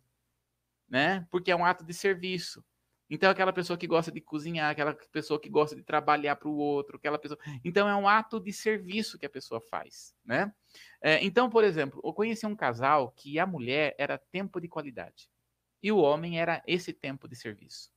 né? 0.87 1.27
Porque 1.31 1.51
é 1.51 1.57
um 1.57 1.65
ato 1.65 1.83
de 1.83 1.95
serviço. 1.95 2.63
Então, 3.09 3.31
aquela 3.31 3.55
pessoa 3.55 3.79
que 3.79 3.87
gosta 3.87 4.13
de 4.13 4.21
cozinhar, 4.21 4.71
aquela 4.71 4.93
pessoa 5.11 5.41
que 5.41 5.49
gosta 5.49 5.75
de 5.75 5.83
trabalhar 5.83 6.37
para 6.37 6.51
o 6.51 6.57
outro, 6.59 6.99
aquela 6.99 7.19
pessoa. 7.19 7.41
Então, 7.65 7.89
é 7.89 7.97
um 7.97 8.07
ato 8.07 8.39
de 8.39 8.53
serviço 8.53 9.19
que 9.19 9.25
a 9.25 9.31
pessoa 9.31 9.63
faz, 9.63 10.15
né? 10.23 10.53
É, 11.01 11.25
então, 11.25 11.49
por 11.49 11.65
exemplo, 11.65 11.99
eu 12.05 12.13
conheci 12.13 12.45
um 12.45 12.55
casal 12.55 13.11
que 13.13 13.39
a 13.39 13.47
mulher 13.47 13.95
era 13.99 14.19
tempo 14.19 14.61
de 14.61 14.69
qualidade 14.69 15.31
e 15.83 15.91
o 15.91 15.97
homem 15.97 16.39
era 16.39 16.63
esse 16.67 16.93
tempo 16.93 17.27
de 17.27 17.35
serviço. 17.35 17.91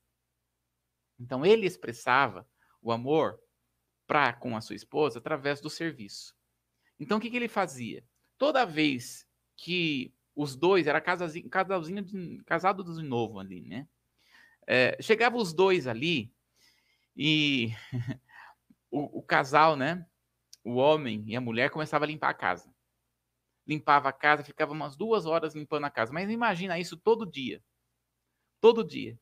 Então, 1.20 1.46
ele 1.46 1.68
expressava 1.68 2.48
o 2.82 2.94
amor 2.94 3.38
para 4.12 4.34
com 4.34 4.58
a 4.58 4.60
sua 4.60 4.76
esposa 4.76 5.20
através 5.20 5.62
do 5.62 5.70
serviço. 5.70 6.36
Então, 7.00 7.18
o 7.18 7.22
que, 7.22 7.30
que 7.30 7.38
ele 7.38 7.48
fazia? 7.48 8.04
Toda 8.38 8.66
vez 8.66 9.26
que 9.56 10.14
os 10.36 10.54
dois, 10.54 10.86
era 10.86 11.00
casalzinho, 11.00 11.50
casalzinho 11.50 12.02
de, 12.02 12.44
casado 12.44 12.84
de 12.84 13.02
novo 13.02 13.40
ali, 13.40 13.62
né? 13.62 13.88
É, 14.68 15.02
chegavam 15.02 15.40
os 15.40 15.54
dois 15.54 15.88
ali 15.88 16.30
e 17.16 17.70
o, 18.92 19.20
o, 19.20 19.24
casal, 19.24 19.78
né? 19.78 20.06
O 20.62 20.76
homem 20.76 21.24
e 21.26 21.34
a 21.34 21.40
mulher 21.40 21.70
começavam 21.70 22.04
a 22.04 22.12
limpar 22.12 22.32
a 22.32 22.34
casa. 22.34 22.70
Limpava 23.66 24.10
a 24.10 24.14
casa, 24.14 24.44
ficava 24.44 24.74
umas 24.74 24.98
duas 24.98 25.26
horas 25.26 25.56
limpando 25.56 25.86
a 25.86 25.90
casa. 25.90 26.12
Mas 26.12 26.30
imagina 26.30 26.78
isso 26.78 26.98
todo 26.98 27.26
dia. 27.26 27.64
Todo 28.60 28.84
dia. 28.84 29.18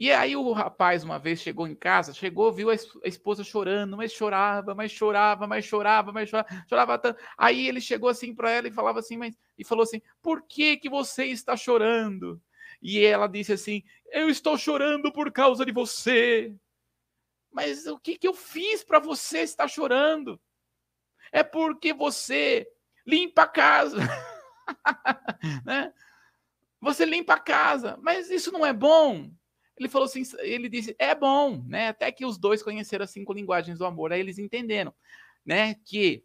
E 0.00 0.10
aí 0.10 0.34
o 0.34 0.50
rapaz 0.52 1.04
uma 1.04 1.18
vez 1.18 1.40
chegou 1.42 1.68
em 1.68 1.74
casa, 1.74 2.14
chegou, 2.14 2.50
viu 2.50 2.70
a 2.70 2.74
esposa 3.04 3.44
chorando, 3.44 3.98
mas 3.98 4.10
chorava, 4.10 4.74
mas 4.74 4.90
chorava, 4.90 5.46
mas 5.46 5.66
chorava, 5.66 6.10
mas 6.10 6.30
chorava, 6.30 6.64
chorava 6.66 6.98
tanto. 6.98 7.20
Aí 7.36 7.68
ele 7.68 7.82
chegou 7.82 8.08
assim 8.08 8.34
para 8.34 8.50
ela 8.50 8.66
e 8.66 8.72
falava 8.72 8.98
assim, 8.98 9.18
mas 9.18 9.36
e 9.58 9.64
falou 9.64 9.82
assim: 9.82 10.00
"Por 10.22 10.42
que 10.42 10.78
que 10.78 10.88
você 10.88 11.26
está 11.26 11.54
chorando?" 11.54 12.40
E 12.80 13.04
ela 13.04 13.26
disse 13.26 13.52
assim: 13.52 13.82
Eu 14.10 14.30
estou 14.30 14.56
chorando 14.56 15.12
por 15.12 15.30
causa 15.30 15.66
de 15.66 15.72
você. 15.72 16.54
Mas 17.52 17.86
o 17.86 17.98
que, 17.98 18.16
que 18.16 18.26
eu 18.28 18.34
fiz 18.34 18.82
para 18.82 18.98
você 18.98 19.40
estar 19.40 19.68
chorando? 19.68 20.40
É 21.32 21.42
porque 21.42 21.92
você 21.92 22.66
limpa 23.06 23.42
a 23.42 23.48
casa. 23.48 23.98
né? 25.64 25.92
Você 26.80 27.04
limpa 27.04 27.34
a 27.34 27.40
casa, 27.40 27.98
mas 28.00 28.30
isso 28.30 28.50
não 28.50 28.64
é 28.64 28.72
bom. 28.72 29.30
Ele 29.80 29.88
falou 29.88 30.04
assim, 30.04 30.22
ele 30.40 30.68
disse, 30.68 30.94
é 30.98 31.14
bom, 31.14 31.64
né? 31.66 31.88
Até 31.88 32.12
que 32.12 32.26
os 32.26 32.36
dois 32.36 32.62
conheceram 32.62 33.04
as 33.04 33.10
cinco 33.10 33.32
linguagens 33.32 33.78
do 33.78 33.86
amor, 33.86 34.12
aí 34.12 34.20
eles 34.20 34.38
entenderam, 34.38 34.94
né? 35.44 35.74
Que 35.86 36.22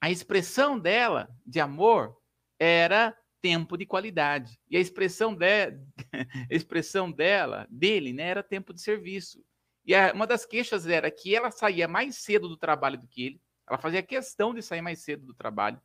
a 0.00 0.10
expressão 0.10 0.78
dela 0.78 1.28
de 1.46 1.60
amor 1.60 2.16
era 2.58 3.14
tempo 3.42 3.76
de 3.76 3.84
qualidade. 3.84 4.58
E 4.70 4.76
a 4.76 4.80
expressão, 4.80 5.34
de, 5.34 5.44
a 6.50 6.54
expressão 6.54 7.12
dela, 7.12 7.66
dele, 7.68 8.12
né, 8.12 8.24
era 8.24 8.42
tempo 8.42 8.72
de 8.72 8.80
serviço. 8.80 9.44
E 9.84 9.94
a, 9.94 10.12
uma 10.12 10.26
das 10.26 10.46
queixas 10.46 10.86
era 10.86 11.10
que 11.10 11.34
ela 11.34 11.50
saía 11.50 11.86
mais 11.86 12.16
cedo 12.16 12.48
do 12.48 12.56
trabalho 12.56 12.98
do 12.98 13.06
que 13.06 13.22
ele, 13.22 13.40
ela 13.68 13.78
fazia 13.78 14.02
questão 14.02 14.54
de 14.54 14.62
sair 14.62 14.80
mais 14.80 15.00
cedo 15.00 15.26
do 15.26 15.34
trabalho, 15.34 15.80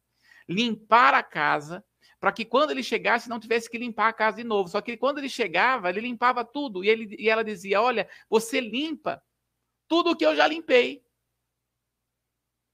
limpar 0.48 1.14
a 1.14 1.22
casa, 1.22 1.84
para 2.20 2.32
que 2.32 2.46
quando 2.46 2.72
ele 2.72 2.84
chegasse 2.84 3.30
não 3.30 3.40
tivesse 3.40 3.70
que 3.70 3.78
limpar 3.78 4.08
a 4.08 4.14
casa 4.14 4.38
de 4.38 4.44
novo. 4.44 4.70
Só 4.70 4.82
que 4.82 4.98
quando 4.98 5.20
ele 5.20 5.30
chegava, 5.30 5.90
ele 5.90 6.02
limpava 6.02 6.44
tudo. 6.44 6.84
E, 6.84 6.90
ele, 6.90 7.16
e 7.20 7.30
ela 7.30 7.44
dizia: 7.44 7.82
Olha, 7.82 8.10
você 8.30 8.60
limpa 8.60 9.22
tudo 9.88 10.12
o 10.12 10.16
que 10.16 10.26
eu 10.26 10.36
já 10.36 10.48
limpei. 10.48 11.04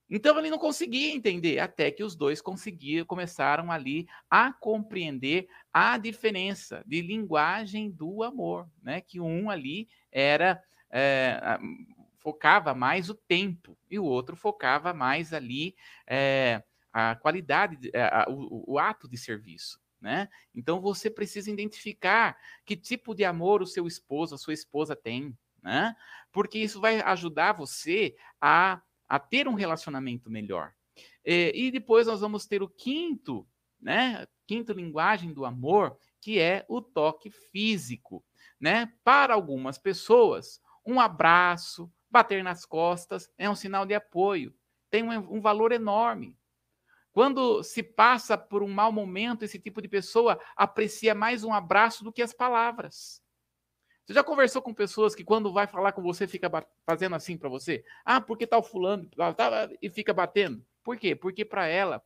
Então 0.09 0.37
ele 0.37 0.49
não 0.49 0.59
conseguia 0.59 1.11
entender, 1.11 1.59
até 1.59 1.89
que 1.89 2.03
os 2.03 2.15
dois 2.15 2.39
conseguiam, 2.39 3.05
começaram 3.05 3.71
ali 3.71 4.07
a 4.29 4.53
compreender 4.53 5.47
a 5.73 5.97
diferença 5.97 6.83
de 6.85 7.01
linguagem 7.01 7.89
do 7.89 8.21
amor, 8.21 8.69
né? 8.81 9.01
Que 9.01 9.19
um 9.19 9.49
ali 9.49 9.87
era 10.11 10.61
é, 10.91 11.57
focava 12.19 12.73
mais 12.73 13.09
o 13.09 13.15
tempo 13.15 13.77
e 13.89 13.97
o 13.97 14.05
outro 14.05 14.35
focava 14.35 14.93
mais 14.93 15.33
ali 15.33 15.75
é, 16.05 16.63
a 16.93 17.15
qualidade, 17.15 17.91
a, 17.93 18.29
o, 18.29 18.73
o 18.73 18.79
ato 18.79 19.09
de 19.09 19.17
serviço. 19.17 19.81
Né? 19.99 20.29
Então 20.53 20.79
você 20.79 21.09
precisa 21.09 21.49
identificar 21.49 22.37
que 22.65 22.75
tipo 22.75 23.15
de 23.15 23.25
amor 23.25 23.61
o 23.61 23.67
seu 23.67 23.87
esposo, 23.87 24.35
a 24.35 24.37
sua 24.37 24.53
esposa 24.53 24.95
tem, 24.95 25.37
né? 25.61 25.95
Porque 26.29 26.59
isso 26.59 26.81
vai 26.81 26.99
ajudar 26.99 27.53
você 27.53 28.13
a 28.41 28.81
a 29.13 29.19
ter 29.19 29.47
um 29.47 29.53
relacionamento 29.53 30.27
melhor. 30.27 30.73
E, 31.23 31.51
e 31.53 31.71
depois 31.71 32.07
nós 32.07 32.21
vamos 32.21 32.47
ter 32.47 32.63
o 32.63 32.67
quinto, 32.67 33.47
né? 33.79 34.25
Quinto 34.47 34.73
linguagem 34.73 35.31
do 35.31 35.45
amor, 35.45 35.97
que 36.19 36.39
é 36.39 36.65
o 36.67 36.81
toque 36.81 37.29
físico, 37.29 38.25
né? 38.59 38.91
Para 39.03 39.35
algumas 39.35 39.77
pessoas, 39.77 40.59
um 40.83 40.99
abraço, 40.99 41.91
bater 42.09 42.43
nas 42.43 42.65
costas 42.65 43.29
é 43.37 43.47
um 43.47 43.55
sinal 43.55 43.85
de 43.85 43.93
apoio, 43.93 44.51
tem 44.89 45.03
um, 45.03 45.35
um 45.35 45.39
valor 45.39 45.71
enorme. 45.71 46.35
Quando 47.13 47.61
se 47.61 47.83
passa 47.83 48.35
por 48.35 48.63
um 48.63 48.67
mau 48.67 48.91
momento, 48.91 49.43
esse 49.43 49.59
tipo 49.59 49.79
de 49.81 49.87
pessoa 49.87 50.39
aprecia 50.55 51.13
mais 51.13 51.43
um 51.43 51.53
abraço 51.53 52.03
do 52.03 52.11
que 52.11 52.23
as 52.23 52.33
palavras. 52.33 53.21
Você 54.03 54.13
já 54.13 54.23
conversou 54.23 54.61
com 54.63 54.73
pessoas 54.73 55.13
que 55.13 55.23
quando 55.23 55.53
vai 55.53 55.67
falar 55.67 55.93
com 55.93 56.01
você 56.01 56.27
fica 56.27 56.49
fazendo 56.85 57.15
assim 57.15 57.37
para 57.37 57.47
você? 57.47 57.85
Ah, 58.03 58.19
porque 58.19 58.47
tal 58.47 58.63
fulano 58.63 59.07
tá, 59.37 59.69
e 59.79 59.89
fica 59.91 60.11
batendo? 60.11 60.65
Por 60.83 60.97
quê? 60.97 61.15
Porque 61.15 61.45
para 61.45 61.67
ela 61.67 62.03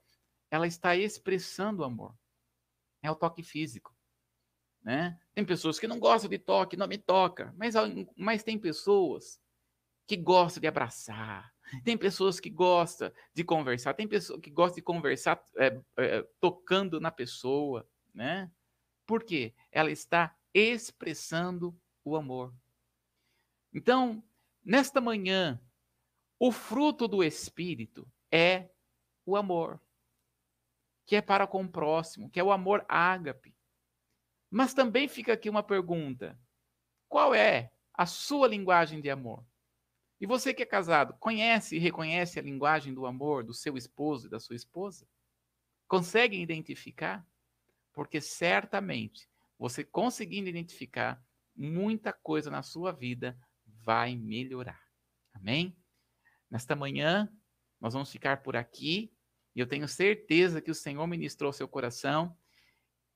ela 0.52 0.68
está 0.68 0.96
expressando 0.96 1.84
amor. 1.84 2.14
É 3.02 3.10
o 3.10 3.16
toque 3.16 3.44
físico, 3.44 3.96
né? 4.84 5.18
Tem 5.34 5.46
pessoas 5.46 5.80
que 5.80 5.88
não 5.88 6.00
gostam 6.00 6.30
de 6.30 6.38
toque, 6.38 6.78
não 6.78 6.88
me 6.88 6.98
toca, 6.98 7.54
mas 7.58 7.76
mas 8.16 8.44
tem 8.44 8.60
pessoas 8.60 9.40
que 10.06 10.18
gostam 10.18 10.62
de 10.62 10.68
abraçar. 10.68 11.54
Tem 11.84 11.98
pessoas 11.98 12.40
que 12.40 12.50
gostam 12.50 13.12
de 13.34 13.44
conversar, 13.44 13.94
tem 13.94 14.08
pessoas 14.08 14.40
que 14.42 14.50
gostam 14.50 14.76
de 14.76 14.82
conversar 14.82 15.44
é, 15.58 15.80
é, 15.98 16.28
tocando 16.40 17.00
na 17.00 17.12
pessoa, 17.12 17.88
né? 18.14 18.52
Por 19.06 19.24
quê? 19.24 19.54
Ela 19.72 19.92
está 19.92 20.36
expressando 20.54 21.78
o 22.04 22.16
amor. 22.16 22.54
Então, 23.74 24.24
nesta 24.64 25.00
manhã, 25.00 25.62
o 26.40 26.52
fruto 26.52 27.08
do 27.08 27.24
Espírito 27.24 28.08
é 28.32 28.70
o 29.26 29.36
amor, 29.36 29.82
que 31.06 31.16
é 31.16 31.22
para 31.22 31.48
com 31.48 31.64
o 31.64 31.70
próximo, 31.70 32.30
que 32.30 32.40
é 32.40 32.44
o 32.44 32.52
amor 32.52 32.86
ágape. 32.88 33.56
Mas 34.50 34.74
também 34.74 35.08
fica 35.08 35.34
aqui 35.34 35.50
uma 35.50 35.64
pergunta: 35.64 36.40
qual 37.08 37.34
é 37.34 37.72
a 37.94 38.06
sua 38.06 38.48
linguagem 38.48 39.02
de 39.02 39.10
amor? 39.10 39.46
E 40.20 40.26
você 40.26 40.54
que 40.54 40.64
é 40.64 40.66
casado, 40.66 41.14
conhece 41.20 41.76
e 41.76 41.80
reconhece 41.80 42.40
a 42.40 42.42
linguagem 42.42 42.94
do 42.94 43.06
amor 43.06 43.44
do 43.44 43.54
seu 43.54 43.78
esposo 43.78 44.28
e 44.28 44.30
da 44.30 44.40
sua 44.40 44.56
esposa? 44.56 45.08
Consegue 45.88 46.42
identificar? 46.42 47.26
Porque 47.94 48.20
certamente 48.20 49.30
você 49.58 49.84
conseguindo 49.84 50.50
identificar, 50.50 51.24
muita 51.56 52.14
coisa 52.14 52.52
na 52.52 52.62
sua 52.62 52.92
vida 52.92 53.38
vai 53.66 54.16
melhorar. 54.16 54.82
Amém? 55.34 55.76
Nesta 56.50 56.76
manhã, 56.76 57.32
nós 57.80 57.94
vamos 57.94 58.12
ficar 58.12 58.42
por 58.44 58.56
aqui 58.56 59.12
e 59.56 59.60
eu 59.60 59.68
tenho 59.68 59.88
certeza 59.88 60.62
que 60.62 60.72
o 60.72 60.76
Senhor 60.76 61.06
ministrou 61.08 61.52
seu 61.52 61.68
coração 61.68 62.38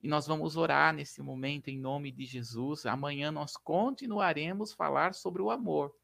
e 0.01 0.07
nós 0.07 0.25
vamos 0.25 0.57
orar 0.57 0.93
nesse 0.93 1.21
momento 1.21 1.67
em 1.67 1.77
nome 1.77 2.11
de 2.11 2.25
Jesus. 2.25 2.85
Amanhã 2.85 3.31
nós 3.31 3.55
continuaremos 3.55 4.73
falar 4.73 5.13
sobre 5.13 5.41
o 5.41 5.51
amor. 5.51 5.95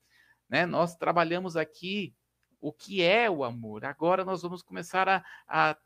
Né? 0.49 0.65
Nós 0.65 0.95
trabalhamos 0.95 1.55
aqui 1.57 2.15
o 2.59 2.71
que 2.71 3.01
é 3.01 3.29
o 3.29 3.43
amor. 3.43 3.85
Agora 3.85 4.25
nós 4.25 4.41
vamos 4.41 4.61
começar 4.61 5.07
a, 5.07 5.23
a, 5.47 5.77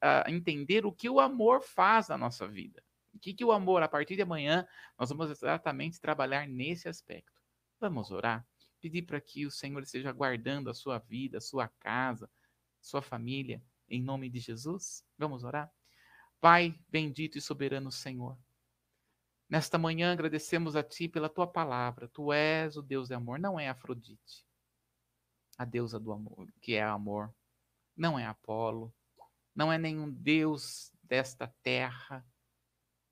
a 0.00 0.30
entender 0.30 0.84
o 0.84 0.92
que 0.92 1.08
o 1.08 1.20
amor 1.20 1.62
faz 1.62 2.08
na 2.08 2.18
nossa 2.18 2.46
vida. 2.46 2.82
O 3.14 3.18
que, 3.18 3.32
que 3.32 3.44
o 3.44 3.52
amor, 3.52 3.82
a 3.82 3.88
partir 3.88 4.16
de 4.16 4.22
amanhã, 4.22 4.66
nós 4.98 5.08
vamos 5.08 5.30
exatamente 5.30 6.00
trabalhar 6.00 6.46
nesse 6.46 6.88
aspecto. 6.88 7.40
Vamos 7.80 8.10
orar, 8.10 8.46
pedir 8.80 9.02
para 9.02 9.20
que 9.20 9.46
o 9.46 9.50
Senhor 9.50 9.82
esteja 9.82 10.12
guardando 10.12 10.68
a 10.68 10.74
sua 10.74 10.98
vida, 10.98 11.38
a 11.38 11.40
sua 11.40 11.68
casa, 11.80 12.30
sua 12.80 13.00
família, 13.00 13.62
em 13.88 14.02
nome 14.02 14.28
de 14.28 14.38
Jesus. 14.38 15.04
Vamos 15.16 15.44
orar? 15.44 15.72
Pai 16.40 16.78
bendito 16.88 17.38
e 17.38 17.40
soberano 17.40 17.90
Senhor, 17.90 18.38
nesta 19.48 19.78
manhã 19.78 20.12
agradecemos 20.12 20.76
a 20.76 20.82
Ti 20.82 21.08
pela 21.08 21.28
Tua 21.28 21.46
palavra. 21.46 22.08
Tu 22.08 22.32
és 22.32 22.76
o 22.76 22.82
Deus 22.82 23.08
de 23.08 23.14
amor, 23.14 23.38
não 23.38 23.58
é 23.58 23.68
Afrodite, 23.68 24.44
a 25.56 25.64
deusa 25.64 25.98
do 25.98 26.12
amor, 26.12 26.48
que 26.60 26.74
é 26.74 26.82
amor. 26.82 27.34
Não 27.96 28.18
é 28.18 28.26
Apolo, 28.26 28.94
não 29.54 29.72
é 29.72 29.78
nenhum 29.78 30.10
Deus 30.10 30.92
desta 31.02 31.46
terra 31.62 32.22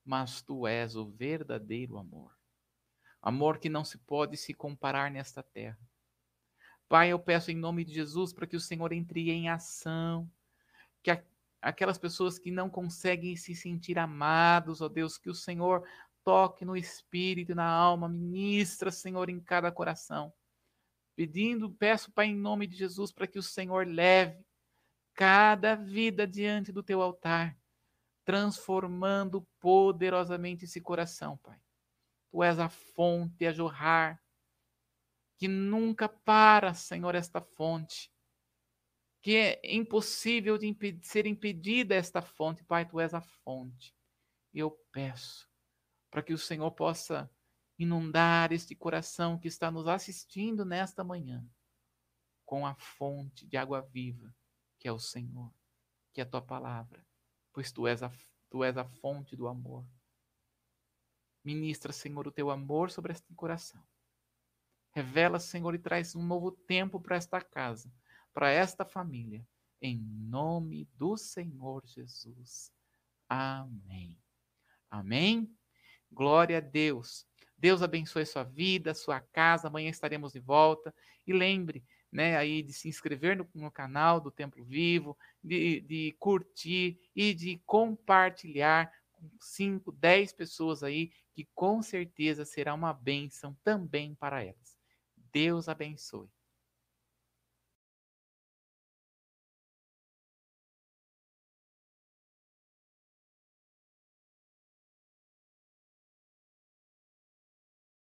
mas 0.05 0.43
tu 0.43 0.67
és 0.67 0.95
o 0.95 1.07
verdadeiro 1.07 1.97
amor. 1.97 2.37
Amor 3.23 3.59
que 3.59 3.71
não 3.71 3.85
se 3.85 3.97
pode 3.97 4.37
se 4.37 4.53
comparar 4.53 5.11
nesta 5.11 5.43
terra. 5.43 5.79
Pai, 6.89 7.11
eu 7.11 7.19
peço 7.19 7.51
em 7.51 7.57
nome 7.57 7.85
de 7.85 7.95
Jesus 7.95 8.33
para 8.33 8.47
que 8.47 8.57
o 8.57 8.61
Senhor 8.61 8.93
entre 8.93 9.31
em 9.31 9.49
ação, 9.49 10.31
que 11.03 11.11
a, 11.11 11.25
aquelas 11.63 11.97
pessoas 11.97 12.39
que 12.39 12.51
não 12.51 12.69
conseguem 12.69 13.35
se 13.35 13.55
sentir 13.55 13.99
amados, 13.99 14.83
ó 14.83 14.89
Deus, 14.89 15.17
que 15.17 15.31
o 15.31 15.35
Senhor 15.35 15.89
toque 16.25 16.65
no 16.65 16.77
espírito 16.77 17.55
na 17.55 17.67
alma, 17.67 18.09
ministra, 18.09 18.91
Senhor, 18.91 19.29
em 19.29 19.39
cada 19.39 19.71
coração. 19.71 20.33
Pedindo, 21.15 21.71
peço, 21.71 22.11
Pai, 22.11 22.27
em 22.27 22.37
nome 22.37 22.67
de 22.67 22.77
Jesus, 22.77 23.13
para 23.13 23.27
que 23.27 23.39
o 23.39 23.43
Senhor 23.43 23.87
leve 23.87 24.45
cada 25.15 25.77
vida 25.77 26.27
diante 26.27 26.73
do 26.73 26.83
teu 26.83 27.01
altar 27.01 27.57
transformando 28.25 29.43
poderosamente 29.61 30.65
esse 30.65 30.81
coração, 30.81 31.37
Pai. 31.39 31.61
Tu 32.31 32.43
és 32.43 32.59
a 32.59 32.69
fonte 32.69 33.47
a 33.47 33.53
jorrar, 33.53 34.21
que 35.37 35.47
nunca 35.47 36.09
para, 36.09 36.75
Senhor, 36.75 37.15
esta 37.15 37.41
fonte, 37.41 38.11
que 39.23 39.37
é 39.37 39.61
impossível 39.75 40.59
de 40.59 40.77
ser 41.03 41.27
impedida 41.27 41.95
esta 41.95 42.23
fonte, 42.23 42.65
Pai, 42.65 42.89
Tu 42.89 42.99
és 42.99 43.15
a 43.15 43.21
fonte. 43.21 43.95
E 44.53 44.59
eu 44.59 44.71
peço 44.91 45.49
para 46.15 46.23
que 46.23 46.33
o 46.33 46.39
Senhor 46.39 46.71
possa 46.71 47.29
inundar 47.77 48.53
este 48.53 48.73
coração 48.73 49.37
que 49.37 49.49
está 49.49 49.69
nos 49.69 49.89
assistindo 49.89 50.65
nesta 50.65 51.03
manhã 51.03 51.45
com 52.45 52.65
a 52.65 52.77
fonte 52.77 53.45
de 53.45 53.57
água 53.57 53.81
viva, 53.81 54.33
que 54.79 54.87
é 54.87 54.93
o 54.93 54.99
Senhor, 55.01 55.53
que 56.13 56.21
é 56.21 56.25
a 56.25 56.27
tua 56.27 56.41
palavra 56.41 57.05
pois 57.55 57.71
tu 57.71 57.87
és 57.87 58.03
a, 58.03 58.13
tu 58.51 58.65
és 58.65 58.77
a 58.77 58.85
fonte 58.85 59.37
do 59.37 59.47
amor. 59.47 59.87
Ministra, 61.43 61.93
Senhor, 61.93 62.27
o 62.27 62.33
teu 62.33 62.51
amor 62.51 62.91
sobre 62.91 63.13
este 63.13 63.33
coração. 63.35 63.83
Revela, 64.91 65.39
Senhor, 65.39 65.75
e 65.75 65.79
traz 65.79 66.17
um 66.17 66.27
novo 66.27 66.51
tempo 66.51 67.01
para 67.01 67.17
esta 67.17 67.41
casa, 67.41 67.93
para 68.33 68.51
esta 68.51 68.85
família, 68.85 69.47
em 69.81 69.99
nome 69.99 70.87
do 70.97 71.17
Senhor 71.17 71.87
Jesus. 71.87 72.73
Amém. 73.29 74.21
Amém. 74.91 75.57
Glória 76.15 76.59
a 76.59 76.61
Deus. 76.61 77.27
Deus 77.59 77.83
abençoe 77.83 78.25
sua 78.25 78.45
vida, 78.45 78.95
sua 78.95 79.21
casa. 79.21 79.67
Amanhã 79.67 79.91
estaremos 79.91 80.33
de 80.33 80.39
volta. 80.39 80.95
E 81.27 81.33
lembre, 81.33 81.85
né, 82.11 82.37
aí 82.37 82.63
de 82.63 82.73
se 82.73 82.89
inscrever 82.89 83.37
no, 83.37 83.49
no 83.53 83.71
canal 83.71 84.21
do 84.21 84.31
Templo 84.31 84.65
Vivo, 84.65 85.19
de, 85.43 85.81
de 85.81 86.17
curtir 86.21 87.01
e 87.17 87.35
de 87.35 87.61
compartilhar 87.67 88.93
com 89.11 89.29
5, 89.41 89.91
10 89.91 90.33
pessoas 90.35 90.85
aí, 90.85 91.11
que 91.33 91.49
com 91.53 91.83
certeza 91.83 92.45
será 92.45 92.75
uma 92.75 92.93
bênção 92.93 93.57
também 93.65 94.15
para 94.15 94.41
elas. 94.41 94.79
Deus 95.33 95.69
abençoe. 95.69 96.29